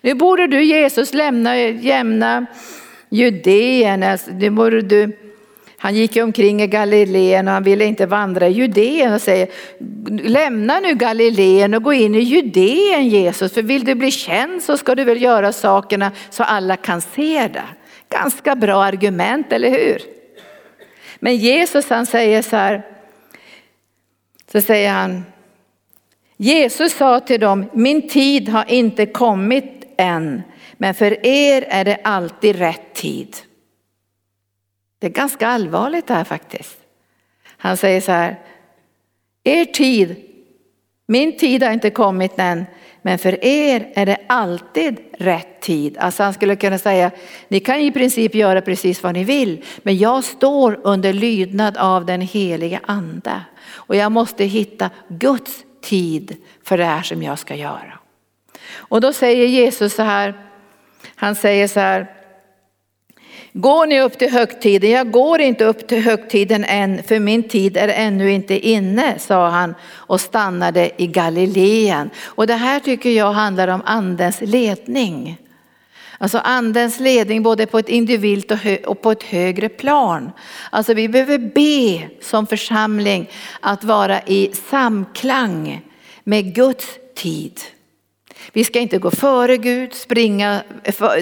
Nu 0.00 0.14
borde 0.14 0.46
du 0.46 0.64
Jesus 0.64 1.14
lämna, 1.14 1.58
jämna 1.58 2.46
Judeen, 3.12 4.02
alltså, 4.02 4.30
nu 4.30 4.50
borde 4.50 4.80
du 4.82 5.19
han 5.82 5.94
gick 5.94 6.16
omkring 6.16 6.62
i 6.62 6.66
Galileen 6.66 7.48
och 7.48 7.54
han 7.54 7.62
ville 7.62 7.84
inte 7.84 8.06
vandra 8.06 8.48
i 8.48 8.52
Judeen 8.52 9.12
och 9.12 9.20
säger 9.20 9.48
lämna 10.28 10.80
nu 10.80 10.94
Galileen 10.94 11.74
och 11.74 11.82
gå 11.82 11.92
in 11.92 12.14
i 12.14 12.20
Judeen 12.20 13.08
Jesus 13.08 13.52
för 13.52 13.62
vill 13.62 13.84
du 13.84 13.94
bli 13.94 14.10
känd 14.10 14.62
så 14.62 14.76
ska 14.76 14.94
du 14.94 15.04
väl 15.04 15.22
göra 15.22 15.52
sakerna 15.52 16.12
så 16.30 16.42
alla 16.42 16.76
kan 16.76 17.00
se 17.00 17.48
det. 17.48 17.64
Ganska 18.08 18.54
bra 18.54 18.84
argument, 18.84 19.52
eller 19.52 19.70
hur? 19.70 20.02
Men 21.18 21.36
Jesus 21.36 21.90
han 21.90 22.06
säger 22.06 22.42
så 22.42 22.56
här, 22.56 22.82
så 24.52 24.60
säger 24.60 24.92
han, 24.92 25.24
Jesus 26.36 26.92
sa 26.92 27.20
till 27.20 27.40
dem, 27.40 27.70
min 27.72 28.08
tid 28.08 28.48
har 28.48 28.64
inte 28.70 29.06
kommit 29.06 29.94
än, 29.96 30.42
men 30.72 30.94
för 30.94 31.26
er 31.26 31.64
är 31.68 31.84
det 31.84 31.98
alltid 32.04 32.56
rätt 32.56 32.94
tid. 32.94 33.36
Det 35.00 35.06
är 35.06 35.10
ganska 35.10 35.48
allvarligt 35.48 36.06
det 36.06 36.14
här 36.14 36.24
faktiskt. 36.24 36.76
Han 37.56 37.76
säger 37.76 38.00
så 38.00 38.12
här, 38.12 38.38
er 39.44 39.64
tid, 39.64 40.16
min 41.06 41.38
tid 41.38 41.62
har 41.62 41.72
inte 41.72 41.90
kommit 41.90 42.32
än, 42.36 42.66
men 43.02 43.18
för 43.18 43.44
er 43.44 43.92
är 43.94 44.06
det 44.06 44.16
alltid 44.26 44.98
rätt 45.18 45.60
tid. 45.60 45.98
Alltså 45.98 46.22
han 46.22 46.34
skulle 46.34 46.56
kunna 46.56 46.78
säga, 46.78 47.10
ni 47.48 47.60
kan 47.60 47.80
i 47.80 47.92
princip 47.92 48.34
göra 48.34 48.60
precis 48.60 49.02
vad 49.02 49.14
ni 49.14 49.24
vill, 49.24 49.64
men 49.82 49.98
jag 49.98 50.24
står 50.24 50.80
under 50.82 51.12
lydnad 51.12 51.76
av 51.76 52.06
den 52.06 52.20
heliga 52.20 52.80
ande. 52.82 53.40
Och 53.72 53.96
jag 53.96 54.12
måste 54.12 54.44
hitta 54.44 54.90
Guds 55.08 55.64
tid 55.82 56.36
för 56.64 56.78
det 56.78 56.84
här 56.84 57.02
som 57.02 57.22
jag 57.22 57.38
ska 57.38 57.54
göra. 57.54 57.98
Och 58.74 59.00
då 59.00 59.12
säger 59.12 59.46
Jesus 59.46 59.94
så 59.94 60.02
här, 60.02 60.34
han 61.14 61.34
säger 61.34 61.68
så 61.68 61.80
här, 61.80 62.06
Går 63.52 63.86
ni 63.86 64.00
upp 64.00 64.18
till 64.18 64.30
högtiden? 64.30 64.90
Jag 64.90 65.10
går 65.10 65.40
inte 65.40 65.64
upp 65.64 65.88
till 65.88 66.02
högtiden 66.02 66.64
än, 66.64 67.02
för 67.02 67.18
min 67.18 67.42
tid 67.42 67.76
är 67.76 67.88
ännu 67.88 68.32
inte 68.32 68.68
inne, 68.68 69.18
sa 69.18 69.48
han 69.48 69.74
och 69.92 70.20
stannade 70.20 70.90
i 71.02 71.06
Galileen. 71.06 72.10
Och 72.22 72.46
det 72.46 72.54
här 72.54 72.80
tycker 72.80 73.10
jag 73.10 73.32
handlar 73.32 73.68
om 73.68 73.82
andens 73.84 74.40
ledning. 74.40 75.38
Alltså 76.18 76.38
andens 76.38 77.00
ledning 77.00 77.42
både 77.42 77.66
på 77.66 77.78
ett 77.78 77.88
individuellt 77.88 78.52
och 78.86 79.02
på 79.02 79.10
ett 79.10 79.22
högre 79.22 79.68
plan. 79.68 80.32
Alltså 80.70 80.94
vi 80.94 81.08
behöver 81.08 81.38
be 81.38 82.08
som 82.20 82.46
församling 82.46 83.30
att 83.60 83.84
vara 83.84 84.22
i 84.22 84.50
samklang 84.70 85.82
med 86.24 86.54
Guds 86.54 86.86
tid. 87.16 87.60
Vi 88.52 88.64
ska 88.64 88.78
inte 88.78 88.98
gå 88.98 89.10
före 89.10 89.56
Gud, 89.56 89.94
springa, 89.94 90.62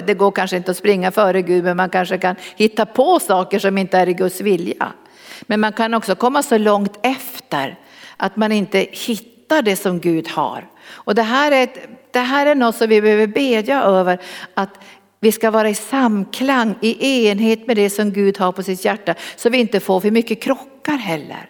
det 0.05 0.13
går 0.13 0.31
kanske 0.31 0.57
inte 0.57 0.71
att 0.71 0.77
springa 0.77 1.11
före 1.11 1.41
Gud 1.41 1.63
men 1.63 1.77
man 1.77 1.89
kanske 1.89 2.17
kan 2.17 2.35
hitta 2.55 2.85
på 2.85 3.19
saker 3.19 3.59
som 3.59 3.77
inte 3.77 3.97
är 3.97 4.09
i 4.09 4.13
Guds 4.13 4.41
vilja. 4.41 4.93
Men 5.41 5.59
man 5.59 5.73
kan 5.73 5.93
också 5.93 6.15
komma 6.15 6.43
så 6.43 6.57
långt 6.57 6.99
efter 7.03 7.79
att 8.17 8.35
man 8.35 8.51
inte 8.51 8.87
hittar 8.91 9.61
det 9.61 9.75
som 9.75 9.99
Gud 9.99 10.27
har. 10.27 10.67
Och 10.87 11.15
det 11.15 11.21
här 11.21 11.51
är, 11.51 11.63
ett, 11.63 11.77
det 12.11 12.19
här 12.19 12.45
är 12.45 12.55
något 12.55 12.75
som 12.75 12.89
vi 12.89 13.01
behöver 13.01 13.27
bedja 13.27 13.83
över 13.83 14.19
att 14.53 14.79
vi 15.19 15.31
ska 15.31 15.51
vara 15.51 15.69
i 15.69 15.75
samklang, 15.75 16.75
i 16.81 17.27
enhet 17.27 17.67
med 17.67 17.75
det 17.77 17.89
som 17.89 18.11
Gud 18.11 18.37
har 18.37 18.51
på 18.51 18.63
sitt 18.63 18.85
hjärta 18.85 19.15
så 19.35 19.49
vi 19.49 19.57
inte 19.57 19.79
får 19.79 19.99
för 19.99 20.11
mycket 20.11 20.41
krockar 20.41 20.97
heller. 20.97 21.49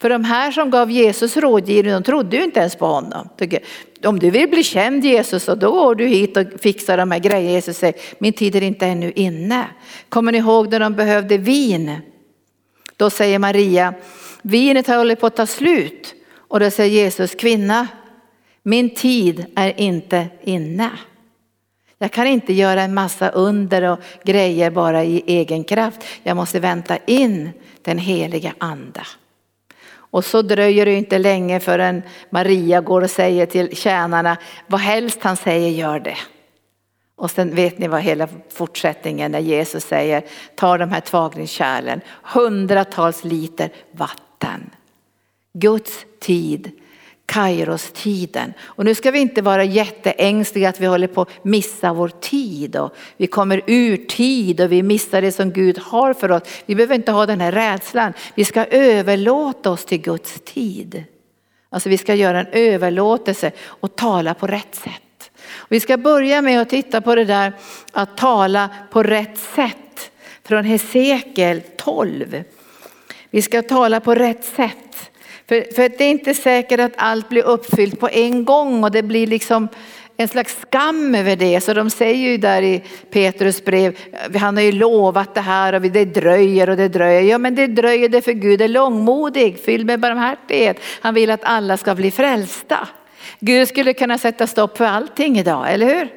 För 0.00 0.10
de 0.10 0.24
här 0.24 0.50
som 0.50 0.70
gav 0.70 0.90
Jesus 0.90 1.36
rådgivning, 1.36 1.92
de 1.92 2.02
trodde 2.02 2.36
ju 2.36 2.44
inte 2.44 2.60
ens 2.60 2.76
på 2.76 2.86
honom. 2.86 3.28
Om 4.04 4.18
du 4.18 4.30
vill 4.30 4.48
bli 4.48 4.62
känd 4.62 5.04
Jesus, 5.04 5.44
så 5.44 5.54
då 5.54 5.72
går 5.72 5.94
du 5.94 6.06
hit 6.06 6.36
och 6.36 6.46
fixar 6.60 6.96
de 6.96 7.10
här 7.10 7.18
grejerna. 7.18 7.50
Jesus 7.50 7.76
säger, 7.76 7.94
min 8.18 8.32
tid 8.32 8.56
är 8.56 8.62
inte 8.62 8.86
ännu 8.86 9.12
inne. 9.12 9.64
Kommer 10.08 10.32
ni 10.32 10.38
ihåg 10.38 10.70
när 10.70 10.80
de 10.80 10.94
behövde 10.94 11.38
vin? 11.38 11.96
Då 12.96 13.10
säger 13.10 13.38
Maria, 13.38 13.94
vinet 14.42 14.86
har 14.86 14.96
hållit 14.96 15.20
på 15.20 15.26
att 15.26 15.36
ta 15.36 15.46
slut. 15.46 16.14
Och 16.36 16.60
då 16.60 16.70
säger 16.70 17.02
Jesus, 17.02 17.34
kvinna, 17.34 17.88
min 18.62 18.94
tid 18.94 19.46
är 19.56 19.80
inte 19.80 20.26
inne. 20.42 20.90
Jag 21.98 22.12
kan 22.12 22.26
inte 22.26 22.52
göra 22.52 22.82
en 22.82 22.94
massa 22.94 23.28
under 23.28 23.82
och 23.82 23.98
grejer 24.24 24.70
bara 24.70 25.04
i 25.04 25.22
egen 25.26 25.64
kraft. 25.64 26.04
Jag 26.22 26.36
måste 26.36 26.60
vänta 26.60 26.96
in 27.06 27.50
den 27.82 27.98
heliga 27.98 28.54
anda. 28.58 29.06
Och 30.10 30.24
så 30.24 30.42
dröjer 30.42 30.86
det 30.86 30.94
inte 30.94 31.18
länge 31.18 31.60
förrän 31.60 32.02
Maria 32.30 32.80
går 32.80 33.02
och 33.02 33.10
säger 33.10 33.46
till 33.46 33.76
tjänarna, 33.76 34.36
vad 34.66 34.80
helst 34.80 35.18
han 35.22 35.36
säger 35.36 35.70
gör 35.70 36.00
det. 36.00 36.16
Och 37.16 37.30
sen 37.30 37.54
vet 37.54 37.78
ni 37.78 37.88
vad 37.88 38.00
hela 38.00 38.28
fortsättningen 38.48 39.32
när 39.32 39.38
Jesus 39.38 39.84
säger, 39.84 40.24
ta 40.54 40.78
de 40.78 40.90
här 40.90 41.00
tvagningskärlen, 41.00 42.00
hundratals 42.22 43.24
liter 43.24 43.70
vatten. 43.92 44.70
Guds 45.52 46.06
tid 46.20 46.70
Kairos-tiden. 47.30 48.52
Och 48.62 48.84
nu 48.84 48.94
ska 48.94 49.10
vi 49.10 49.18
inte 49.18 49.42
vara 49.42 49.64
jätteängsliga 49.64 50.68
att 50.68 50.80
vi 50.80 50.86
håller 50.86 51.06
på 51.06 51.22
att 51.22 51.44
missa 51.44 51.92
vår 51.92 52.08
tid 52.08 52.76
och 52.76 52.94
vi 53.16 53.26
kommer 53.26 53.62
ur 53.66 53.96
tid 53.96 54.60
och 54.60 54.72
vi 54.72 54.82
missar 54.82 55.22
det 55.22 55.32
som 55.32 55.52
Gud 55.52 55.78
har 55.78 56.14
för 56.14 56.30
oss. 56.30 56.42
Vi 56.66 56.74
behöver 56.74 56.94
inte 56.94 57.12
ha 57.12 57.26
den 57.26 57.40
här 57.40 57.52
rädslan. 57.52 58.12
Vi 58.34 58.44
ska 58.44 58.64
överlåta 58.64 59.70
oss 59.70 59.84
till 59.84 60.00
Guds 60.00 60.40
tid. 60.44 61.04
Alltså 61.70 61.88
vi 61.88 61.98
ska 61.98 62.14
göra 62.14 62.40
en 62.40 62.46
överlåtelse 62.52 63.52
och 63.62 63.96
tala 63.96 64.34
på 64.34 64.46
rätt 64.46 64.74
sätt. 64.74 65.30
Vi 65.68 65.80
ska 65.80 65.96
börja 65.96 66.42
med 66.42 66.60
att 66.60 66.68
titta 66.68 67.00
på 67.00 67.14
det 67.14 67.24
där 67.24 67.52
att 67.92 68.16
tala 68.16 68.68
på 68.90 69.02
rätt 69.02 69.38
sätt 69.38 70.10
från 70.44 70.64
Hesekiel 70.64 71.62
12. 71.76 72.44
Vi 73.30 73.42
ska 73.42 73.62
tala 73.62 74.00
på 74.00 74.14
rätt 74.14 74.44
sätt. 74.44 75.09
För, 75.50 75.74
för 75.74 75.88
det 75.88 76.04
är 76.04 76.10
inte 76.10 76.34
säkert 76.34 76.80
att 76.80 76.92
allt 76.96 77.28
blir 77.28 77.42
uppfyllt 77.42 78.00
på 78.00 78.08
en 78.08 78.44
gång 78.44 78.84
och 78.84 78.90
det 78.90 79.02
blir 79.02 79.26
liksom 79.26 79.68
en 80.16 80.28
slags 80.28 80.60
skam 80.60 81.14
över 81.14 81.36
det. 81.36 81.60
Så 81.60 81.74
de 81.74 81.90
säger 81.90 82.30
ju 82.30 82.36
där 82.36 82.62
i 82.62 82.82
Petrus 83.10 83.64
brev, 83.64 83.96
han 84.36 84.56
har 84.56 84.64
ju 84.64 84.72
lovat 84.72 85.34
det 85.34 85.40
här 85.40 85.72
och 85.72 85.80
det 85.82 86.04
dröjer 86.04 86.70
och 86.70 86.76
det 86.76 86.88
dröjer. 86.88 87.22
Ja 87.22 87.38
men 87.38 87.54
det 87.54 87.66
dröjer 87.66 88.08
det 88.08 88.22
för 88.22 88.32
Gud 88.32 88.62
är 88.62 88.68
långmodig, 88.68 89.58
fylld 89.58 89.86
med 89.86 90.00
barmhärtighet. 90.00 90.80
Han 91.00 91.14
vill 91.14 91.30
att 91.30 91.44
alla 91.44 91.76
ska 91.76 91.94
bli 91.94 92.10
frälsta. 92.10 92.88
Gud 93.40 93.68
skulle 93.68 93.92
kunna 93.92 94.18
sätta 94.18 94.46
stopp 94.46 94.78
för 94.78 94.84
allting 94.84 95.38
idag, 95.38 95.72
eller 95.72 95.86
hur? 95.86 96.08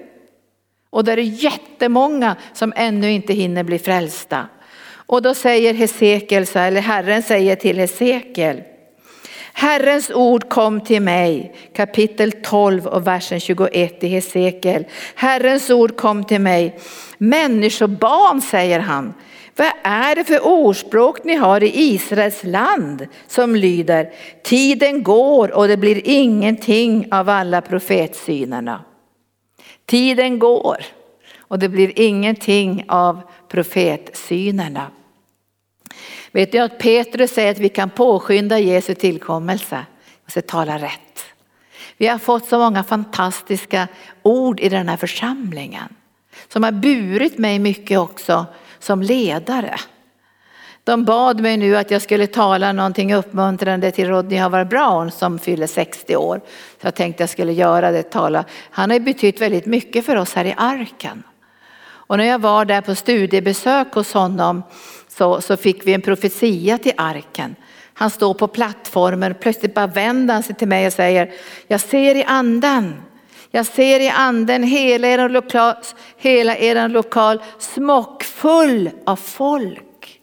Och 0.89 1.03
där 1.03 1.17
är 1.17 1.43
jättemånga 1.43 2.35
som 2.53 2.73
ännu 2.75 3.11
inte 3.11 3.33
hinner 3.33 3.63
bli 3.63 3.79
frälsta. 3.79 4.47
Och 4.93 5.21
då 5.21 5.33
säger 5.33 5.73
Hesekiel, 5.73 6.45
eller 6.55 6.81
Herren 6.81 7.23
säger 7.23 7.55
till 7.55 7.77
Hesekiel, 7.77 8.63
Herrens 9.53 10.11
ord 10.11 10.49
kom 10.49 10.81
till 10.81 11.01
mig, 11.01 11.55
kapitel 11.75 12.31
12 12.31 12.87
och 12.87 13.07
versen 13.07 13.39
21 13.39 14.03
i 14.03 14.07
Hesekiel. 14.07 14.85
Herrens 15.15 15.69
ord 15.69 15.97
kom 15.97 16.23
till 16.23 16.41
mig. 16.41 16.79
Människobarn, 17.17 18.41
säger 18.41 18.79
han, 18.79 19.13
vad 19.55 19.71
är 19.83 20.15
det 20.15 20.23
för 20.23 20.45
ordspråk 20.45 21.23
ni 21.23 21.35
har 21.35 21.63
i 21.63 21.71
Israels 21.93 22.43
land 22.43 23.07
som 23.27 23.55
lyder 23.55 24.13
tiden 24.43 25.03
går 25.03 25.51
och 25.51 25.67
det 25.67 25.77
blir 25.77 26.01
ingenting 26.03 27.07
av 27.11 27.29
alla 27.29 27.61
profetsynerna. 27.61 28.83
Tiden 29.85 30.39
går 30.39 30.77
och 31.39 31.59
det 31.59 31.69
blir 31.69 31.99
ingenting 31.99 32.85
av 32.87 33.21
profetsynerna. 33.47 34.87
Vet 36.33 36.51
du 36.51 36.59
att 36.59 36.77
Petrus 36.77 37.31
säger 37.31 37.51
att 37.51 37.59
vi 37.59 37.69
kan 37.69 37.89
påskynda 37.89 38.59
Jesu 38.59 38.95
tillkommelse? 38.95 39.85
Vi 40.25 40.31
ska 40.31 40.41
tala 40.41 40.77
rätt. 40.77 41.23
Vi 41.97 42.07
har 42.07 42.17
fått 42.17 42.47
så 42.47 42.59
många 42.59 42.83
fantastiska 42.83 43.87
ord 44.21 44.59
i 44.59 44.69
den 44.69 44.89
här 44.89 44.97
församlingen 44.97 45.95
som 46.47 46.63
har 46.63 46.71
burit 46.71 47.37
mig 47.37 47.59
mycket 47.59 47.99
också 47.99 48.45
som 48.79 49.01
ledare. 49.01 49.79
De 50.83 51.05
bad 51.05 51.41
mig 51.41 51.57
nu 51.57 51.77
att 51.77 51.91
jag 51.91 52.01
skulle 52.01 52.27
tala 52.27 52.73
någonting 52.73 53.13
uppmuntrande 53.13 53.91
till 53.91 54.07
Rodney 54.07 54.39
Howard 54.39 54.67
Brown 54.67 55.11
som 55.11 55.39
fyller 55.39 55.67
60 55.67 56.15
år. 56.15 56.41
Så 56.81 56.87
jag 56.87 56.95
tänkte 56.95 57.23
jag 57.23 57.29
skulle 57.29 57.53
göra 57.53 57.91
det, 57.91 58.03
tala. 58.03 58.45
Han 58.69 58.91
har 58.91 58.99
betytt 58.99 59.41
väldigt 59.41 59.65
mycket 59.65 60.05
för 60.05 60.15
oss 60.15 60.33
här 60.33 60.45
i 60.45 60.55
arken. 60.57 61.23
Och 61.85 62.17
när 62.17 62.25
jag 62.25 62.39
var 62.39 62.65
där 62.65 62.81
på 62.81 62.95
studiebesök 62.95 63.93
hos 63.93 64.13
honom 64.13 64.63
så, 65.17 65.41
så 65.41 65.57
fick 65.57 65.87
vi 65.87 65.93
en 65.93 66.01
profetia 66.01 66.77
till 66.77 66.93
arken 66.97 67.55
Han 67.93 68.09
står 68.09 68.33
på 68.33 68.47
plattformen, 68.47 69.35
plötsligt 69.39 69.73
bara 69.73 69.87
vänder 69.87 70.33
han 70.33 70.43
sig 70.43 70.55
till 70.55 70.67
mig 70.67 70.87
och 70.87 70.93
säger, 70.93 71.31
jag 71.67 71.81
ser 71.81 72.15
i 72.15 72.23
anden, 72.23 73.01
jag 73.51 73.65
ser 73.65 73.99
i 73.99 74.09
anden 74.09 74.63
hela 74.63 75.07
er 75.07 75.29
lokal, 75.29 75.75
hela 76.17 76.57
er 76.57 76.87
lokal 76.87 77.41
smockfull 77.59 78.89
av 79.05 79.15
folk. 79.15 80.21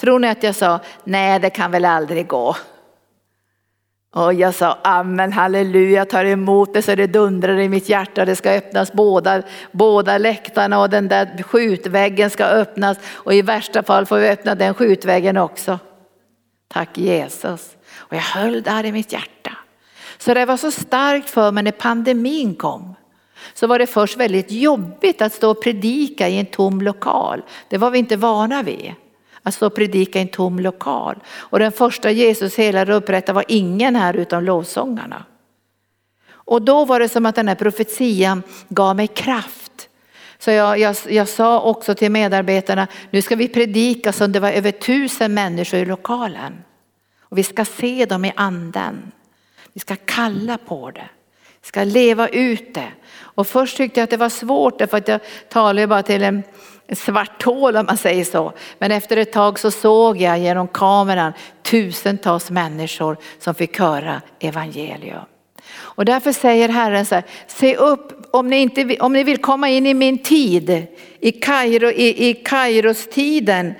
Tror 0.00 0.18
ni 0.18 0.28
att 0.28 0.42
jag 0.42 0.54
sa, 0.54 0.80
nej 1.04 1.40
det 1.40 1.50
kan 1.50 1.70
väl 1.70 1.84
aldrig 1.84 2.26
gå. 2.26 2.56
Och 4.14 4.34
jag 4.34 4.54
sa 4.54 4.78
amen, 4.84 5.32
halleluja, 5.32 5.98
jag 5.98 6.10
tar 6.10 6.24
emot 6.24 6.74
det 6.74 6.82
så 6.82 6.94
det 6.94 7.06
dundrar 7.06 7.58
i 7.58 7.68
mitt 7.68 7.88
hjärta. 7.88 8.24
Det 8.24 8.36
ska 8.36 8.50
öppnas 8.50 8.92
båda, 8.92 9.42
båda 9.72 10.18
läktarna 10.18 10.80
och 10.80 10.90
den 10.90 11.08
där 11.08 11.42
skjutväggen 11.42 12.30
ska 12.30 12.44
öppnas. 12.44 12.98
Och 13.12 13.34
i 13.34 13.42
värsta 13.42 13.82
fall 13.82 14.06
får 14.06 14.18
vi 14.18 14.28
öppna 14.28 14.54
den 14.54 14.74
skjutväggen 14.74 15.36
också. 15.36 15.78
Tack 16.68 16.98
Jesus. 16.98 17.76
Och 17.94 18.16
jag 18.16 18.20
höll 18.20 18.62
det 18.62 18.70
här 18.70 18.84
i 18.84 18.92
mitt 18.92 19.12
hjärta. 19.12 19.56
Så 20.18 20.34
det 20.34 20.44
var 20.44 20.56
så 20.56 20.70
starkt 20.70 21.30
för 21.30 21.52
mig 21.52 21.62
när 21.62 21.72
pandemin 21.72 22.54
kom. 22.54 22.94
Så 23.54 23.66
var 23.66 23.78
det 23.78 23.86
först 23.86 24.16
väldigt 24.16 24.50
jobbigt 24.50 25.22
att 25.22 25.32
stå 25.32 25.50
och 25.50 25.62
predika 25.62 26.28
i 26.28 26.38
en 26.38 26.46
tom 26.46 26.80
lokal. 26.80 27.42
Det 27.68 27.78
var 27.78 27.90
vi 27.90 27.98
inte 27.98 28.16
vana 28.16 28.62
vid 28.62 28.94
att 29.42 29.54
stå 29.54 29.66
och 29.66 29.74
predika 29.74 30.18
i 30.18 30.22
en 30.22 30.28
tom 30.28 30.60
lokal. 30.60 31.16
Och 31.28 31.58
den 31.58 31.72
första 31.72 32.10
Jesus 32.10 32.56
helade 32.56 32.92
och 32.92 32.98
upprättade 32.98 33.34
var 33.34 33.44
ingen 33.48 33.96
här 33.96 34.14
utom 34.14 34.44
lovsångarna. 34.44 35.24
Och 36.30 36.62
då 36.62 36.84
var 36.84 37.00
det 37.00 37.08
som 37.08 37.26
att 37.26 37.34
den 37.34 37.48
här 37.48 37.54
profetian 37.54 38.42
gav 38.68 38.96
mig 38.96 39.06
kraft. 39.06 39.88
Så 40.38 40.50
jag, 40.50 40.78
jag, 40.78 40.96
jag 41.08 41.28
sa 41.28 41.60
också 41.60 41.94
till 41.94 42.10
medarbetarna, 42.10 42.88
nu 43.10 43.22
ska 43.22 43.36
vi 43.36 43.48
predika 43.48 44.12
som 44.12 44.32
det 44.32 44.40
var 44.40 44.50
över 44.50 44.70
tusen 44.70 45.34
människor 45.34 45.80
i 45.80 45.84
lokalen. 45.84 46.64
Och 47.20 47.38
vi 47.38 47.42
ska 47.42 47.64
se 47.64 48.04
dem 48.04 48.24
i 48.24 48.32
anden. 48.36 49.12
Vi 49.72 49.80
ska 49.80 49.96
kalla 49.96 50.58
på 50.58 50.90
det. 50.90 51.08
Vi 51.62 51.66
ska 51.66 51.84
leva 51.84 52.28
ut 52.28 52.74
det. 52.74 52.92
Och 53.34 53.46
först 53.46 53.76
tyckte 53.76 54.00
jag 54.00 54.04
att 54.04 54.10
det 54.10 54.16
var 54.16 54.28
svårt 54.28 54.78
därför 54.78 54.96
att 54.96 55.08
jag 55.08 55.20
talade 55.48 55.86
bara 55.86 56.02
till 56.02 56.22
en 56.22 56.42
svart 56.92 57.42
hål 57.42 57.76
om 57.76 57.86
man 57.86 57.96
säger 57.96 58.24
så. 58.24 58.52
Men 58.78 58.92
efter 58.92 59.16
ett 59.16 59.32
tag 59.32 59.58
så 59.58 59.70
såg 59.70 60.16
jag 60.16 60.38
genom 60.38 60.68
kameran 60.68 61.32
tusentals 61.62 62.50
människor 62.50 63.16
som 63.38 63.54
fick 63.54 63.78
höra 63.78 64.22
evangelium. 64.40 65.24
Och 65.74 66.04
därför 66.04 66.32
säger 66.32 66.68
Herren 66.68 67.06
så 67.06 67.14
här, 67.14 67.24
se 67.46 67.76
upp 67.76 68.28
om 68.32 68.48
ni, 68.48 68.56
inte, 68.56 68.96
om 69.00 69.12
ni 69.12 69.24
vill 69.24 69.38
komma 69.38 69.68
in 69.68 69.86
i 69.86 69.94
min 69.94 70.18
tid, 70.18 70.86
i, 71.20 71.32
Kairo, 71.32 71.90
i, 71.90 72.28
i 72.28 72.34
Kairos 72.34 73.06
tiden, 73.06 73.74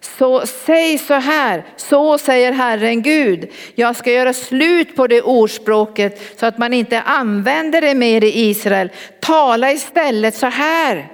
så 0.00 0.46
säg 0.46 0.98
så 0.98 1.14
här, 1.14 1.64
så 1.76 2.18
säger 2.18 2.52
Herren 2.52 3.02
Gud, 3.02 3.52
jag 3.74 3.96
ska 3.96 4.12
göra 4.12 4.32
slut 4.32 4.96
på 4.96 5.06
det 5.06 5.22
ordspråket 5.22 6.38
så 6.40 6.46
att 6.46 6.58
man 6.58 6.72
inte 6.72 7.00
använder 7.00 7.80
det 7.80 7.94
mer 7.94 8.24
i 8.24 8.48
Israel. 8.48 8.90
Tala 9.20 9.72
istället 9.72 10.34
så 10.34 10.46
här. 10.46 11.12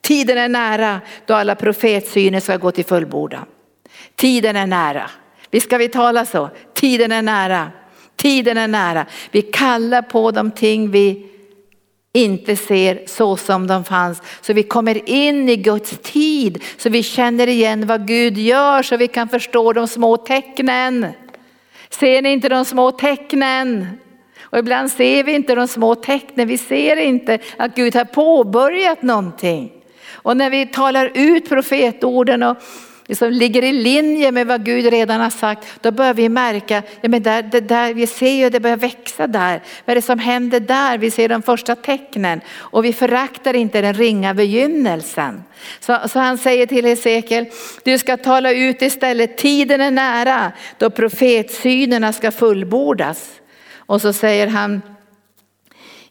Tiden 0.00 0.38
är 0.38 0.48
nära 0.48 1.00
då 1.26 1.34
alla 1.34 1.54
profetsyner 1.54 2.40
ska 2.40 2.56
gå 2.56 2.70
till 2.70 2.84
fullbordan. 2.84 3.44
Tiden 4.16 4.56
är 4.56 4.66
nära. 4.66 5.10
Vi 5.50 5.60
ska 5.60 5.78
vi 5.78 5.88
tala 5.88 6.24
så? 6.24 6.50
Tiden 6.74 7.12
är 7.12 7.22
nära. 7.22 7.70
Tiden 8.16 8.58
är 8.58 8.68
nära. 8.68 9.06
Vi 9.30 9.42
kallar 9.42 10.02
på 10.02 10.30
de 10.30 10.50
ting 10.50 10.90
vi 10.90 11.26
inte 12.18 12.56
ser 12.56 13.02
så 13.06 13.36
som 13.36 13.66
de 13.66 13.84
fanns. 13.84 14.22
Så 14.40 14.52
vi 14.52 14.62
kommer 14.62 15.08
in 15.08 15.48
i 15.48 15.56
Guds 15.56 15.98
tid, 16.02 16.64
så 16.76 16.88
vi 16.88 17.02
känner 17.02 17.46
igen 17.46 17.86
vad 17.86 18.06
Gud 18.06 18.38
gör, 18.38 18.82
så 18.82 18.96
vi 18.96 19.08
kan 19.08 19.28
förstå 19.28 19.72
de 19.72 19.88
små 19.88 20.16
tecknen. 20.16 21.06
Ser 21.90 22.22
ni 22.22 22.32
inte 22.32 22.48
de 22.48 22.64
små 22.64 22.90
tecknen? 22.90 23.86
Och 24.40 24.58
ibland 24.58 24.90
ser 24.90 25.24
vi 25.24 25.32
inte 25.32 25.54
de 25.54 25.68
små 25.68 25.94
tecknen, 25.94 26.48
vi 26.48 26.58
ser 26.58 26.96
inte 26.96 27.38
att 27.56 27.74
Gud 27.74 27.94
har 27.94 28.04
påbörjat 28.04 29.02
någonting. 29.02 29.72
Och 30.12 30.36
när 30.36 30.50
vi 30.50 30.66
talar 30.66 31.12
ut 31.14 31.48
profetorden 31.48 32.42
och 32.42 32.56
liksom 33.08 33.30
ligger 33.30 33.64
i 33.64 33.72
linje 33.72 34.32
med 34.32 34.46
vad 34.46 34.64
Gud 34.64 34.86
redan 34.86 35.20
har 35.20 35.30
sagt, 35.30 35.68
då 35.80 35.90
börjar 35.90 36.14
vi 36.14 36.28
märka, 36.28 36.82
ja 37.00 37.08
men 37.08 37.22
där, 37.22 37.42
det 37.42 37.60
där, 37.60 37.94
vi 37.94 38.06
ser 38.06 38.30
ju 38.30 38.50
det 38.50 38.60
börjar 38.60 38.76
växa 38.76 39.26
där. 39.26 39.62
Vad 39.84 39.92
är 39.92 39.94
det 39.94 40.02
som 40.02 40.18
händer 40.18 40.60
där? 40.60 40.98
Vi 40.98 41.10
ser 41.10 41.28
de 41.28 41.42
första 41.42 41.74
tecknen 41.74 42.40
och 42.50 42.84
vi 42.84 42.92
föraktar 42.92 43.56
inte 43.56 43.80
den 43.80 43.94
ringa 43.94 44.34
begynnelsen. 44.34 45.44
Så, 45.80 45.98
så 46.08 46.18
han 46.18 46.38
säger 46.38 46.66
till 46.66 46.84
Hesekiel, 46.84 47.46
du 47.82 47.98
ska 47.98 48.16
tala 48.16 48.52
ut 48.52 48.82
istället, 48.82 49.38
tiden 49.38 49.80
är 49.80 49.90
nära 49.90 50.52
då 50.78 50.90
profetsynerna 50.90 52.12
ska 52.12 52.30
fullbordas. 52.30 53.30
Och 53.76 54.00
så 54.00 54.12
säger 54.12 54.46
han, 54.46 54.82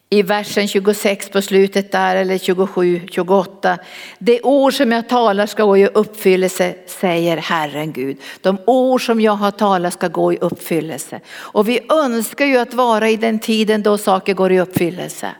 i 0.09 0.21
versen 0.21 0.67
26 0.67 1.29
på 1.29 1.41
slutet 1.41 1.91
där 1.91 2.15
eller 2.15 2.37
27, 2.37 3.01
28. 3.11 3.77
Det 4.19 4.41
ord 4.41 4.73
som 4.73 4.91
jag 4.91 5.09
talar 5.09 5.45
ska 5.45 5.65
gå 5.65 5.77
i 5.77 5.87
uppfyllelse 5.87 6.75
säger 6.85 7.37
Herren 7.37 7.93
Gud. 7.93 8.17
De 8.41 8.57
ord 8.65 9.05
som 9.05 9.21
jag 9.21 9.31
har 9.31 9.51
talat 9.51 9.93
ska 9.93 10.07
gå 10.07 10.33
i 10.33 10.37
uppfyllelse. 10.37 11.19
Och 11.29 11.69
vi 11.69 11.79
önskar 11.89 12.45
ju 12.45 12.57
att 12.57 12.73
vara 12.73 13.09
i 13.09 13.15
den 13.15 13.39
tiden 13.39 13.83
då 13.83 13.97
saker 13.97 14.33
går 14.33 14.51
i 14.51 14.59
uppfyllelse. 14.59 15.31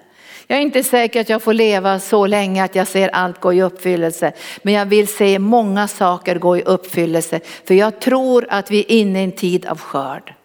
Jag 0.47 0.57
är 0.57 0.61
inte 0.61 0.84
säker 0.84 1.22
att 1.22 1.30
jag 1.30 1.43
får 1.43 1.53
leva 1.53 1.99
så 1.99 2.28
länge 2.28 2.63
att 2.63 2.76
jag 2.76 2.88
ser 2.88 3.09
allt 3.09 3.39
gå 3.39 3.53
i 3.53 3.61
uppfyllelse. 3.61 4.32
Men 4.61 4.74
jag 4.74 4.86
vill 4.86 5.07
se 5.07 5.39
många 5.39 5.88
saker 5.88 6.39
gå 6.39 6.57
i 6.57 6.61
uppfyllelse. 6.61 7.39
För 7.68 7.74
jag 7.74 7.99
tror 7.99 8.47
att 8.49 8.72
vi 8.72 8.80
är 8.80 8.91
inne 8.91 9.20
i 9.20 9.24
en 9.24 9.32
tid 9.32 9.65
av 9.65 9.80
skörd 9.80 10.36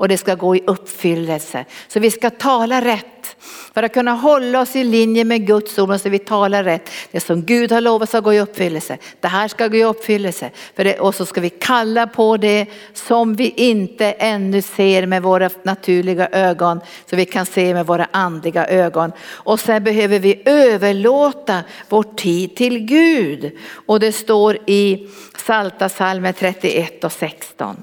och 0.00 0.08
det 0.08 0.18
ska 0.18 0.34
gå 0.34 0.56
i 0.56 0.62
uppfyllelse. 0.66 1.64
Så 1.88 2.00
vi 2.00 2.10
ska 2.10 2.30
tala 2.30 2.80
rätt. 2.80 3.36
För 3.74 3.82
att 3.82 3.94
kunna 3.94 4.12
hålla 4.12 4.60
oss 4.60 4.76
i 4.76 4.84
linje 4.84 5.24
med 5.24 5.46
Guds 5.46 5.78
ord 5.78 5.88
måste 5.88 6.10
vi 6.10 6.18
tala 6.18 6.64
rätt. 6.64 6.90
Det 7.10 7.20
som 7.20 7.42
Gud 7.42 7.72
har 7.72 7.80
lovat 7.80 8.08
ska 8.08 8.20
gå 8.20 8.34
i 8.34 8.40
uppfyllelse. 8.40 8.98
Det 9.20 9.28
här 9.28 9.48
ska 9.48 9.68
gå 9.68 9.76
i 9.76 9.84
uppfyllelse. 9.84 10.50
För 10.76 10.84
det, 10.84 10.98
och 10.98 11.14
så 11.14 11.26
ska 11.26 11.40
vi 11.40 11.50
kalla 11.50 12.06
på 12.06 12.36
det 12.36 12.66
som 12.94 13.34
vi 13.34 13.48
inte 13.56 14.12
ännu 14.12 14.62
ser 14.62 15.06
med 15.06 15.22
våra 15.22 15.50
naturliga 15.62 16.28
ögon. 16.32 16.80
Så 17.10 17.16
vi 17.16 17.24
kan 17.24 17.46
se 17.46 17.74
med 17.74 17.86
våra 17.86 18.08
andliga 18.10 18.66
ögon. 18.66 19.12
Och 19.22 19.60
sen 19.60 19.84
behöver 19.84 20.18
vi 20.18 20.42
överlåta 20.44 21.62
vår 21.88 22.02
tid 22.02 22.56
till 22.56 22.78
Gud. 22.78 23.58
Och 23.86 24.00
det 24.00 24.12
står 24.12 24.58
i 24.66 25.08
Salta 25.46 25.88
salmen 25.88 26.34
31 26.34 27.04
och 27.04 27.12
16. 27.12 27.82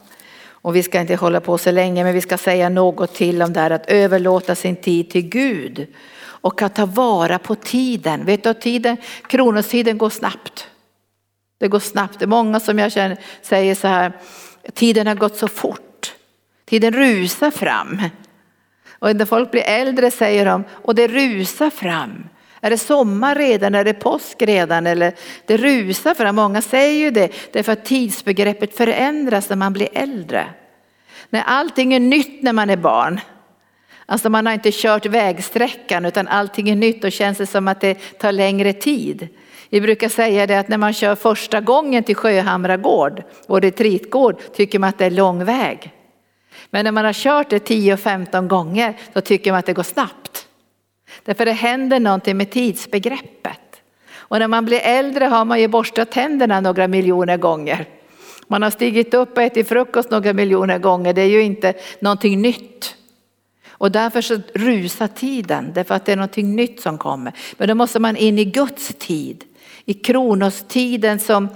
Och 0.68 0.76
vi 0.76 0.84
ska 0.84 1.00
inte 1.00 1.16
hålla 1.16 1.42
på 1.42 1.58
så 1.58 1.72
länge 1.72 2.04
men 2.04 2.14
vi 2.14 2.22
ska 2.22 2.38
säga 2.38 2.70
något 2.70 3.14
till 3.14 3.42
om 3.42 3.54
det 3.54 3.60
här 3.60 3.72
att 3.72 3.90
överlåta 3.90 4.56
sin 4.56 4.76
tid 4.76 5.10
till 5.10 5.30
Gud. 5.30 5.88
Och 6.20 6.62
att 6.62 6.76
ta 6.76 6.86
vara 6.86 7.40
på 7.40 7.56
tiden. 7.56 8.26
Vet 8.26 8.44
du 8.44 8.50
att 8.50 8.62
tiden, 8.62 8.98
kronostiden 9.28 9.98
går 9.98 10.10
snabbt. 10.10 10.68
Det 11.60 11.68
går 11.68 11.80
snabbt. 11.80 12.20
Det 12.20 12.26
är 12.26 12.28
många 12.28 12.60
som 12.60 12.80
jag 12.80 12.92
känner 12.92 13.18
säger 13.42 13.76
så 13.76 13.88
här, 13.88 14.12
tiden 14.74 15.08
har 15.08 15.16
gått 15.16 15.36
så 15.38 15.48
fort. 15.48 16.14
Tiden 16.66 16.94
rusar 16.94 17.52
fram. 17.52 18.02
Och 19.00 19.16
när 19.16 19.26
folk 19.26 19.52
blir 19.52 19.64
äldre 19.64 20.12
säger 20.12 20.46
de, 20.46 20.64
och 20.72 20.96
det 20.96 21.08
rusar 21.08 21.70
fram. 21.70 22.30
Är 22.62 22.70
det 22.70 22.78
sommar 22.78 23.36
redan? 23.36 23.76
Är 23.76 23.84
det 23.84 23.94
påsk 23.94 24.42
redan? 24.42 24.88
Eller 24.88 25.14
det 25.46 25.58
rusar 25.58 26.14
fram. 26.14 26.36
Många 26.36 26.62
säger 26.62 27.00
ju 27.00 27.12
det 27.12 27.32
därför 27.54 27.72
att 27.72 27.86
tidsbegreppet 27.86 28.78
förändras 28.78 29.50
när 29.50 29.56
man 29.56 29.74
blir 29.74 29.90
äldre. 29.94 30.46
När 31.30 31.44
allting 31.46 31.94
är 31.94 32.00
nytt 32.00 32.44
när 32.44 32.54
man 32.54 32.70
är 32.70 32.78
barn. 32.78 33.20
Alltså 34.06 34.30
man 34.30 34.46
har 34.46 34.54
inte 34.54 34.72
kört 34.72 35.06
vägsträckan 35.06 36.06
utan 36.06 36.28
allting 36.28 36.70
är 36.70 36.76
nytt 36.76 37.04
och 37.04 37.12
känns 37.12 37.38
det 37.38 37.46
som 37.46 37.68
att 37.68 37.82
det 37.82 37.94
tar 38.20 38.32
längre 38.32 38.74
tid. 38.74 39.28
Vi 39.70 39.82
brukar 39.82 40.10
säga 40.10 40.48
det 40.48 40.60
att 40.60 40.68
när 40.68 40.78
man 40.78 40.94
kör 40.94 41.16
första 41.16 41.62
gången 41.62 42.04
till 42.04 42.16
Sjöhamra 42.16 42.78
gård, 42.78 43.24
vår 43.48 43.62
retreatgård, 43.62 44.40
tycker 44.56 44.80
man 44.80 44.90
att 44.90 44.98
det 44.98 45.06
är 45.06 45.12
lång 45.12 45.46
väg. 45.46 45.94
Men 46.70 46.84
när 46.86 46.92
man 46.92 47.06
har 47.06 47.14
kört 47.14 47.50
det 47.50 47.70
10-15 47.70 48.48
gånger 48.48 48.98
så 49.14 49.22
tycker 49.22 49.52
man 49.52 49.60
att 49.60 49.66
det 49.66 49.74
går 49.74 49.84
snabbt. 49.84 50.27
Därför 51.24 51.46
det 51.46 51.52
händer 51.52 52.00
någonting 52.00 52.38
med 52.38 52.50
tidsbegreppet. 52.50 53.82
Och 54.30 54.40
när 54.40 54.48
man 54.48 54.66
blir 54.66 54.80
äldre 54.80 55.26
har 55.26 55.46
man 55.46 55.62
ju 55.62 55.68
borstat 55.68 56.12
tänderna 56.12 56.62
några 56.62 56.88
miljoner 56.88 57.38
gånger. 57.38 57.86
Man 58.48 58.62
har 58.64 58.70
stigit 58.70 59.14
upp 59.14 59.38
och 59.38 59.44
ätit 59.44 59.68
frukost 59.68 60.12
några 60.12 60.34
miljoner 60.34 60.80
gånger. 60.80 61.14
Det 61.14 61.22
är 61.22 61.30
ju 61.30 61.42
inte 61.42 61.74
någonting 62.00 62.42
nytt. 62.42 62.96
Och 63.70 63.92
därför 63.92 64.22
så 64.22 64.40
rusar 64.54 65.08
tiden, 65.08 65.72
därför 65.76 65.96
att 65.96 66.06
det 66.06 66.12
är 66.12 66.16
någonting 66.16 66.56
nytt 66.56 66.82
som 66.82 66.98
kommer. 66.98 67.34
Men 67.58 67.68
då 67.68 67.76
måste 67.76 68.00
man 68.00 68.18
in 68.18 68.40
i 68.40 68.46
Guds 68.46 68.94
tid. 69.00 69.44
I 69.86 69.94
kronostiden 69.94 71.20
som, 71.20 71.50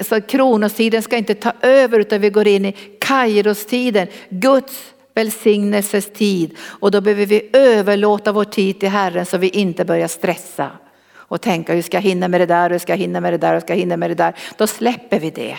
så 0.00 0.20
kronostiden 0.20 1.02
ska 1.02 1.16
inte 1.16 1.34
ta 1.34 1.52
över 1.60 1.98
utan 1.98 2.20
vi 2.20 2.30
går 2.30 2.48
in 2.48 2.64
i 2.64 2.72
kairostiden, 3.00 4.08
Guds 4.28 4.93
välsignelses 5.14 6.12
tid. 6.12 6.56
Och 6.60 6.90
då 6.90 7.00
behöver 7.00 7.26
vi 7.26 7.50
överlåta 7.52 8.32
vår 8.32 8.44
tid 8.44 8.80
till 8.80 8.88
Herren 8.88 9.26
så 9.26 9.38
vi 9.38 9.48
inte 9.48 9.84
börjar 9.84 10.08
stressa 10.08 10.70
och 11.12 11.40
tänka 11.40 11.74
hur 11.74 11.82
ska 11.82 11.96
jag 11.96 12.02
hinna 12.02 12.28
med 12.28 12.40
det 12.40 12.46
där, 12.46 12.70
hur 12.70 12.78
ska 12.78 12.92
jag 12.92 12.98
hinna 12.98 13.20
med 13.20 13.32
det 13.32 13.38
där, 13.38 13.52
hur 13.52 13.60
ska 13.60 13.72
jag 13.72 13.78
hinna 13.78 13.96
med 13.96 14.10
det 14.10 14.14
där. 14.14 14.34
Då 14.56 14.66
släpper 14.66 15.20
vi 15.20 15.30
det. 15.30 15.56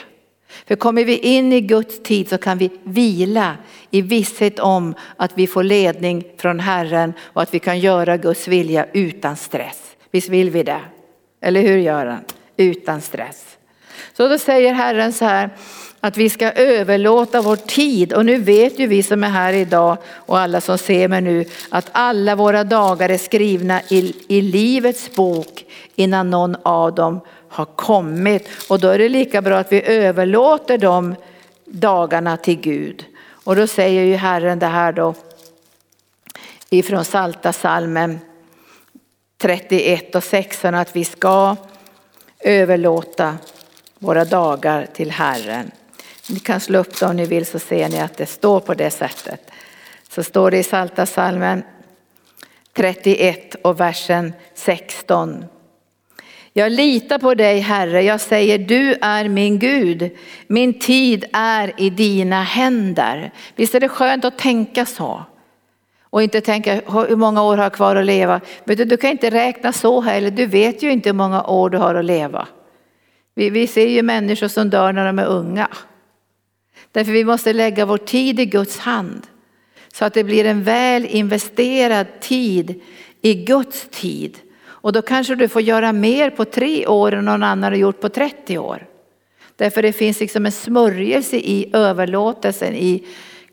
För 0.68 0.76
kommer 0.76 1.06
vi 1.06 1.18
in 1.18 1.54
i 1.54 1.62
Guds 1.62 2.04
tid 2.04 2.30
så 2.30 2.38
kan 2.38 2.58
vi 2.58 2.70
vila 2.84 3.58
i 3.92 4.02
visshet 4.02 4.60
om 4.60 4.96
att 5.18 5.32
vi 5.36 5.48
får 5.48 5.64
ledning 5.64 6.24
från 6.38 6.60
Herren 6.60 7.14
och 7.20 7.42
att 7.42 7.54
vi 7.54 7.60
kan 7.60 7.80
göra 7.80 8.18
Guds 8.18 8.48
vilja 8.48 8.86
utan 8.94 9.36
stress. 9.36 9.82
Visst 10.12 10.30
vill 10.30 10.50
vi 10.50 10.64
det? 10.64 10.82
Eller 11.42 11.62
hur 11.62 11.78
Göran? 11.78 12.20
Utan 12.58 13.02
stress. 13.02 13.58
Så 14.14 14.28
då 14.28 14.38
säger 14.38 14.74
Herren 14.74 15.14
så 15.14 15.26
här 15.26 15.50
att 16.06 16.18
vi 16.18 16.30
ska 16.30 16.52
överlåta 16.52 17.42
vår 17.42 17.56
tid 17.56 18.14
och 18.14 18.26
nu 18.26 18.38
vet 18.38 18.80
ju 18.80 18.88
vi 18.88 19.04
som 19.04 19.24
är 19.24 19.30
här 19.30 19.54
idag 19.54 19.98
och 20.08 20.40
alla 20.40 20.62
som 20.62 20.78
ser 20.78 21.08
mig 21.08 21.22
nu 21.22 21.46
att 21.70 21.90
alla 21.92 22.36
våra 22.36 22.64
dagar 22.64 23.10
är 23.10 23.18
skrivna 23.18 23.82
i, 23.90 24.16
i 24.28 24.42
livets 24.42 25.16
bok 25.16 25.66
innan 25.96 26.30
någon 26.30 26.56
av 26.64 26.96
dem 26.96 27.20
har 27.50 27.66
kommit 27.66 28.50
och 28.70 28.80
då 28.80 28.88
är 28.88 28.98
det 28.98 29.10
lika 29.10 29.42
bra 29.42 29.58
att 29.58 29.72
vi 29.72 29.84
överlåter 29.86 30.78
de 30.78 31.16
dagarna 31.66 32.38
till 32.38 32.60
Gud. 32.60 33.06
Och 33.28 33.56
då 33.56 33.68
säger 33.68 34.04
ju 34.04 34.16
Herren 34.16 34.60
det 34.60 34.66
här 34.66 34.92
då 34.92 35.14
ifrån 36.70 37.06
Salta 37.06 37.54
salmen 37.54 38.20
31 39.38 40.16
och 40.16 40.24
16 40.24 40.76
att 40.76 40.96
vi 40.96 41.06
ska 41.06 41.56
överlåta 42.40 43.38
våra 44.00 44.26
dagar 44.26 44.88
till 44.94 45.12
Herren. 45.12 45.72
Ni 46.30 46.40
kan 46.40 46.60
slå 46.60 46.80
upp 46.80 47.00
det 47.00 47.06
om 47.06 47.16
ni 47.16 47.26
vill 47.26 47.46
så 47.46 47.60
ser 47.60 47.90
ni 47.90 48.00
att 48.00 48.18
det 48.18 48.26
står 48.26 48.60
på 48.60 48.74
det 48.74 48.92
sättet. 48.92 49.52
Så 50.10 50.24
står 50.24 50.52
det 50.52 50.58
i 50.58 50.64
Salta 50.64 51.06
salmen 51.06 51.64
31 52.74 53.56
och 53.62 53.80
versen 53.80 54.34
16. 54.54 55.46
Jag 56.54 56.72
litar 56.72 57.20
på 57.20 57.34
dig 57.34 57.60
Herre, 57.60 58.04
jag 58.04 58.22
säger 58.22 58.58
du 58.58 58.96
är 59.02 59.30
min 59.30 59.60
Gud. 59.60 60.10
Min 60.48 60.80
tid 60.80 61.26
är 61.34 61.74
i 61.78 61.90
dina 61.90 62.44
händer. 62.44 63.32
Visst 63.56 63.76
är 63.76 63.80
det 63.80 63.90
skönt 63.90 64.26
att 64.26 64.38
tänka 64.38 64.86
så? 64.86 65.24
Och 66.02 66.24
inte 66.24 66.42
tänka 66.42 66.74
hur 66.74 67.16
många 67.16 67.44
år 67.44 67.58
har 67.58 67.64
jag 67.64 67.74
kvar 67.74 67.96
att 67.96 68.06
leva. 68.06 68.42
Men 68.64 68.78
du, 68.78 68.86
du 68.86 68.98
kan 68.98 69.12
inte 69.12 69.30
räkna 69.30 69.74
så 69.74 70.02
heller, 70.02 70.32
du 70.32 70.46
vet 70.46 70.84
ju 70.84 70.92
inte 70.92 71.10
hur 71.10 71.14
många 71.14 71.44
år 71.44 71.70
du 71.70 71.78
har 71.78 71.96
att 71.96 72.06
leva. 72.06 72.48
Vi, 73.34 73.50
vi 73.50 73.68
ser 73.68 73.88
ju 73.88 74.02
människor 74.02 74.48
som 74.48 74.70
dör 74.70 74.94
när 74.94 75.06
de 75.06 75.20
är 75.20 75.26
unga. 75.26 75.68
Därför 76.96 77.12
vi 77.12 77.26
måste 77.26 77.54
lägga 77.54 77.86
vår 77.86 77.98
tid 77.98 78.40
i 78.40 78.46
Guds 78.46 78.78
hand. 78.78 79.28
Så 79.94 80.06
att 80.06 80.14
det 80.14 80.24
blir 80.24 80.46
en 80.46 80.64
väl 80.64 81.06
investerad 81.06 82.08
tid 82.20 82.82
i 83.22 83.34
Guds 83.34 83.88
tid. 83.92 84.38
Och 84.66 84.94
då 84.94 85.02
kanske 85.02 85.36
du 85.36 85.48
får 85.48 85.62
göra 85.62 85.94
mer 85.94 86.30
på 86.30 86.46
tre 86.46 86.88
år 86.88 87.12
än 87.12 87.26
någon 87.26 87.44
annan 87.44 87.64
har 87.64 87.80
gjort 87.80 88.02
på 88.02 88.10
30 88.10 88.58
år. 88.58 88.88
Därför 89.56 89.82
det 89.82 89.94
finns 89.94 90.20
liksom 90.20 90.46
en 90.46 90.52
smörjelse 90.52 91.38
i 91.38 91.70
överlåtelsen 91.74 92.74
i 92.76 93.04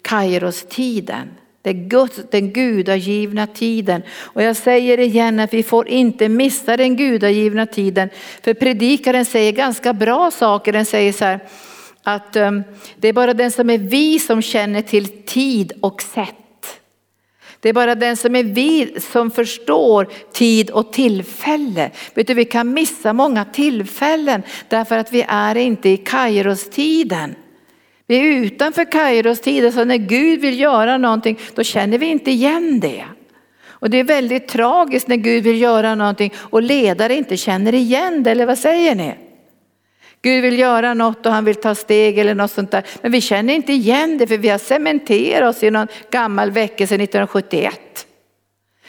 Kairos-tiden. 0.03 1.31
Det 1.63 1.73
Guds, 1.73 2.21
den 2.31 2.53
gudagivna 2.53 3.47
tiden. 3.47 4.03
Och 4.19 4.43
jag 4.43 4.57
säger 4.57 4.99
igen 4.99 5.41
att 5.41 5.55
vi 5.55 5.63
får 5.63 5.89
inte 5.89 6.29
missa 6.29 6.77
den 6.77 6.97
gudagivna 6.97 7.67
tiden. 7.67 8.09
För 8.43 8.55
predikaren 8.55 9.25
säger 9.25 9.53
ganska 9.53 9.93
bra 9.93 10.31
saker. 10.31 10.73
Den 10.73 10.87
säger 10.87 11.13
så 11.13 11.25
här 11.25 11.41
att 12.03 12.37
ehm, 12.37 12.63
det 12.97 13.09
är 13.09 13.13
bara 13.13 13.35
den 13.35 13.51
som 13.51 13.71
är 13.71 13.79
vi 13.79 14.19
som 14.19 14.43
känner 14.43 14.83
till 14.83 15.25
tid 15.25 15.73
och 15.81 16.03
sätt. 16.03 16.37
Det 17.61 17.69
är 17.69 17.73
bara 17.73 17.95
den 17.95 18.17
som 18.17 18.37
är 18.37 18.45
vi 18.45 19.01
som 19.01 19.31
förstår 19.31 20.09
tid 20.33 20.71
och 20.71 20.93
tillfälle. 20.93 21.91
Vet 22.15 22.27
du, 22.27 22.35
vi 22.35 22.45
kan 22.45 22.73
missa 22.73 23.13
många 23.13 23.45
tillfällen 23.45 24.43
därför 24.69 24.99
att 24.99 25.13
vi 25.13 25.25
är 25.29 25.55
inte 25.55 25.89
i 25.89 25.97
Kairos-tiden. 25.97 27.35
Vi 28.07 28.17
är 28.17 28.23
utanför 28.23 28.93
Kairos 28.93 29.75
så 29.75 29.85
när 29.85 29.97
Gud 29.97 30.41
vill 30.41 30.61
göra 30.61 30.99
någonting 30.99 31.39
då 31.55 31.63
känner 31.63 31.99
vi 31.99 32.07
inte 32.07 32.31
igen 32.31 32.81
det. 32.81 33.05
Och 33.67 33.91
det 33.91 33.99
är 33.99 34.05
väldigt 34.05 34.49
tragiskt 34.49 35.09
när 35.09 35.17
Gud 35.17 35.45
vill 35.45 35.61
göra 35.61 35.95
någonting 35.95 36.33
och 36.37 36.63
ledare 36.63 37.15
inte 37.15 37.37
känner 37.37 37.75
igen 37.75 38.23
det, 38.23 38.31
eller 38.31 38.47
vad 38.47 38.59
säger 38.59 38.95
ni? 38.95 39.15
Gud 40.23 40.43
vill 40.43 40.59
göra 40.59 40.95
något 40.95 41.27
och 41.27 41.33
han 41.33 41.45
vill 41.45 41.55
ta 41.55 41.75
steg 41.75 42.19
eller 42.19 42.35
något 42.35 42.51
sånt 42.51 42.71
där. 42.71 42.85
Men 43.03 43.13
vi 43.13 43.21
känner 43.21 43.55
inte 43.55 43.73
igen 43.73 44.19
det 44.19 44.27
för 44.27 44.39
vi 44.39 44.49
har 44.49 44.59
cementerat 44.59 45.57
oss 45.57 45.63
i 45.63 45.71
någon 45.71 45.89
gammal 46.11 46.51
väckelse 46.51 46.95
1971. 46.95 48.07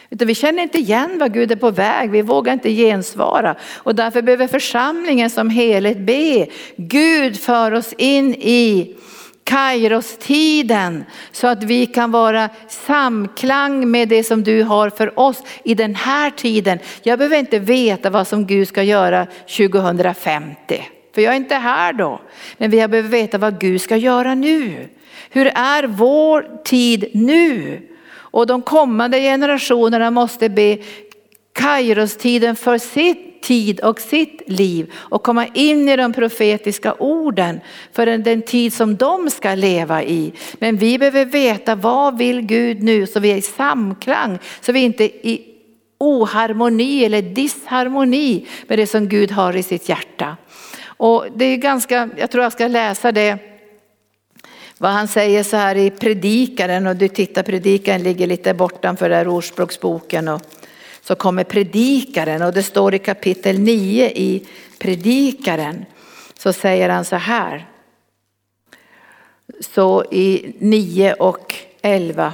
Utan 0.09 0.27
vi 0.27 0.35
känner 0.35 0.63
inte 0.63 0.77
igen 0.77 1.17
vad 1.19 1.33
Gud 1.33 1.51
är 1.51 1.55
på 1.55 1.71
väg, 1.71 2.11
vi 2.11 2.21
vågar 2.21 2.53
inte 2.53 2.69
gensvara. 2.69 3.55
Och 3.75 3.95
därför 3.95 4.21
behöver 4.21 4.47
församlingen 4.47 5.29
som 5.29 5.49
helhet 5.49 5.97
be. 5.97 6.47
Gud 6.75 7.39
för 7.39 7.71
oss 7.71 7.93
in 7.97 8.35
i 8.35 8.95
Kairos-tiden 9.43 11.05
så 11.31 11.47
att 11.47 11.63
vi 11.63 11.85
kan 11.85 12.11
vara 12.11 12.49
samklang 12.67 13.91
med 13.91 14.09
det 14.09 14.23
som 14.23 14.43
du 14.43 14.63
har 14.63 14.89
för 14.89 15.19
oss 15.19 15.43
i 15.63 15.75
den 15.75 15.95
här 15.95 16.29
tiden. 16.29 16.79
Jag 17.03 17.19
behöver 17.19 17.37
inte 17.37 17.59
veta 17.59 18.09
vad 18.09 18.27
som 18.27 18.45
Gud 18.47 18.67
ska 18.67 18.83
göra 18.83 19.27
2050. 19.57 20.83
För 21.13 21.21
jag 21.21 21.33
är 21.33 21.37
inte 21.37 21.55
här 21.55 21.93
då. 21.93 22.21
Men 22.57 22.69
vi 22.71 22.87
behöver 22.87 23.09
veta 23.09 23.37
vad 23.37 23.59
Gud 23.59 23.81
ska 23.81 23.97
göra 23.97 24.35
nu. 24.35 24.89
Hur 25.29 25.47
är 25.55 25.83
vår 25.83 26.63
tid 26.63 27.09
nu? 27.13 27.81
Och 28.15 28.47
de 28.47 28.61
kommande 28.61 29.19
generationerna 29.19 30.11
måste 30.11 30.49
be 30.49 30.77
Kairos-tiden 31.53 32.55
för 32.55 32.77
sitt 32.77 33.41
tid 33.43 33.79
och 33.79 33.99
sitt 33.99 34.41
liv 34.47 34.91
och 34.95 35.23
komma 35.23 35.47
in 35.47 35.89
i 35.89 35.95
de 35.95 36.13
profetiska 36.13 36.93
orden 36.93 37.59
för 37.91 38.05
den 38.05 38.41
tid 38.41 38.73
som 38.73 38.95
de 38.95 39.29
ska 39.29 39.55
leva 39.55 40.03
i. 40.03 40.33
Men 40.53 40.77
vi 40.77 40.99
behöver 40.99 41.25
veta 41.25 41.75
vad 41.75 42.17
vill 42.17 42.41
Gud 42.41 42.83
nu 42.83 43.07
så 43.07 43.19
vi 43.19 43.31
är 43.31 43.35
i 43.35 43.41
samklang, 43.41 44.39
så 44.61 44.71
vi 44.71 44.79
inte 44.79 45.03
är 45.03 45.27
i 45.27 45.41
oharmoni 45.99 47.05
eller 47.05 47.21
disharmoni 47.21 48.45
med 48.67 48.79
det 48.79 48.87
som 48.87 49.07
Gud 49.07 49.31
har 49.31 49.55
i 49.55 49.63
sitt 49.63 49.89
hjärta. 49.89 50.37
Och 51.03 51.25
det 51.35 51.45
är 51.45 51.57
ganska, 51.57 52.09
jag 52.17 52.31
tror 52.31 52.43
jag 52.43 52.53
ska 52.53 52.67
läsa 52.67 53.11
det 53.11 53.37
vad 54.77 54.91
han 54.91 55.07
säger 55.07 55.43
så 55.43 55.57
här 55.57 55.75
i 55.75 55.91
predikaren 55.91 56.87
och 56.87 56.95
du 56.95 57.07
tittar 57.07 57.43
predikaren 57.43 58.03
ligger 58.03 58.27
lite 58.27 58.53
bortanför 58.53 59.09
där 59.09 59.27
ordspråksboken 59.27 60.27
och 60.27 60.41
så 61.01 61.15
kommer 61.15 61.43
predikaren 61.43 62.41
och 62.41 62.53
det 62.53 62.63
står 62.63 62.93
i 62.93 62.99
kapitel 62.99 63.59
9 63.59 64.09
i 64.09 64.47
predikaren 64.79 65.85
så 66.37 66.53
säger 66.53 66.89
han 66.89 67.05
så 67.05 67.15
här. 67.15 67.67
Så 69.59 70.03
i 70.11 70.55
9 70.59 71.13
och 71.13 71.55
11. 71.81 72.33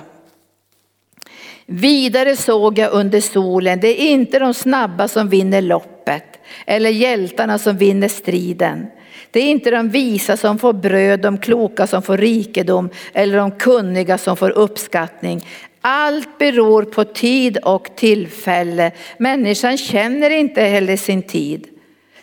Vidare 1.66 2.36
såg 2.36 2.78
jag 2.78 2.94
under 2.94 3.22
solen, 3.22 3.80
det 3.80 4.02
är 4.02 4.12
inte 4.12 4.40
de 4.40 4.54
snabba 4.54 5.08
som 5.08 5.30
vinner 5.30 5.62
loppet 5.62 6.29
eller 6.66 6.90
hjältarna 6.90 7.58
som 7.58 7.78
vinner 7.78 8.08
striden. 8.08 8.88
Det 9.32 9.40
är 9.40 9.52
inte 9.52 9.72
de 9.72 9.90
visa 9.90 10.38
som 10.38 10.60
får 10.60 10.74
bröd, 10.74 11.20
de 11.20 11.38
kloka 11.38 11.88
som 11.88 12.02
får 12.02 12.18
rikedom 12.18 12.90
eller 13.14 13.38
de 13.38 13.52
kunniga 13.52 14.18
som 14.18 14.38
får 14.38 14.50
uppskattning. 14.50 15.46
Allt 15.82 16.38
beror 16.38 16.84
på 16.84 17.04
tid 17.04 17.58
och 17.58 17.96
tillfälle. 17.96 18.92
Människan 19.18 19.78
känner 19.78 20.30
inte 20.30 20.62
heller 20.62 20.98
sin 20.98 21.24
tid. 21.24 21.68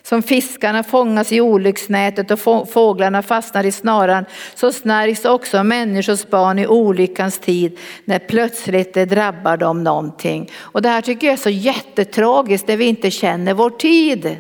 Som 0.09 0.23
fiskarna 0.23 0.83
fångas 0.83 1.33
i 1.33 1.41
olycksnätet 1.41 2.31
och 2.31 2.69
fåglarna 2.69 3.23
fastnar 3.23 3.65
i 3.65 3.73
snaran 3.73 4.25
så 4.55 4.73
snärjs 4.73 5.25
också 5.25 5.65
människors 5.65 6.27
barn 6.27 6.59
i 6.59 6.67
olyckans 6.67 7.39
tid 7.39 7.79
när 8.05 8.19
plötsligt 8.19 8.95
det 8.95 9.05
drabbar 9.05 9.57
dem 9.57 9.85
någonting. 9.85 10.51
Och 10.57 10.83
det 10.83 10.89
här 10.89 11.01
tycker 11.01 11.27
jag 11.27 11.33
är 11.33 11.37
så 11.37 11.51
jättetragiskt 11.51 12.69
när 12.69 12.77
vi 12.77 12.85
inte 12.85 13.11
känner 13.11 13.55
vår 13.55 13.71
tid. 13.71 14.37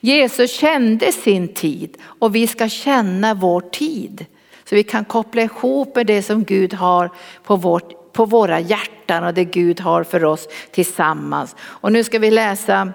Jesus 0.00 0.52
kände 0.52 1.12
sin 1.12 1.54
tid 1.54 1.96
och 2.02 2.34
vi 2.34 2.46
ska 2.46 2.68
känna 2.68 3.34
vår 3.34 3.60
tid. 3.60 4.26
Så 4.64 4.74
vi 4.74 4.82
kan 4.82 5.04
koppla 5.04 5.42
ihop 5.42 5.96
med 5.96 6.06
det 6.06 6.22
som 6.22 6.44
Gud 6.44 6.74
har 6.74 7.10
på, 7.44 7.56
vårt, 7.56 8.12
på 8.12 8.24
våra 8.24 8.60
hjärtan 8.60 9.24
och 9.24 9.34
det 9.34 9.44
Gud 9.44 9.80
har 9.80 10.04
för 10.04 10.24
oss 10.24 10.48
tillsammans. 10.70 11.56
Och 11.60 11.92
nu 11.92 12.04
ska 12.04 12.18
vi 12.18 12.30
läsa 12.30 12.92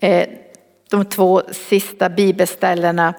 eh, 0.00 0.28
de 0.90 1.04
två 1.04 1.42
sista 1.50 2.08
bibelställena. 2.08 3.14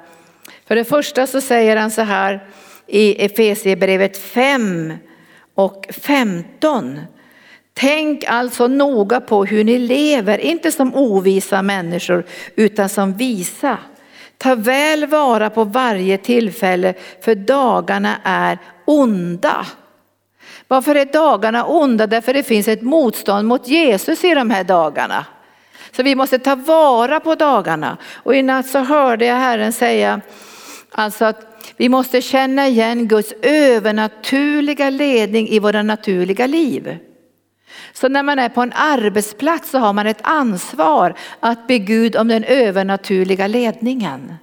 För 0.67 0.76
det 0.76 0.86
första 0.86 1.28
så 1.28 1.41
säger 1.41 1.78
han 1.78 1.91
så 1.91 2.01
här 2.01 2.47
i 2.88 3.26
Efesierbrevet 3.26 4.17
5 4.17 4.93
och 5.55 5.86
15. 5.89 6.99
Tänk 7.74 8.24
alltså 8.24 8.67
noga 8.67 9.22
på 9.22 9.45
hur 9.45 9.63
ni 9.63 9.80
lever, 9.80 10.38
inte 10.38 10.72
som 10.72 10.95
ovisa 10.95 11.61
människor 11.61 12.26
utan 12.55 12.89
som 12.89 13.13
visa. 13.13 13.78
Ta 14.38 14.55
väl 14.55 15.05
vara 15.05 15.49
på 15.49 15.63
varje 15.63 16.17
tillfälle 16.17 16.93
för 17.22 17.36
dagarna 17.36 18.15
är 18.24 18.57
onda. 18.86 19.65
Varför 20.67 20.95
är 20.95 21.05
dagarna 21.05 21.65
onda? 21.65 22.07
Därför 22.07 22.34
det 22.34 22.43
finns 22.43 22.67
ett 22.67 22.82
motstånd 22.82 23.47
mot 23.47 23.67
Jesus 23.67 24.24
i 24.24 24.34
de 24.34 24.49
här 24.49 24.63
dagarna. 24.63 25.26
Så 26.00 26.04
vi 26.04 26.16
måste 26.16 26.39
ta 26.39 26.56
vara 26.56 27.20
på 27.20 27.36
dagarna. 27.36 27.97
Och 28.14 28.36
i 28.36 28.41
natt 28.41 28.66
så 28.66 28.80
hörde 28.80 29.26
jag 29.26 29.36
Herren 29.36 29.74
säga 29.74 30.22
Alltså 30.91 31.26
att 31.26 31.74
vi 31.78 31.89
måste 31.89 32.22
känna 32.22 32.68
igen 32.68 33.08
Guds 33.08 33.34
övernaturliga 33.41 34.89
ledning 34.89 35.47
i 35.47 35.60
våra 35.60 35.84
naturliga 35.84 36.47
liv. 36.47 36.97
Så 37.93 38.10
när 38.10 38.24
man 38.24 38.39
är 38.39 38.50
på 38.50 38.62
en 38.62 38.74
arbetsplats 38.76 39.70
så 39.70 39.78
har 39.78 39.93
man 39.93 40.08
ett 40.08 40.22
ansvar 40.22 41.14
att 41.39 41.68
be 41.68 41.78
Gud 41.78 42.16
om 42.16 42.28
den 42.28 42.43
övernaturliga 42.43 43.47
ledningen. 43.47 44.34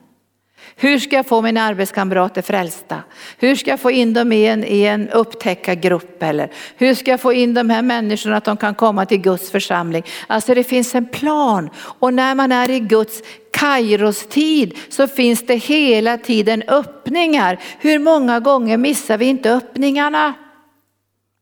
Hur 0.78 0.98
ska 0.98 1.16
jag 1.16 1.26
få 1.26 1.42
mina 1.42 1.62
arbetskamrater 1.62 2.42
frälsta? 2.42 3.02
Hur 3.38 3.54
ska 3.54 3.70
jag 3.70 3.80
få 3.80 3.90
in 3.90 4.12
dem 4.12 4.32
i 4.32 4.46
en, 4.46 4.64
i 4.64 4.82
en 4.82 5.08
upptäckargrupp? 5.08 6.22
Eller 6.22 6.50
hur 6.76 6.94
ska 6.94 7.10
jag 7.10 7.20
få 7.20 7.32
in 7.32 7.54
de 7.54 7.70
här 7.70 7.82
människorna 7.82 8.36
att 8.36 8.44
de 8.44 8.56
kan 8.56 8.74
komma 8.74 9.06
till 9.06 9.18
Guds 9.18 9.50
församling? 9.50 10.02
Alltså 10.26 10.54
det 10.54 10.64
finns 10.64 10.94
en 10.94 11.06
plan 11.06 11.70
och 11.76 12.14
när 12.14 12.34
man 12.34 12.52
är 12.52 12.70
i 12.70 12.80
Guds 12.80 13.22
Kairos-tid 13.52 14.78
så 14.88 15.08
finns 15.08 15.46
det 15.46 15.54
hela 15.54 16.18
tiden 16.18 16.62
öppningar. 16.68 17.58
Hur 17.78 17.98
många 17.98 18.40
gånger 18.40 18.76
missar 18.76 19.18
vi 19.18 19.24
inte 19.24 19.52
öppningarna? 19.52 20.34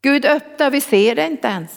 Gud 0.03 0.25
öppnar, 0.25 0.71
vi 0.71 0.81
ser 0.81 1.15
det 1.15 1.27
inte 1.27 1.49
ens. 1.49 1.71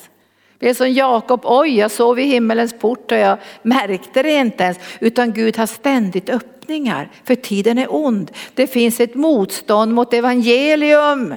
Vi 0.59 0.69
är 0.69 0.73
som 0.73 0.93
Jakob, 0.93 1.41
oj 1.43 1.77
jag 1.77 1.91
sov 1.91 2.19
i 2.19 2.23
himmelens 2.23 2.79
port 2.79 3.11
och 3.11 3.17
jag 3.17 3.37
märkte 3.61 4.23
det 4.23 4.31
inte 4.31 4.63
ens. 4.63 4.77
Utan 4.99 5.33
Gud 5.33 5.57
har 5.57 5.65
ständigt 5.65 6.29
öppnat 6.29 6.56
öppningar, 6.67 7.09
för 7.23 7.35
tiden 7.35 7.77
är 7.77 7.87
ond. 7.89 8.31
Det 8.53 8.67
finns 8.67 8.99
ett 8.99 9.15
motstånd 9.15 9.93
mot 9.93 10.13
evangelium. 10.13 11.35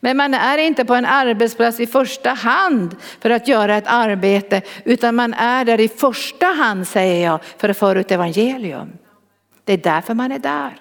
Men 0.00 0.16
man 0.16 0.34
är 0.34 0.58
inte 0.58 0.84
på 0.84 0.94
en 0.94 1.06
arbetsplats 1.06 1.80
i 1.80 1.86
första 1.86 2.30
hand 2.30 2.96
för 3.20 3.30
att 3.30 3.48
göra 3.48 3.76
ett 3.76 3.86
arbete, 3.86 4.62
utan 4.84 5.14
man 5.14 5.34
är 5.34 5.64
där 5.64 5.80
i 5.80 5.88
första 5.88 6.46
hand 6.46 6.88
säger 6.88 7.24
jag, 7.26 7.40
för 7.58 7.68
att 7.68 7.78
föra 7.78 8.00
ut 8.00 8.10
evangelium. 8.10 8.88
Det 9.64 9.72
är 9.72 9.78
därför 9.78 10.14
man 10.14 10.32
är 10.32 10.38
där. 10.38 10.80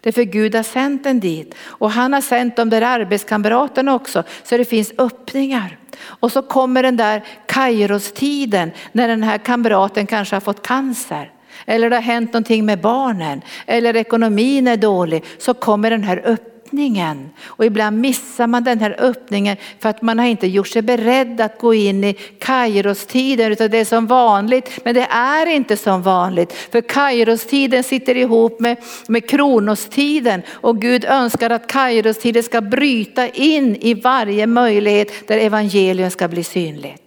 Det 0.00 0.10
är 0.10 0.12
för 0.12 0.22
Gud 0.22 0.54
har 0.54 0.62
sänt 0.62 1.06
en 1.06 1.20
dit 1.20 1.54
och 1.60 1.90
han 1.90 2.12
har 2.12 2.20
sänt 2.20 2.56
de 2.56 2.70
där 2.70 2.82
arbetskamraterna 2.82 3.94
också 3.94 4.22
så 4.42 4.56
det 4.56 4.64
finns 4.64 4.92
öppningar. 4.98 5.78
Och 6.20 6.32
så 6.32 6.42
kommer 6.42 6.82
den 6.82 6.96
där 6.96 7.24
Kairostiden 7.46 8.70
när 8.92 9.08
den 9.08 9.22
här 9.22 9.38
kamraten 9.38 10.06
kanske 10.06 10.36
har 10.36 10.40
fått 10.40 10.66
cancer. 10.66 11.34
Eller 11.66 11.90
det 11.90 11.96
har 11.96 12.02
hänt 12.02 12.32
någonting 12.32 12.66
med 12.66 12.80
barnen. 12.80 13.42
Eller 13.66 13.96
ekonomin 13.96 14.68
är 14.68 14.76
dålig. 14.76 15.24
Så 15.38 15.54
kommer 15.54 15.90
den 15.90 16.04
här 16.04 16.22
öppningen. 16.24 17.30
Och 17.44 17.64
ibland 17.64 18.00
missar 18.00 18.46
man 18.46 18.64
den 18.64 18.80
här 18.80 18.96
öppningen 18.98 19.56
för 19.78 19.88
att 19.88 20.02
man 20.02 20.18
har 20.18 20.26
inte 20.26 20.46
gjort 20.46 20.68
sig 20.68 20.82
beredd 20.82 21.40
att 21.40 21.58
gå 21.58 21.74
in 21.74 22.04
i 22.04 22.14
Kairostiden 22.38 23.52
utan 23.52 23.70
det 23.70 23.78
är 23.78 23.84
som 23.84 24.06
vanligt. 24.06 24.80
Men 24.84 24.94
det 24.94 25.06
är 25.10 25.46
inte 25.46 25.76
som 25.76 26.02
vanligt 26.02 26.52
för 26.52 26.80
Kairostiden 26.80 27.84
sitter 27.84 28.16
ihop 28.16 28.60
med, 28.60 28.76
med 29.08 29.28
kronostiden 29.28 30.42
och 30.48 30.80
Gud 30.80 31.04
önskar 31.04 31.50
att 31.50 31.66
Kairostiden 31.66 32.42
ska 32.42 32.60
bryta 32.60 33.28
in 33.28 33.76
i 33.76 33.94
varje 33.94 34.46
möjlighet 34.46 35.28
där 35.28 35.38
evangelium 35.38 36.10
ska 36.10 36.28
bli 36.28 36.44
synligt. 36.44 37.03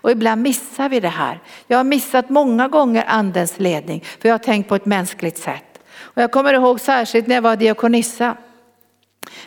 Och 0.00 0.10
ibland 0.10 0.42
missar 0.42 0.88
vi 0.88 1.00
det 1.00 1.08
här. 1.08 1.40
Jag 1.66 1.76
har 1.76 1.84
missat 1.84 2.30
många 2.30 2.68
gånger 2.68 3.04
andens 3.06 3.58
ledning 3.58 4.04
för 4.20 4.28
jag 4.28 4.34
har 4.34 4.38
tänkt 4.38 4.68
på 4.68 4.74
ett 4.74 4.86
mänskligt 4.86 5.38
sätt. 5.38 5.64
Och 5.96 6.22
jag 6.22 6.32
kommer 6.32 6.54
ihåg 6.54 6.80
särskilt 6.80 7.26
när 7.26 7.34
jag 7.34 7.42
var 7.42 7.56
diakonissa. 7.56 8.36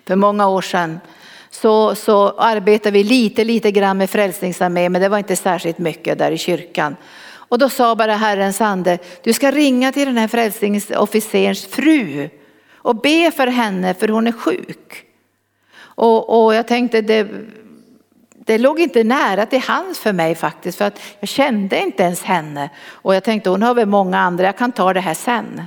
För 0.07 0.15
många 0.15 0.47
år 0.47 0.61
sedan 0.61 0.99
så, 1.49 1.95
så 1.95 2.29
arbetade 2.29 2.91
vi 2.91 3.03
lite, 3.03 3.43
lite 3.43 3.71
grann 3.71 3.97
med 3.97 4.09
Frälsningsarmén 4.09 4.91
men 4.91 5.01
det 5.01 5.09
var 5.09 5.17
inte 5.17 5.35
särskilt 5.35 5.77
mycket 5.77 6.17
där 6.17 6.31
i 6.31 6.37
kyrkan. 6.37 6.95
Och 7.51 7.59
då 7.59 7.69
sa 7.69 7.95
bara 7.95 8.15
Herrens 8.15 8.61
ande, 8.61 8.97
du 9.23 9.33
ska 9.33 9.51
ringa 9.51 9.91
till 9.91 10.07
den 10.07 10.17
här 10.17 10.27
frälsningsofficerens 10.27 11.65
fru 11.65 12.29
och 12.73 12.95
be 12.95 13.31
för 13.31 13.47
henne 13.47 13.93
för 13.93 14.07
hon 14.07 14.27
är 14.27 14.31
sjuk. 14.31 15.05
Och, 15.81 16.45
och 16.45 16.55
jag 16.55 16.67
tänkte 16.67 17.01
det, 17.01 17.27
det 18.51 18.57
låg 18.57 18.79
inte 18.79 19.03
nära 19.03 19.45
till 19.45 19.59
hands 19.59 19.99
för 19.99 20.13
mig 20.13 20.35
faktiskt 20.35 20.77
för 20.77 20.85
att 20.85 21.01
jag 21.19 21.29
kände 21.29 21.79
inte 21.79 22.03
ens 22.03 22.23
henne. 22.23 22.69
Och 22.89 23.15
jag 23.15 23.23
tänkte 23.23 23.49
hon 23.49 23.61
har 23.61 23.73
väl 23.73 23.87
många 23.87 24.19
andra, 24.19 24.45
jag 24.45 24.57
kan 24.57 24.71
ta 24.71 24.93
det 24.93 24.99
här 24.99 25.13
sen. 25.13 25.61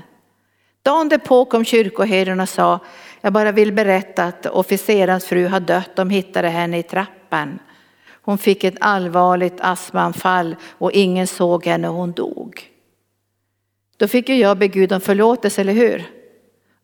Dagen 0.82 1.09
därpå 1.09 1.45
kom 1.45 1.64
kyrkoherden 1.64 2.41
och 2.41 2.49
sa, 2.49 2.78
jag 3.20 3.32
bara 3.32 3.53
vill 3.53 3.72
berätta 3.72 4.24
att 4.24 4.47
officerarens 4.47 5.24
fru 5.24 5.47
har 5.47 5.61
dött, 5.61 5.97
de 5.97 6.11
hittade 6.11 6.49
henne 6.49 6.78
i 6.78 6.82
trappan. 6.82 7.59
Hon 8.22 8.39
fick 8.39 8.64
ett 8.64 8.76
allvarligt 8.80 9.61
astmaanfall 9.61 10.57
och 10.78 10.93
ingen 10.93 11.26
såg 11.26 11.66
henne 11.66 11.89
och 11.89 11.95
hon 11.95 12.12
dog. 12.12 12.62
Då 13.97 14.09
fick 14.09 14.28
ju 14.28 14.37
jag 14.37 14.59
be 14.59 14.68
Gud 14.68 14.93
om 14.93 15.01
förlåtelse, 15.01 15.61
eller 15.61 15.72
hur? 15.72 16.13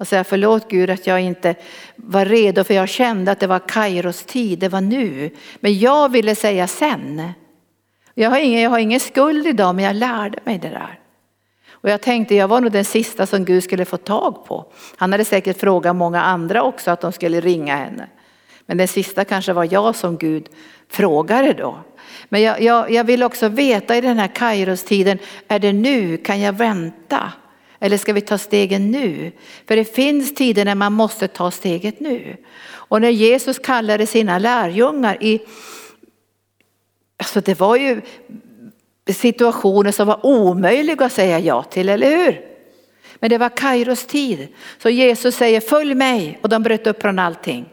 Och 0.01 0.09
säga 0.09 0.25
förlåt 0.25 0.71
Gud 0.71 0.91
att 0.91 1.07
jag 1.07 1.21
inte 1.21 1.55
var 1.97 2.25
redo 2.25 2.65
för 2.65 2.75
jag 2.75 2.89
kände 2.89 3.33
att 3.33 3.41
det 3.41 3.47
var 3.47 3.69
Kairos 3.69 4.25
tid, 4.25 4.59
det 4.59 4.69
var 4.69 4.81
nu. 4.81 5.31
Men 5.61 5.79
jag 5.79 6.13
ville 6.13 6.35
säga 6.35 6.67
sen. 6.67 7.33
Jag 8.15 8.31
har 8.31 8.39
ingen, 8.39 8.61
jag 8.61 8.71
har 8.71 8.79
ingen 8.79 9.01
skuld 9.01 9.47
idag 9.47 9.75
men 9.75 9.85
jag 9.85 9.97
lärde 9.97 10.39
mig 10.45 10.59
det 10.59 10.69
där. 10.69 10.99
Och 11.71 11.91
jag 11.91 12.01
tänkte 12.01 12.35
jag 12.35 12.49
var 12.49 12.61
nog 12.61 12.73
den 12.73 12.85
sista 12.85 13.27
som 13.27 13.45
Gud 13.45 13.65
skulle 13.65 13.85
få 13.85 13.97
tag 13.97 14.47
på. 14.47 14.73
Han 14.97 15.13
hade 15.13 15.25
säkert 15.25 15.61
frågat 15.61 15.97
många 15.97 16.23
andra 16.23 16.63
också 16.63 16.91
att 16.91 17.01
de 17.01 17.13
skulle 17.13 17.41
ringa 17.41 17.77
henne. 17.77 18.09
Men 18.67 18.77
den 18.77 18.89
sista 18.89 19.25
kanske 19.25 19.53
var 19.53 19.69
jag 19.73 19.97
som 19.97 20.17
Gud 20.17 20.49
frågade 20.89 21.53
då. 21.53 21.79
Men 22.29 22.43
jag, 22.43 22.63
jag, 22.63 22.91
jag 22.91 23.05
vill 23.05 23.23
också 23.23 23.49
veta 23.49 23.97
i 23.97 24.01
den 24.01 24.19
här 24.19 24.29
Kairos-tiden, 24.29 25.19
är 25.49 25.59
det 25.59 25.73
nu, 25.73 26.17
kan 26.17 26.41
jag 26.41 26.53
vänta? 26.53 27.33
Eller 27.81 27.97
ska 27.97 28.13
vi 28.13 28.21
ta 28.21 28.39
stegen 28.39 28.91
nu? 28.91 29.33
För 29.69 29.77
det 29.77 29.85
finns 29.85 30.35
tider 30.35 30.65
när 30.65 30.75
man 30.75 30.93
måste 30.93 31.29
ta 31.29 31.51
steget 31.51 32.01
nu. 32.01 32.37
Och 32.73 33.01
när 33.01 33.11
Jesus 33.11 33.59
kallade 33.59 34.07
sina 34.07 34.39
lärjungar 34.39 35.23
i, 35.23 35.41
alltså 37.17 37.41
det 37.41 37.61
var 37.61 37.77
ju 37.77 38.01
situationer 39.13 39.93
som 39.93 40.07
var 40.07 40.27
omöjliga 40.27 41.05
att 41.05 41.13
säga 41.13 41.39
ja 41.39 41.63
till, 41.63 41.89
eller 41.89 42.17
hur? 42.17 42.41
Men 43.15 43.31
det 43.31 43.39
var 43.39 43.57
Kairos 43.57 44.07
tid. 44.07 44.49
Så 44.79 44.91
Jesus 44.91 45.37
säger 45.37 45.61
följ 45.61 45.95
mig 45.95 46.39
och 46.43 46.49
de 46.49 46.63
bröt 46.63 46.87
upp 46.87 47.03
från 47.03 47.19
allting. 47.19 47.67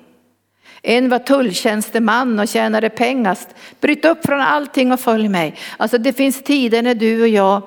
En 0.82 1.10
var 1.10 1.20
tulltjänsteman 1.20 2.40
och 2.40 2.48
tjänade 2.48 2.90
pengar. 2.90 3.38
Bryt 3.80 4.06
upp 4.06 4.26
från 4.26 4.42
allting 4.42 4.92
och 4.92 5.00
följ 5.00 5.30
mig. 5.30 5.56
Alltså 5.78 5.98
det 5.98 6.14
finns 6.14 6.44
tider 6.44 6.82
när 6.82 6.96
du 6.96 7.22
och 7.22 7.28
jag 7.28 7.62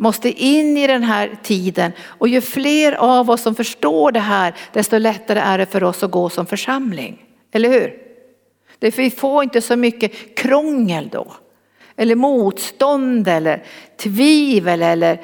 måste 0.00 0.44
in 0.44 0.76
i 0.76 0.86
den 0.86 1.02
här 1.02 1.38
tiden. 1.42 1.92
Och 2.02 2.28
ju 2.28 2.40
fler 2.40 2.92
av 2.92 3.30
oss 3.30 3.42
som 3.42 3.54
förstår 3.54 4.12
det 4.12 4.20
här, 4.20 4.54
desto 4.72 4.98
lättare 4.98 5.38
är 5.38 5.58
det 5.58 5.66
för 5.66 5.84
oss 5.84 6.02
att 6.02 6.10
gå 6.10 6.28
som 6.28 6.46
församling. 6.46 7.22
Eller 7.52 7.68
hur? 7.68 7.94
Det, 8.78 8.98
vi 8.98 9.10
får 9.10 9.42
inte 9.42 9.60
så 9.60 9.76
mycket 9.76 10.36
krångel 10.36 11.08
då 11.12 11.32
eller 11.96 12.14
motstånd 12.14 13.28
eller 13.28 13.64
tvivel 13.96 14.82
eller 14.82 15.20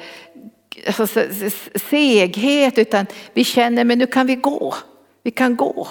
alltså, 0.85 1.07
seghet 1.75 2.77
utan 2.77 3.05
vi 3.33 3.43
känner 3.43 3.83
men 3.83 3.99
nu 3.99 4.07
kan 4.07 4.27
vi 4.27 4.35
gå. 4.35 4.75
Vi 5.23 5.31
kan 5.31 5.55
gå. 5.55 5.87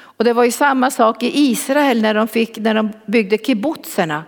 Och 0.00 0.24
det 0.24 0.32
var 0.32 0.44
ju 0.44 0.50
samma 0.50 0.90
sak 0.90 1.22
i 1.22 1.50
Israel 1.50 2.02
när 2.02 2.14
de, 2.14 2.28
fick, 2.28 2.58
när 2.58 2.74
de 2.74 2.92
byggde 3.06 3.38
kibbutzerna. 3.38 4.24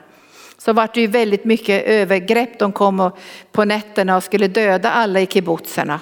Så 0.61 0.73
var 0.73 0.89
det 0.95 1.01
ju 1.01 1.07
väldigt 1.07 1.45
mycket 1.45 1.87
övergrepp. 1.87 2.59
De 2.59 2.73
kom 2.73 3.11
på 3.53 3.65
nätterna 3.65 4.17
och 4.17 4.25
skulle 4.25 4.49
döda 4.49 4.91
alla 4.91 5.21
i 5.21 5.27
kibbutzerna. 5.27 6.01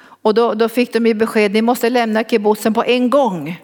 Och 0.00 0.34
då, 0.34 0.54
då 0.54 0.68
fick 0.68 0.92
de 0.92 1.06
ju 1.06 1.14
besked, 1.14 1.52
ni 1.52 1.62
måste 1.62 1.90
lämna 1.90 2.24
kibbutzen 2.24 2.74
på 2.74 2.84
en 2.84 3.10
gång. 3.10 3.60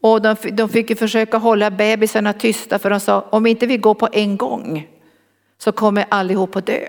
Och 0.00 0.22
de, 0.22 0.36
de 0.52 0.68
fick 0.68 0.98
försöka 0.98 1.38
hålla 1.38 1.70
bebisarna 1.70 2.32
tysta 2.32 2.78
för 2.78 2.90
de 2.90 3.00
sa 3.00 3.26
om 3.30 3.46
inte 3.46 3.66
vi 3.66 3.76
går 3.76 3.94
på 3.94 4.08
en 4.12 4.36
gång 4.36 4.88
så 5.58 5.72
kommer 5.72 6.04
allihop 6.08 6.56
att 6.56 6.66
dö. 6.66 6.86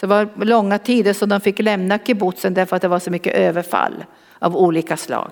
Så 0.00 0.06
det 0.06 0.10
var 0.10 0.44
långa 0.44 0.78
tider 0.78 1.12
som 1.12 1.28
de 1.28 1.40
fick 1.40 1.58
lämna 1.58 1.98
kibbutzen 1.98 2.54
därför 2.54 2.76
att 2.76 2.82
det 2.82 2.88
var 2.88 2.98
så 2.98 3.10
mycket 3.10 3.34
överfall 3.34 4.04
av 4.38 4.56
olika 4.56 4.96
slag. 4.96 5.30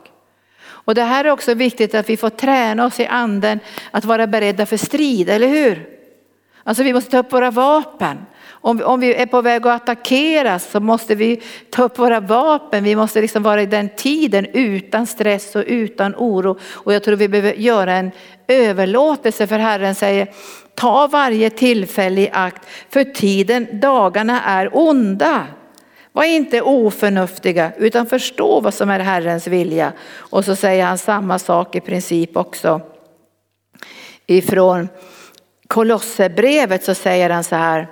Och 0.65 0.95
det 0.95 1.03
här 1.03 1.25
är 1.25 1.31
också 1.31 1.55
viktigt 1.55 1.95
att 1.95 2.09
vi 2.09 2.17
får 2.17 2.31
träna 2.31 2.87
oss 2.87 3.01
i 3.01 3.07
anden 3.07 3.61
att 3.91 4.05
vara 4.05 4.27
beredda 4.27 4.67
för 4.67 4.77
strid, 4.77 5.29
eller 5.29 5.49
hur? 5.49 5.91
Alltså 6.65 6.83
vi 6.83 6.93
måste 6.93 7.11
ta 7.11 7.19
upp 7.19 7.33
våra 7.33 7.51
vapen. 7.51 8.19
Om 8.49 8.77
vi, 8.77 8.85
om 8.85 9.01
vi 9.01 9.15
är 9.15 9.27
på 9.27 9.43
väg 9.43 9.67
att 9.67 9.83
attackeras 9.83 10.71
så 10.71 10.81
måste 10.81 11.15
vi 11.15 11.43
ta 11.71 11.83
upp 11.83 11.99
våra 11.99 12.21
vapen. 12.21 12.85
Vi 12.85 12.97
måste 12.97 13.21
liksom 13.21 13.43
vara 13.43 13.63
i 13.63 13.67
den 13.67 13.89
tiden 13.89 14.47
utan 14.53 15.07
stress 15.07 15.57
och 15.57 15.65
utan 15.67 16.15
oro. 16.15 16.59
Och 16.73 16.95
jag 16.95 17.03
tror 17.03 17.17
vi 17.17 17.29
behöver 17.29 17.53
göra 17.53 17.93
en 17.93 18.11
överlåtelse 18.49 19.47
för 19.47 19.59
Herren 19.59 19.95
säger 19.95 20.29
ta 20.75 21.07
varje 21.07 21.51
tillfälle 21.51 22.21
i 22.21 22.31
akt 22.33 22.69
för 22.89 23.05
tiden, 23.05 23.81
dagarna 23.81 24.43
är 24.43 24.77
onda. 24.77 25.47
Var 26.13 26.25
inte 26.25 26.63
oförnuftiga 26.63 27.73
utan 27.79 28.07
förstå 28.07 28.61
vad 28.61 28.75
som 28.75 28.91
är 28.91 29.01
Herrens 29.01 29.47
vilja. 29.47 29.93
Och 30.17 30.45
så 30.45 30.57
säger 30.57 30.85
han 30.85 30.99
samma 30.99 31.39
sak 31.39 31.77
i 31.77 31.81
princip 31.81 32.37
också 32.37 32.81
ifrån 34.27 34.89
Kolosserbrevet 35.73 36.85
så 36.85 36.95
säger 36.95 37.31
han 37.31 37.45
så 37.45 37.57
här 37.57 37.87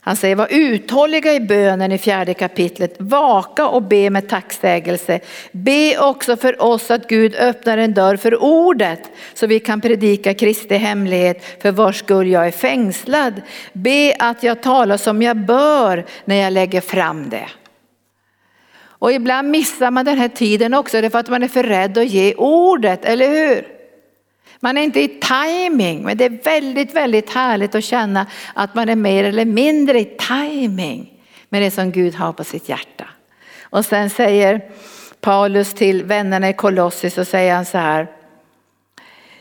Han 0.00 0.16
säger 0.16 0.36
var 0.36 0.48
uthålliga 0.50 1.34
i 1.34 1.40
bönen 1.40 1.92
i 1.92 1.98
fjärde 1.98 2.34
kapitlet, 2.34 2.94
vaka 2.98 3.68
och 3.68 3.82
be 3.82 4.10
med 4.10 4.28
tacksägelse. 4.28 5.20
Be 5.52 5.98
också 5.98 6.36
för 6.36 6.62
oss 6.62 6.90
att 6.90 7.08
Gud 7.08 7.34
öppnar 7.34 7.78
en 7.78 7.94
dörr 7.94 8.16
för 8.16 8.42
ordet 8.42 9.00
så 9.34 9.46
vi 9.46 9.60
kan 9.60 9.80
predika 9.80 10.34
Kristi 10.34 10.74
hemlighet 10.74 11.62
för 11.62 11.70
vars 11.70 11.98
skull 11.98 12.28
jag 12.28 12.46
är 12.46 12.50
fängslad. 12.50 13.42
Be 13.72 14.16
att 14.18 14.42
jag 14.42 14.62
talar 14.62 14.96
som 14.96 15.22
jag 15.22 15.36
bör 15.36 16.04
när 16.24 16.36
jag 16.36 16.52
lägger 16.52 16.80
fram 16.80 17.28
det. 17.28 17.48
Och 18.98 19.12
ibland 19.12 19.50
missar 19.50 19.90
man 19.90 20.04
den 20.04 20.18
här 20.18 20.28
tiden 20.28 20.74
också 20.74 21.00
därför 21.00 21.18
att 21.18 21.28
man 21.28 21.42
är 21.42 21.48
för 21.48 21.62
rädd 21.62 21.98
att 21.98 22.08
ge 22.08 22.34
ordet, 22.34 23.04
eller 23.04 23.28
hur? 23.28 23.75
Man 24.66 24.78
är 24.78 24.82
inte 24.82 25.00
i 25.00 25.08
timing, 25.08 26.02
men 26.02 26.16
det 26.16 26.24
är 26.24 26.42
väldigt, 26.44 26.94
väldigt 26.94 27.30
härligt 27.30 27.74
att 27.74 27.84
känna 27.84 28.26
att 28.54 28.74
man 28.74 28.88
är 28.88 28.96
mer 28.96 29.24
eller 29.24 29.44
mindre 29.44 30.00
i 30.00 30.04
timing 30.04 31.12
med 31.48 31.62
det 31.62 31.70
som 31.70 31.92
Gud 31.92 32.14
har 32.14 32.32
på 32.32 32.44
sitt 32.44 32.68
hjärta. 32.68 33.04
Och 33.62 33.84
sen 33.84 34.10
säger 34.10 34.60
Paulus 35.20 35.74
till 35.74 36.04
vännerna 36.04 36.48
i 36.48 36.52
Kolossis, 36.52 37.14
så 37.14 37.24
säger 37.24 37.54
han 37.54 37.64
så 37.64 37.78
här. 37.78 38.08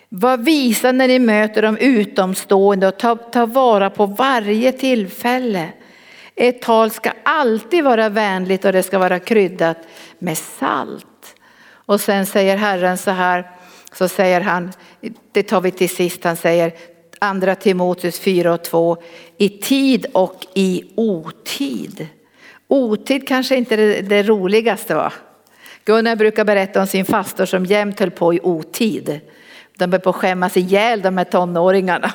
Var 0.09 0.37
visa 0.37 0.91
när 0.91 1.07
ni 1.07 1.19
möter 1.19 1.61
de 1.61 1.77
utomstående 1.77 2.87
och 2.87 2.99
ta, 2.99 3.15
ta 3.15 3.45
vara 3.45 3.89
på 3.89 4.05
varje 4.05 4.71
tillfälle. 4.71 5.69
Ett 6.35 6.61
tal 6.61 6.91
ska 6.91 7.11
alltid 7.23 7.83
vara 7.83 8.09
vänligt 8.09 8.65
och 8.65 8.73
det 8.73 8.83
ska 8.83 8.99
vara 8.99 9.19
kryddat 9.19 9.77
med 10.19 10.37
salt. 10.37 11.35
Och 11.67 12.01
sen 12.01 12.25
säger 12.25 12.57
Herren 12.57 12.97
så 12.97 13.11
här, 13.11 13.54
så 13.97 14.07
säger 14.07 14.41
han, 14.41 14.71
det 15.31 15.43
tar 15.43 15.61
vi 15.61 15.71
till 15.71 15.89
sist, 15.89 16.23
han 16.23 16.37
säger 16.37 16.73
andra 17.19 17.55
Timoteus 17.55 18.19
4 18.19 18.53
och 18.53 18.63
2, 18.63 18.97
i 19.37 19.49
tid 19.49 20.05
och 20.13 20.45
i 20.53 20.83
otid. 20.95 22.07
Otid 22.67 23.27
kanske 23.27 23.55
inte 23.55 23.73
är 23.73 23.77
det, 23.77 24.01
det 24.01 24.23
roligaste 24.23 24.95
va? 24.95 25.13
Gunnar 25.85 26.15
brukar 26.15 26.45
berätta 26.45 26.81
om 26.81 26.87
sin 26.87 27.05
fastor 27.05 27.45
som 27.45 27.65
jämt 27.65 27.99
höll 27.99 28.11
på 28.11 28.33
i 28.33 28.39
otid. 28.43 29.19
De 29.77 29.91
höll 29.91 30.01
på 30.01 30.09
att 30.09 30.15
skämmas 30.15 30.57
ihjäl 30.57 31.01
de 31.01 31.17
här 31.17 31.25
tonåringarna. 31.25 32.13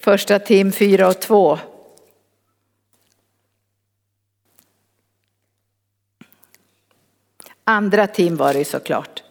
Första 0.00 0.38
Tim 0.38 0.72
4 0.72 1.08
och 1.08 1.20
2. 1.20 1.58
Andra 7.64 8.06
Tim 8.06 8.36
var 8.36 8.54
det 8.54 8.64
såklart. 8.64 9.25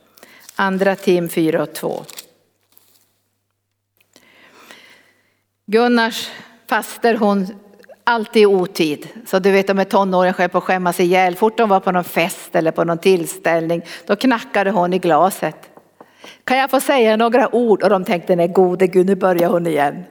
Andra 0.55 0.95
Tim 0.95 1.29
4 1.29 1.61
och 1.63 1.73
2. 1.73 2.03
Gunnars 5.65 6.29
faster 6.69 7.15
hon 7.15 7.47
alltid 8.03 8.41
i 8.41 8.45
otid. 8.45 9.07
Så 9.25 9.39
du 9.39 9.51
vet 9.51 9.67
de 9.67 9.79
är 9.79 9.83
tonåringar 9.83 10.33
själv 10.33 10.49
på 10.49 10.57
att 10.57 10.63
skämmas 10.63 10.99
ihjäl. 10.99 11.35
Fort 11.35 11.57
de 11.57 11.69
var 11.69 11.79
på 11.79 11.91
någon 11.91 12.03
fest 12.03 12.55
eller 12.55 12.71
på 12.71 12.83
någon 12.83 12.97
tillställning 12.97 13.81
då 14.05 14.15
knackade 14.15 14.71
hon 14.71 14.93
i 14.93 14.99
glaset. 14.99 15.69
Kan 16.43 16.57
jag 16.57 16.71
få 16.71 16.79
säga 16.79 17.17
några 17.17 17.55
ord? 17.55 17.83
Och 17.83 17.89
de 17.89 18.03
tänkte 18.03 18.35
nej 18.35 18.47
gode 18.47 18.87
Gud 18.87 19.05
nu 19.05 19.15
börjar 19.15 19.49
hon 19.49 19.67
igen. 19.67 20.03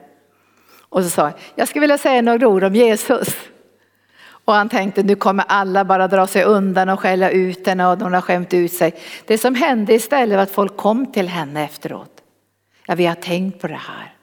Och 0.89 1.03
så 1.03 1.09
sa 1.09 1.21
jag, 1.21 1.33
jag 1.55 1.67
skulle 1.67 1.81
vilja 1.81 1.97
säga 1.97 2.21
några 2.21 2.47
ord 2.47 2.63
om 2.63 2.75
Jesus. 2.75 3.35
Och 4.45 4.53
han 4.53 4.69
tänkte 4.69 5.03
nu 5.03 5.15
kommer 5.15 5.45
alla 5.47 5.85
bara 5.85 6.07
dra 6.07 6.27
sig 6.27 6.43
undan 6.43 6.89
och 6.89 6.99
skälla 6.99 7.29
ut 7.29 7.67
henne 7.67 7.87
och 7.87 7.99
hon 7.99 8.13
har 8.13 8.21
skämt 8.21 8.53
ut 8.53 8.73
sig. 8.73 8.95
Det 9.25 9.37
som 9.37 9.55
hände 9.55 9.93
istället 9.93 10.35
var 10.35 10.43
att 10.43 10.51
folk 10.51 10.77
kom 10.77 11.11
till 11.11 11.27
henne 11.27 11.63
efteråt. 11.63 12.21
Ja, 12.87 12.95
vi 12.95 13.05
har 13.05 13.15
tänkt 13.15 13.61
på 13.61 13.67
det 13.67 13.73
här. 13.73 14.15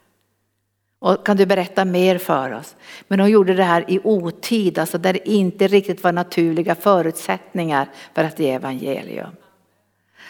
Och 0.99 1.25
kan 1.25 1.37
du 1.37 1.45
berätta 1.45 1.85
mer 1.85 2.17
för 2.17 2.51
oss? 2.51 2.75
Men 3.07 3.19
hon 3.19 3.29
gjorde 3.29 3.53
det 3.53 3.63
här 3.63 3.85
i 3.87 3.99
otid, 4.03 4.79
alltså 4.79 4.97
där 4.97 5.13
det 5.13 5.29
inte 5.29 5.67
riktigt 5.67 6.03
var 6.03 6.11
naturliga 6.11 6.75
förutsättningar 6.75 7.87
för 8.13 8.23
att 8.23 8.39
ge 8.39 8.51
evangelium. 8.51 9.31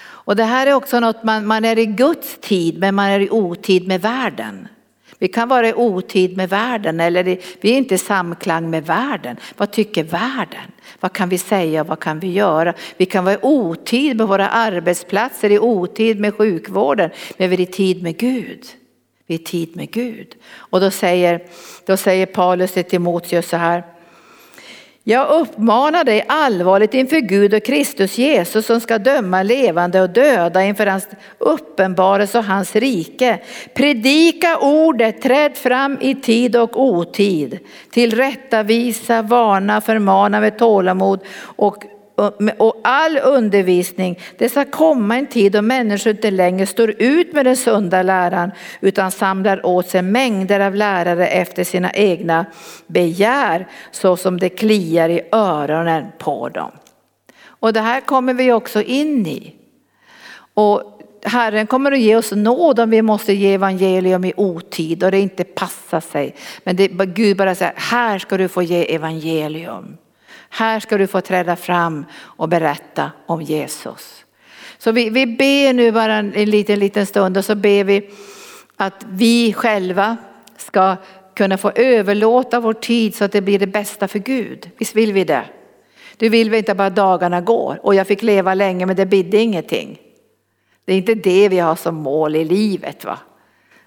Och 0.04 0.36
det 0.36 0.44
här 0.44 0.68
är 0.68 0.74
också 0.74 1.00
något 1.00 1.24
man, 1.24 1.48
man 1.48 1.66
är 1.66 1.80
i 1.80 1.86
Guds 1.86 2.38
tid 2.41 2.80
men 2.80 2.96
man 2.96 3.06
är 3.06 3.20
i 3.20 3.30
otid 3.30 3.88
med 3.88 4.02
världen. 4.02 4.68
Vi 5.24 5.30
kan 5.30 5.50
vara 5.50 5.70
i 5.70 5.74
otid 5.74 6.38
med 6.38 6.50
världen 6.50 7.00
eller 7.00 7.24
vi 7.62 7.72
är 7.72 7.78
inte 7.78 7.96
i 7.96 7.98
samklang 7.98 8.70
med 8.70 8.86
världen. 8.86 9.38
Vad 9.58 9.72
tycker 9.72 10.04
världen? 10.04 10.72
Vad 11.00 11.14
kan 11.14 11.30
vi 11.30 11.38
säga 11.38 11.82
och 11.82 11.88
vad 11.88 12.00
kan 12.00 12.20
vi 12.20 12.32
göra? 12.32 12.74
Vi 12.98 13.06
kan 13.06 13.26
vara 13.26 13.36
i 13.36 13.40
otid 13.42 14.18
med 14.18 14.28
våra 14.28 14.50
arbetsplatser, 14.50 15.50
i 15.50 15.60
otid 15.60 16.20
med 16.20 16.36
sjukvården, 16.36 17.10
men 17.38 17.50
vi 17.50 17.56
är 17.56 17.60
i 17.60 17.66
tid 17.66 18.04
med 18.04 18.18
Gud. 18.18 18.66
Vi 19.28 19.36
är 19.36 19.40
i 19.40 19.44
tid 19.44 19.76
med 19.76 19.92
Gud. 19.92 20.36
Och 20.56 20.80
då 20.80 20.92
säger, 20.92 21.44
då 21.86 21.98
säger 21.98 22.26
Paulus 22.26 22.72
till 22.72 22.84
Timoteus 22.84 23.50
så 23.50 23.58
här, 23.58 23.84
jag 25.06 25.30
uppmanar 25.30 26.04
dig 26.04 26.26
allvarligt 26.28 26.93
inför 26.93 27.20
Gud 27.20 27.54
och 27.54 27.66
Kristus 27.66 28.18
Jesus 28.18 28.66
som 28.66 28.82
ska 28.82 28.97
döma 28.97 29.43
levande 29.43 30.01
och 30.01 30.10
döda 30.10 30.64
inför 30.64 30.86
hans 30.88 31.08
uppenbarelse 31.38 32.38
och 32.38 32.43
hans 32.43 32.76
rike. 32.76 33.39
Predika 33.74 34.58
ordet, 34.58 35.22
träd 35.22 35.58
fram 35.58 35.97
i 36.01 36.16
tid 36.16 36.56
och 36.56 36.82
otid. 36.82 37.60
Tillrättavisa, 37.91 39.22
varna, 39.22 39.82
förmana 39.82 40.39
med 40.39 40.58
tålamod 40.58 41.20
och 41.56 41.84
och 42.57 42.82
all 42.84 43.18
undervisning. 43.18 44.20
Det 44.38 44.49
ska 44.49 44.66
komma 44.66 45.18
en 45.18 45.28
tid 45.28 45.51
då 45.51 45.61
människor 45.61 46.11
inte 46.11 46.32
längre 46.32 46.66
står 46.66 46.93
ut 47.01 47.34
med 47.34 47.45
den 47.45 47.57
sunda 47.57 48.03
läran 48.03 48.51
utan 48.82 49.11
samlar 49.11 49.66
åt 49.66 49.89
sig 49.89 50.01
mängder 50.01 50.59
av 50.59 50.76
lärare 50.76 51.28
efter 51.28 51.64
sina 51.64 51.91
egna 51.91 52.45
begär 52.88 53.68
så 53.91 54.18
som 54.18 54.39
det 54.39 54.49
kliar 54.49 55.09
i 55.09 55.22
öronen 55.32 56.05
på 56.18 56.49
dem. 56.49 56.72
Och 57.45 57.74
det 57.74 57.82
här 57.82 58.01
kommer 58.01 58.34
vi 58.34 58.51
också 58.51 58.82
in 58.82 59.28
i. 59.28 59.55
Och 60.53 60.99
Herren 61.26 61.68
kommer 61.68 61.91
att 61.91 61.99
ge 61.99 62.16
oss 62.16 62.32
nåd 62.32 62.80
om 62.80 62.89
vi 62.89 63.01
måste 63.01 63.34
ge 63.34 63.53
evangelium 63.53 64.26
i 64.26 64.34
otid 64.38 65.03
och 65.03 65.11
det 65.11 65.20
inte 65.20 65.43
passar 65.43 65.99
sig. 65.99 66.36
Men 66.64 66.76
det, 66.76 66.88
Gud 66.88 67.38
bara 67.38 67.55
säger, 67.55 67.74
här 67.76 68.20
ska 68.20 68.38
du 68.38 68.47
få 68.47 68.61
ge 68.61 68.95
evangelium. 68.95 69.97
Här 70.50 70.80
ska 70.80 70.98
du 70.98 71.08
få 71.08 71.22
träda 71.22 71.56
fram 71.56 72.06
och 72.22 72.50
berätta 72.50 73.12
om 73.26 73.42
Jesus. 73.42 74.26
Så 74.78 74.92
vi, 74.92 75.10
vi 75.10 75.26
ber 75.26 75.74
nu 75.74 75.92
bara 75.92 76.14
en 76.16 76.30
liten, 76.32 76.80
liten 76.80 77.06
stund 77.06 77.38
och 77.38 77.46
så 77.46 77.56
ber 77.56 77.84
vi 77.84 78.10
att 78.78 79.06
vi 79.10 79.54
själva 79.54 80.18
ska 80.58 80.96
kunna 81.36 81.58
få 81.58 81.72
överlåta 81.76 82.60
vår 82.60 82.74
tid 82.74 83.16
så 83.16 83.24
att 83.24 83.32
det 83.32 83.42
blir 83.42 83.60
det 83.60 83.68
bästa 83.68 84.08
för 84.08 84.20
Gud. 84.20 84.70
Visst 84.78 84.96
vill 84.96 85.14
vi 85.14 85.24
det? 85.24 85.44
Du 86.18 86.30
vill 86.30 86.50
väl 86.50 86.58
inte 86.58 86.76
bara 86.76 86.90
dagarna 86.90 87.42
går 87.42 87.80
och 87.84 87.96
jag 87.96 88.08
fick 88.08 88.22
leva 88.22 88.54
länge 88.54 88.86
men 88.86 88.96
det 88.96 89.06
bidde 89.06 89.38
ingenting. 89.38 90.00
Det 90.86 90.94
är 90.94 90.98
inte 90.98 91.16
det 91.16 91.50
vi 91.50 91.60
har 91.60 91.76
som 91.76 91.96
mål 91.96 92.36
i 92.36 92.46
livet 92.46 93.06
va. 93.06 93.20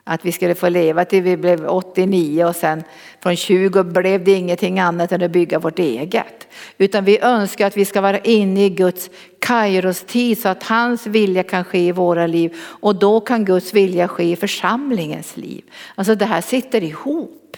Att 0.09 0.25
vi 0.25 0.33
skulle 0.33 0.55
få 0.55 0.69
leva 0.69 1.05
till 1.05 1.23
vi 1.23 1.37
blev 1.37 1.67
89 1.69 2.45
och 2.45 2.57
sen 2.57 2.83
från 3.23 3.37
20 3.37 3.85
blev 3.85 4.25
det 4.25 4.33
ingenting 4.33 4.79
annat 4.79 5.13
än 5.13 5.23
att 5.23 5.31
bygga 5.31 5.59
vårt 5.59 5.79
eget. 5.79 6.49
Utan 6.79 7.05
vi 7.05 7.21
önskar 7.21 7.67
att 7.67 7.77
vi 7.77 7.85
ska 7.85 8.01
vara 8.01 8.19
inne 8.19 8.65
i 8.65 8.69
Guds 8.69 9.11
kairos 9.39 10.05
tid 10.05 10.39
så 10.39 10.49
att 10.49 10.63
hans 10.63 11.07
vilja 11.07 11.43
kan 11.43 11.65
ske 11.65 11.79
i 11.79 11.93
våra 11.93 12.27
liv 12.27 12.57
och 12.63 12.95
då 12.95 13.21
kan 13.21 13.45
Guds 13.45 13.75
vilja 13.75 14.09
ske 14.09 14.25
i 14.25 14.37
församlingens 14.37 15.37
liv. 15.37 15.65
Alltså 15.95 16.15
det 16.15 16.27
här 16.27 16.41
sitter 16.41 16.85
ihop. 16.85 17.57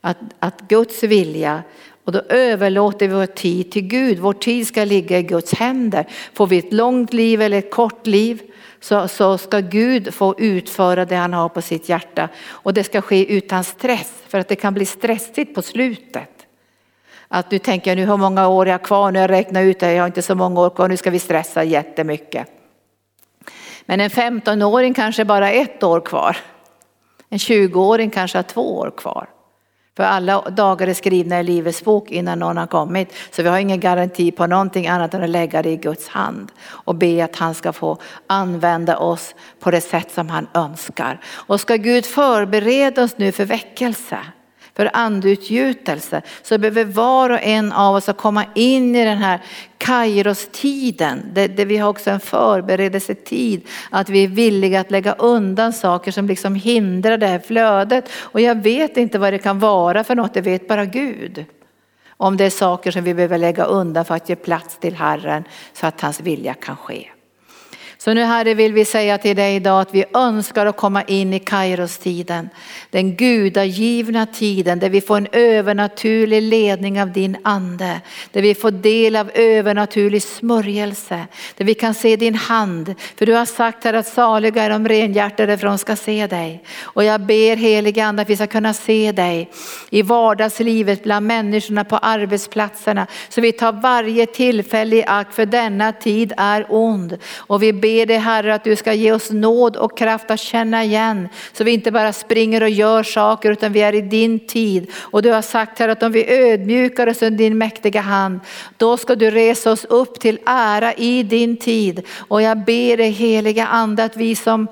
Att, 0.00 0.18
att 0.38 0.60
Guds 0.60 1.02
vilja 1.02 1.62
och 2.04 2.12
då 2.12 2.20
överlåter 2.28 3.08
vi 3.08 3.14
vår 3.14 3.26
tid 3.26 3.70
till 3.70 3.82
Gud. 3.82 4.18
Vår 4.18 4.32
tid 4.32 4.66
ska 4.66 4.84
ligga 4.84 5.18
i 5.18 5.22
Guds 5.22 5.54
händer. 5.54 6.06
Får 6.34 6.46
vi 6.46 6.58
ett 6.58 6.72
långt 6.72 7.12
liv 7.12 7.42
eller 7.42 7.58
ett 7.58 7.70
kort 7.70 8.06
liv 8.06 8.42
så, 8.80 9.08
så 9.08 9.38
ska 9.38 9.60
Gud 9.60 10.14
få 10.14 10.34
utföra 10.38 11.04
det 11.04 11.16
han 11.16 11.32
har 11.32 11.48
på 11.48 11.62
sitt 11.62 11.88
hjärta. 11.88 12.28
Och 12.48 12.74
det 12.74 12.84
ska 12.84 13.00
ske 13.00 13.32
utan 13.32 13.64
stress 13.64 14.12
för 14.28 14.38
att 14.38 14.48
det 14.48 14.56
kan 14.56 14.74
bli 14.74 14.86
stressigt 14.86 15.54
på 15.54 15.62
slutet. 15.62 16.28
Att 17.28 17.50
du 17.50 17.58
tänker 17.58 17.96
nu 17.96 18.06
hur 18.06 18.16
många 18.16 18.48
år 18.48 18.66
jag 18.66 18.74
har 18.74 18.84
kvar, 18.84 19.10
nu 19.10 19.18
har 19.18 19.28
jag 19.28 19.30
räknat 19.30 19.62
ut 19.62 19.80
det, 19.80 19.92
jag 19.92 20.02
har 20.02 20.06
inte 20.06 20.22
så 20.22 20.34
många 20.34 20.60
år 20.60 20.70
kvar, 20.70 20.88
nu 20.88 20.96
ska 20.96 21.10
vi 21.10 21.18
stressa 21.18 21.64
jättemycket. 21.64 22.48
Men 23.86 24.00
en 24.00 24.10
15-åring 24.10 24.94
kanske 24.94 25.24
bara 25.24 25.50
ett 25.50 25.82
år 25.82 26.00
kvar. 26.00 26.36
En 27.28 27.38
20-åring 27.38 28.10
kanske 28.10 28.38
har 28.38 28.42
två 28.42 28.78
år 28.78 28.92
kvar. 28.96 29.28
För 29.96 30.04
alla 30.04 30.40
dagar 30.40 30.86
är 30.86 30.94
skrivna 30.94 31.40
i 31.40 31.42
Livets 31.42 31.84
bok 31.84 32.10
innan 32.10 32.38
någon 32.38 32.56
har 32.56 32.66
kommit. 32.66 33.14
Så 33.30 33.42
vi 33.42 33.48
har 33.48 33.58
ingen 33.58 33.80
garanti 33.80 34.30
på 34.30 34.46
någonting 34.46 34.86
annat 34.86 35.14
än 35.14 35.22
att 35.22 35.30
lägga 35.30 35.62
det 35.62 35.70
i 35.70 35.76
Guds 35.76 36.08
hand 36.08 36.52
och 36.62 36.94
be 36.94 37.24
att 37.24 37.36
han 37.36 37.54
ska 37.54 37.72
få 37.72 37.98
använda 38.26 38.98
oss 38.98 39.34
på 39.60 39.70
det 39.70 39.80
sätt 39.80 40.12
som 40.12 40.28
han 40.28 40.46
önskar. 40.54 41.20
Och 41.24 41.60
ska 41.60 41.76
Gud 41.76 42.06
förbereda 42.06 43.02
oss 43.02 43.18
nu 43.18 43.32
för 43.32 43.44
väckelse? 43.44 44.18
För 44.76 44.90
andeutgjutelse 44.92 46.22
så 46.42 46.58
behöver 46.58 46.84
var 46.84 47.30
och 47.30 47.42
en 47.42 47.72
av 47.72 47.94
oss 47.94 48.08
komma 48.16 48.44
in 48.54 48.96
i 48.96 49.04
den 49.04 49.18
här 49.18 49.40
Kairos-tiden, 49.78 51.30
där, 51.32 51.64
vi 51.64 51.76
har 51.76 51.88
också 51.88 52.10
en 52.10 52.20
förberedelsetid, 52.20 53.68
att 53.90 54.08
vi 54.08 54.24
är 54.24 54.28
villiga 54.28 54.80
att 54.80 54.90
lägga 54.90 55.12
undan 55.12 55.72
saker 55.72 56.10
som 56.10 56.26
liksom 56.26 56.54
hindrar 56.54 57.18
det 57.18 57.26
här 57.26 57.38
flödet. 57.38 58.10
Och 58.14 58.40
jag 58.40 58.62
vet 58.62 58.96
inte 58.96 59.18
vad 59.18 59.32
det 59.32 59.38
kan 59.38 59.58
vara 59.58 60.04
för 60.04 60.14
något, 60.14 60.34
det 60.34 60.40
vet 60.40 60.68
bara 60.68 60.84
Gud. 60.84 61.44
Om 62.08 62.36
det 62.36 62.44
är 62.44 62.50
saker 62.50 62.90
som 62.90 63.04
vi 63.04 63.14
behöver 63.14 63.38
lägga 63.38 63.64
undan 63.64 64.04
för 64.04 64.14
att 64.14 64.28
ge 64.28 64.36
plats 64.36 64.78
till 64.78 64.94
Herren 64.94 65.44
så 65.72 65.86
att 65.86 66.00
hans 66.00 66.20
vilja 66.20 66.54
kan 66.54 66.76
ske. 66.76 67.08
Så 68.04 68.14
nu 68.14 68.22
Herre 68.22 68.54
vill 68.54 68.72
vi 68.72 68.84
säga 68.84 69.18
till 69.18 69.36
dig 69.36 69.56
idag 69.56 69.80
att 69.80 69.94
vi 69.94 70.04
önskar 70.14 70.66
att 70.66 70.76
komma 70.76 71.02
in 71.02 71.34
i 71.34 71.38
Kairos-tiden. 71.38 72.48
Den 72.90 73.16
gudagivna 73.16 74.26
tiden 74.26 74.78
där 74.78 74.90
vi 74.90 75.00
får 75.00 75.16
en 75.16 75.28
övernaturlig 75.32 76.42
ledning 76.42 77.02
av 77.02 77.12
din 77.12 77.36
ande. 77.44 78.00
Där 78.32 78.42
vi 78.42 78.54
får 78.54 78.70
del 78.70 79.16
av 79.16 79.30
övernaturlig 79.34 80.22
smörjelse. 80.22 81.26
Där 81.56 81.64
vi 81.64 81.74
kan 81.74 81.94
se 81.94 82.16
din 82.16 82.34
hand. 82.34 82.94
För 83.16 83.26
du 83.26 83.32
har 83.34 83.44
sagt 83.44 83.84
här 83.84 83.94
att 83.94 84.06
saliga 84.06 84.62
är 84.62 84.70
de 84.70 84.88
renhjärtade 84.88 85.58
för 85.58 85.66
de 85.66 85.78
ska 85.78 85.96
se 85.96 86.26
dig. 86.26 86.62
Och 86.82 87.04
jag 87.04 87.20
ber 87.20 87.56
helige 87.56 88.04
ande 88.04 88.22
att 88.22 88.30
vi 88.30 88.36
ska 88.36 88.46
kunna 88.46 88.74
se 88.74 89.12
dig 89.12 89.50
i 89.90 90.02
vardagslivet 90.02 91.02
bland 91.02 91.26
människorna 91.26 91.84
på 91.84 91.96
arbetsplatserna. 91.96 93.06
Så 93.28 93.40
vi 93.40 93.52
tar 93.52 93.72
varje 93.72 94.26
tillfälle 94.26 94.96
i 94.96 95.04
akt 95.06 95.34
för 95.34 95.46
denna 95.46 95.92
tid 95.92 96.32
är 96.36 96.66
ond. 96.68 97.18
Och 97.36 97.62
vi 97.62 97.72
ber 97.72 97.91
ber 97.92 98.06
dig 98.06 98.16
Herre 98.16 98.54
att 98.54 98.64
du 98.64 98.76
ska 98.76 98.92
ge 98.92 99.12
oss 99.12 99.30
nåd 99.30 99.76
och 99.76 99.98
kraft 99.98 100.30
att 100.30 100.40
känna 100.40 100.84
igen. 100.84 101.28
Så 101.52 101.64
vi 101.64 101.72
inte 101.72 101.90
bara 101.90 102.12
springer 102.12 102.62
och 102.62 102.70
gör 102.70 103.02
saker 103.02 103.50
utan 103.50 103.72
vi 103.72 103.80
är 103.80 103.94
i 103.94 104.00
din 104.00 104.46
tid. 104.46 104.90
Och 104.94 105.22
du 105.22 105.30
har 105.30 105.42
sagt 105.42 105.78
här 105.78 105.88
att 105.88 106.02
om 106.02 106.12
vi 106.12 106.50
ödmjukar 106.50 107.06
oss 107.06 107.22
under 107.22 107.38
din 107.38 107.58
mäktiga 107.58 108.00
hand, 108.00 108.40
då 108.76 108.96
ska 108.96 109.14
du 109.14 109.30
resa 109.30 109.70
oss 109.70 109.84
upp 109.84 110.20
till 110.20 110.38
ära 110.46 110.94
i 110.94 111.22
din 111.22 111.56
tid. 111.56 112.06
Och 112.28 112.42
jag 112.42 112.58
ber 112.64 112.96
dig 112.96 113.10
heliga 113.10 113.66
ande 113.66 114.04
att 114.04 114.16
vi 114.16 114.36
som 114.36 114.68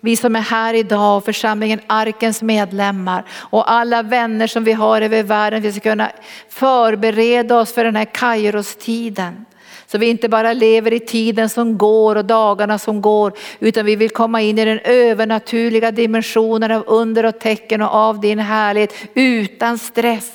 vi 0.00 0.16
som 0.16 0.36
är 0.36 0.40
här 0.40 0.74
idag, 0.74 1.24
församlingen 1.24 1.80
Arkens 1.86 2.42
medlemmar 2.42 3.24
och 3.50 3.70
alla 3.70 4.02
vänner 4.02 4.46
som 4.46 4.64
vi 4.64 4.72
har 4.72 5.00
över 5.00 5.22
världen, 5.22 5.62
vi 5.62 5.72
ska 5.72 5.80
kunna 5.80 6.10
förbereda 6.48 7.56
oss 7.56 7.72
för 7.72 7.84
den 7.84 7.96
här 7.96 8.04
Kairos-tiden. 8.04 9.44
Så 9.94 9.98
vi 9.98 10.06
inte 10.06 10.28
bara 10.28 10.52
lever 10.52 10.92
i 10.92 11.00
tiden 11.00 11.48
som 11.48 11.78
går 11.78 12.16
och 12.16 12.24
dagarna 12.24 12.78
som 12.78 13.00
går, 13.00 13.32
utan 13.60 13.86
vi 13.86 13.96
vill 13.96 14.10
komma 14.10 14.40
in 14.40 14.58
i 14.58 14.64
den 14.64 14.78
övernaturliga 14.84 15.90
dimensionen 15.90 16.70
av 16.70 16.84
under 16.86 17.24
och 17.24 17.38
tecken 17.38 17.82
och 17.82 17.94
av 17.94 18.20
din 18.20 18.38
härlighet 18.38 18.94
utan 19.14 19.78
stress. 19.78 20.32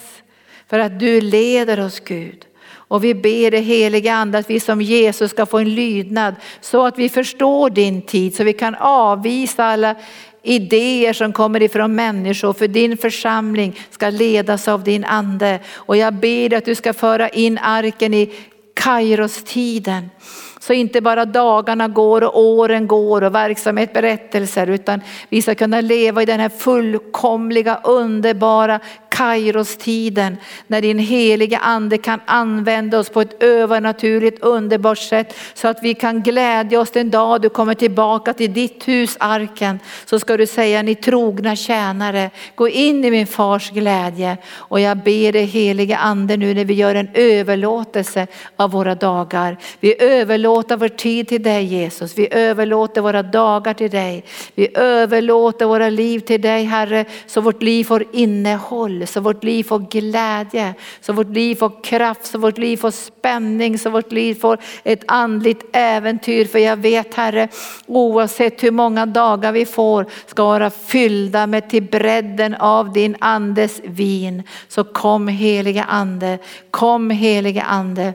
För 0.70 0.80
att 0.80 0.99
du 0.99 1.22
leder 1.22 1.86
oss 1.86 1.99
Gud. 1.99 2.45
Och 2.72 3.03
vi 3.03 3.16
ber 3.16 3.51
det 3.51 3.60
heliga 3.60 4.14
ande 4.14 4.38
att 4.38 4.49
vi 4.49 4.60
som 4.60 4.82
Jesus 4.82 5.32
ska 5.32 5.45
få 5.45 5.57
en 5.57 5.76
lydnad 5.76 6.36
så 6.62 6.86
att 6.86 6.99
vi 6.99 7.10
förstår 7.10 7.70
din 7.70 8.01
tid, 8.01 8.36
så 8.36 8.43
vi 8.43 8.53
kan 8.53 8.76
avvisa 8.76 9.66
alla 9.66 9.95
idéer 10.43 11.14
som 11.14 11.34
kommer 11.34 11.62
ifrån 11.62 11.95
människor 11.95 12.53
för 12.53 12.68
din 12.68 12.97
församling 12.97 13.80
ska 13.89 14.10
ledas 14.10 14.68
av 14.68 14.84
din 14.84 15.05
ande. 15.05 15.60
Och 15.74 15.97
jag 15.97 16.14
ber 16.14 16.53
att 16.53 16.66
du 16.66 16.76
ska 16.76 16.93
föra 16.93 17.30
in 17.30 17.57
arken 17.57 18.14
i 18.14 18.34
Kairos-tiden. 18.76 20.11
Så 20.60 20.74
inte 20.74 21.01
bara 21.01 21.26
dagarna 21.26 21.88
går 21.88 22.24
och 22.24 22.39
åren 22.39 22.88
går 22.88 23.24
och 23.24 23.36
verksamhet 23.36 23.93
berättelser 23.93 24.68
utan 24.68 25.01
vi 25.30 25.41
ska 25.41 25.55
kunna 25.55 25.82
leva 25.82 26.22
i 26.22 26.26
den 26.26 26.39
här 26.39 26.49
fullkomliga 26.49 27.80
underbara 27.84 28.80
Kairos-tiden 29.10 30.38
när 30.68 30.82
din 30.82 30.99
heliga 30.99 31.57
ande 31.57 31.97
kan 31.97 32.20
använda 32.26 32.99
oss 32.99 33.10
på 33.10 33.22
ett 33.22 33.43
övernaturligt 33.43 34.43
underbart 34.43 34.97
sätt 34.97 35.38
så 35.53 35.68
att 35.68 35.84
vi 35.84 35.93
kan 35.93 36.22
glädja 36.22 36.80
oss 36.80 36.91
den 36.91 37.10
dag 37.10 37.41
du 37.41 37.49
kommer 37.49 37.74
tillbaka 37.74 38.34
till 38.34 38.53
ditt 38.53 38.88
hus 38.88 39.18
arken. 39.20 39.80
Så 40.05 40.20
ska 40.20 40.38
du 40.38 40.47
säga 40.47 40.82
ni 40.82 40.95
trogna 40.95 41.55
tjänare, 41.55 42.30
gå 42.55 42.68
in 42.70 43.05
i 43.05 43.12
min 43.12 43.28
fars 43.28 43.72
glädje 43.72 44.38
och 44.53 44.80
jag 44.80 44.97
ber 44.97 45.32
dig 45.32 45.45
heliga 45.45 45.97
ande 45.97 46.38
nu 46.38 46.53
när 46.53 46.66
vi 46.66 46.74
gör 46.74 46.95
en 46.95 47.10
överlåtelse 47.14 48.28
av 48.55 48.72
våra 48.72 48.95
dagar. 48.95 49.57
Vi 49.80 50.01
överlåter 50.01 50.49
vår 50.56 50.88
tid 50.88 51.28
till 51.28 51.43
dig 51.43 51.64
Jesus, 51.64 52.18
vi 52.18 52.28
överlåter 52.34 53.02
våra 53.02 53.24
dagar 53.24 53.74
till 53.74 53.91
dig. 53.91 54.24
Vi 54.56 54.68
överlåter 54.78 55.66
våra 55.66 55.89
liv 55.89 56.20
till 56.20 56.41
dig 56.41 56.64
Herre 56.64 57.06
så 57.28 57.41
vårt 57.41 57.64
liv 57.64 57.84
får 57.84 58.06
innehåll 58.12 59.08
så 59.08 59.22
vårt 59.22 59.43
liv 59.43 59.64
får 59.64 59.80
glädje, 59.80 60.74
så 61.02 61.14
vårt 61.14 61.30
liv 61.30 61.56
får 61.56 61.84
kraft, 61.84 62.26
så 62.26 62.38
vårt 62.38 62.58
liv 62.58 62.78
får 62.78 62.91
spänning, 62.91 63.80
så 63.80 63.89
vårt 63.89 64.12
liv 64.12 64.36
får 64.36 64.58
ett 64.84 65.04
andligt 65.08 65.66
äventyr. 65.72 66.45
För 66.45 66.60
jag 66.60 66.78
vet 66.78 67.14
Herre, 67.14 67.47
oavsett 67.86 68.64
hur 68.64 68.72
många 68.72 69.06
dagar 69.06 69.52
vi 69.52 69.66
får 69.66 70.06
ska 70.26 70.43
vara 70.43 70.70
fyllda 70.70 71.47
med 71.47 71.70
till 71.70 71.84
bredden 71.84 72.56
av 72.56 72.93
din 72.93 73.16
andes 73.20 73.82
vin. 73.84 74.43
Så 74.68 74.84
kom 74.84 75.28
heliga 75.28 75.84
ande, 75.84 76.38
kom 76.72 77.10
heliga 77.10 77.62
ande. 77.62 78.14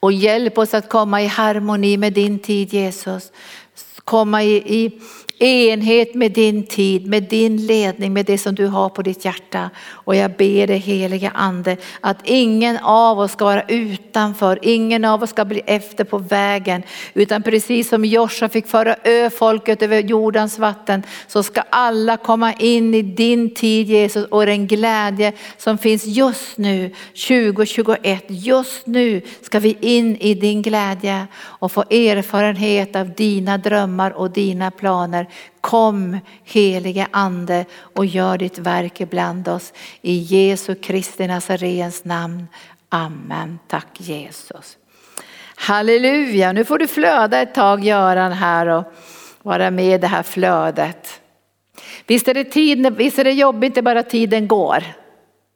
Och 0.00 0.12
hjälp 0.12 0.58
oss 0.58 0.74
att 0.74 0.88
komma 0.88 1.22
i 1.22 1.26
harmoni 1.26 1.96
med 1.96 2.12
din 2.12 2.38
tid 2.38 2.72
Jesus. 2.72 3.32
Komma 4.04 4.42
i, 4.42 4.56
i 4.56 5.00
enhet 5.42 6.14
med 6.14 6.32
din 6.32 6.66
tid, 6.66 7.06
med 7.06 7.22
din 7.22 7.66
ledning, 7.66 8.12
med 8.12 8.26
det 8.26 8.38
som 8.38 8.54
du 8.54 8.66
har 8.66 8.88
på 8.88 9.02
ditt 9.02 9.24
hjärta. 9.24 9.70
Och 9.88 10.16
jag 10.16 10.30
ber 10.30 10.66
dig 10.66 10.78
heliga 10.78 11.30
ande 11.34 11.76
att 12.00 12.16
ingen 12.24 12.78
av 12.78 13.18
oss 13.18 13.32
ska 13.32 13.44
vara 13.44 13.62
utanför, 13.62 14.58
ingen 14.62 15.04
av 15.04 15.22
oss 15.22 15.30
ska 15.30 15.44
bli 15.44 15.62
efter 15.66 16.04
på 16.04 16.18
vägen. 16.18 16.82
Utan 17.14 17.42
precis 17.42 17.88
som 17.88 18.04
Joshua 18.04 18.48
fick 18.48 18.66
föra 18.66 18.96
ö 19.04 19.30
folket 19.30 19.82
över 19.82 20.00
jordens 20.00 20.58
vatten 20.58 21.02
så 21.26 21.42
ska 21.42 21.60
alla 21.70 22.16
komma 22.16 22.52
in 22.52 22.94
i 22.94 23.02
din 23.02 23.54
tid 23.54 23.86
Jesus 23.86 24.26
och 24.26 24.46
den 24.46 24.66
glädje 24.66 25.32
som 25.56 25.78
finns 25.78 26.06
just 26.06 26.58
nu 26.58 26.94
2021. 27.28 28.24
Just 28.28 28.86
nu 28.86 29.22
ska 29.42 29.58
vi 29.58 29.76
in 29.80 30.16
i 30.16 30.34
din 30.34 30.62
glädje 30.62 31.26
och 31.36 31.72
få 31.72 31.80
erfarenhet 31.80 32.96
av 32.96 33.14
dina 33.14 33.58
drömmar 33.58 34.10
och 34.10 34.30
dina 34.30 34.70
planer. 34.70 35.26
Kom 35.60 36.18
helige 36.44 37.06
ande 37.10 37.64
och 37.94 38.06
gör 38.06 38.38
ditt 38.38 38.58
verk 38.58 39.00
ibland 39.00 39.48
oss. 39.48 39.72
I 40.02 40.12
Jesu 40.12 40.74
Kristi 40.74 41.26
Nazarens 41.26 42.04
namn. 42.04 42.46
Amen. 42.88 43.58
Tack 43.68 44.00
Jesus. 44.00 44.76
Halleluja, 45.54 46.52
nu 46.52 46.64
får 46.64 46.78
du 46.78 46.86
flöda 46.86 47.40
ett 47.40 47.54
tag 47.54 47.84
Göran 47.84 48.32
här 48.32 48.66
och 48.66 48.84
vara 49.42 49.70
med 49.70 49.94
i 49.94 49.98
det 49.98 50.06
här 50.06 50.22
flödet. 50.22 51.20
Visst 52.06 52.28
är 52.28 52.34
det, 52.34 52.44
tid, 52.44 52.96
visst 52.96 53.18
är 53.18 53.24
det 53.24 53.32
jobbigt 53.32 53.74
när 53.74 53.82
bara 53.82 54.02
tiden 54.02 54.48
går. 54.48 54.84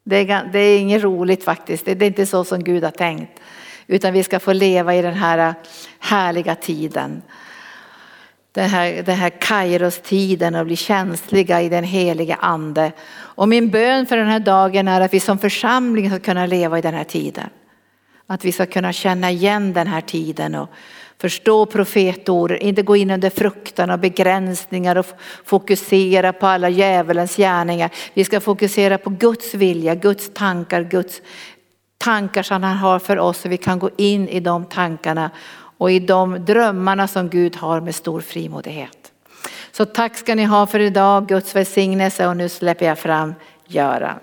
Det 0.05 0.17
är, 0.17 0.51
det 0.53 0.59
är 0.59 0.79
inget 0.79 1.03
roligt 1.03 1.45
faktiskt, 1.45 1.85
det 1.85 1.93
är 1.93 2.03
inte 2.03 2.27
så 2.27 2.45
som 2.45 2.65
Gud 2.65 2.85
har 2.85 2.91
tänkt. 2.91 3.41
Utan 3.87 4.13
vi 4.13 4.23
ska 4.23 4.41
få 4.41 4.53
leva 4.53 4.95
i 4.95 5.03
den 5.03 5.15
här 5.15 5.39
äh, 5.39 5.55
härliga 5.99 6.55
tiden 6.55 7.23
den 8.55 8.71
här, 8.71 9.03
den 9.03 9.17
här 9.17 9.31
Kairos-tiden 9.31 10.55
och 10.55 10.67
bli 10.67 10.77
känsliga 10.77 11.63
i 11.63 11.69
den 11.69 11.85
heliga 11.85 12.35
ande. 12.35 12.93
Och 13.13 13.49
min 13.49 13.71
bön 13.71 14.07
för 14.07 14.17
den 14.17 14.27
här 14.27 14.41
dagen 14.41 14.89
är 14.89 15.01
att 15.01 15.15
vi 15.15 15.21
som 15.21 15.39
församling 15.39 16.11
ska 16.11 16.19
kunna 16.19 16.47
leva 16.47 16.79
i 16.79 16.83
den 16.83 16.95
här 16.95 17.05
tiden. 17.05 17.49
Att 18.27 18.45
vi 18.45 18.53
ska 18.53 18.67
kunna 18.67 18.93
känna 18.93 19.31
igen 19.31 19.73
den 19.73 19.87
här 19.87 20.01
tiden 20.01 20.55
och 20.55 20.69
förstå 21.21 21.67
profetorden. 21.67 22.59
inte 22.59 22.83
gå 22.83 22.97
in 22.97 23.11
under 23.11 23.31
fruktan 23.31 23.91
och 23.91 23.99
begränsningar 23.99 24.97
och 24.97 25.07
fokusera 25.45 26.33
på 26.33 26.47
alla 26.47 26.69
djävulens 26.69 27.37
gärningar. 27.37 27.91
Vi 28.15 28.25
ska 28.25 28.41
fokusera 28.41 28.99
på 28.99 29.11
Guds 29.11 29.55
vilja, 29.55 29.95
Guds 29.95 30.31
tankar, 30.35 30.83
Guds 30.83 31.23
tankar 31.99 32.43
som 32.43 32.63
han 32.63 32.77
har 32.77 32.99
för 32.99 33.19
oss 33.19 33.39
så 33.39 33.49
vi 33.49 33.57
kan 33.57 33.79
gå 33.79 33.91
in 33.97 34.29
i 34.29 34.41
de 34.41 34.65
tankarna 34.65 35.31
och 35.79 35.91
i 35.91 35.99
de 35.99 36.45
drömmarna 36.45 37.09
som 37.09 37.29
Gud 37.29 37.57
har 37.57 37.81
med 37.81 37.95
stor 37.95 38.21
frimodighet. 38.21 39.13
Så 39.73 39.85
tack 39.85 40.17
ska 40.17 40.35
ni 40.35 40.45
ha 40.45 40.67
för 40.67 40.81
idag, 40.81 41.29
Guds 41.29 41.57
välsignelse 41.57 42.27
och 42.27 42.37
nu 42.37 42.49
släpper 42.49 42.87
jag 42.87 42.99
fram 42.99 43.35
Göran. 43.67 44.19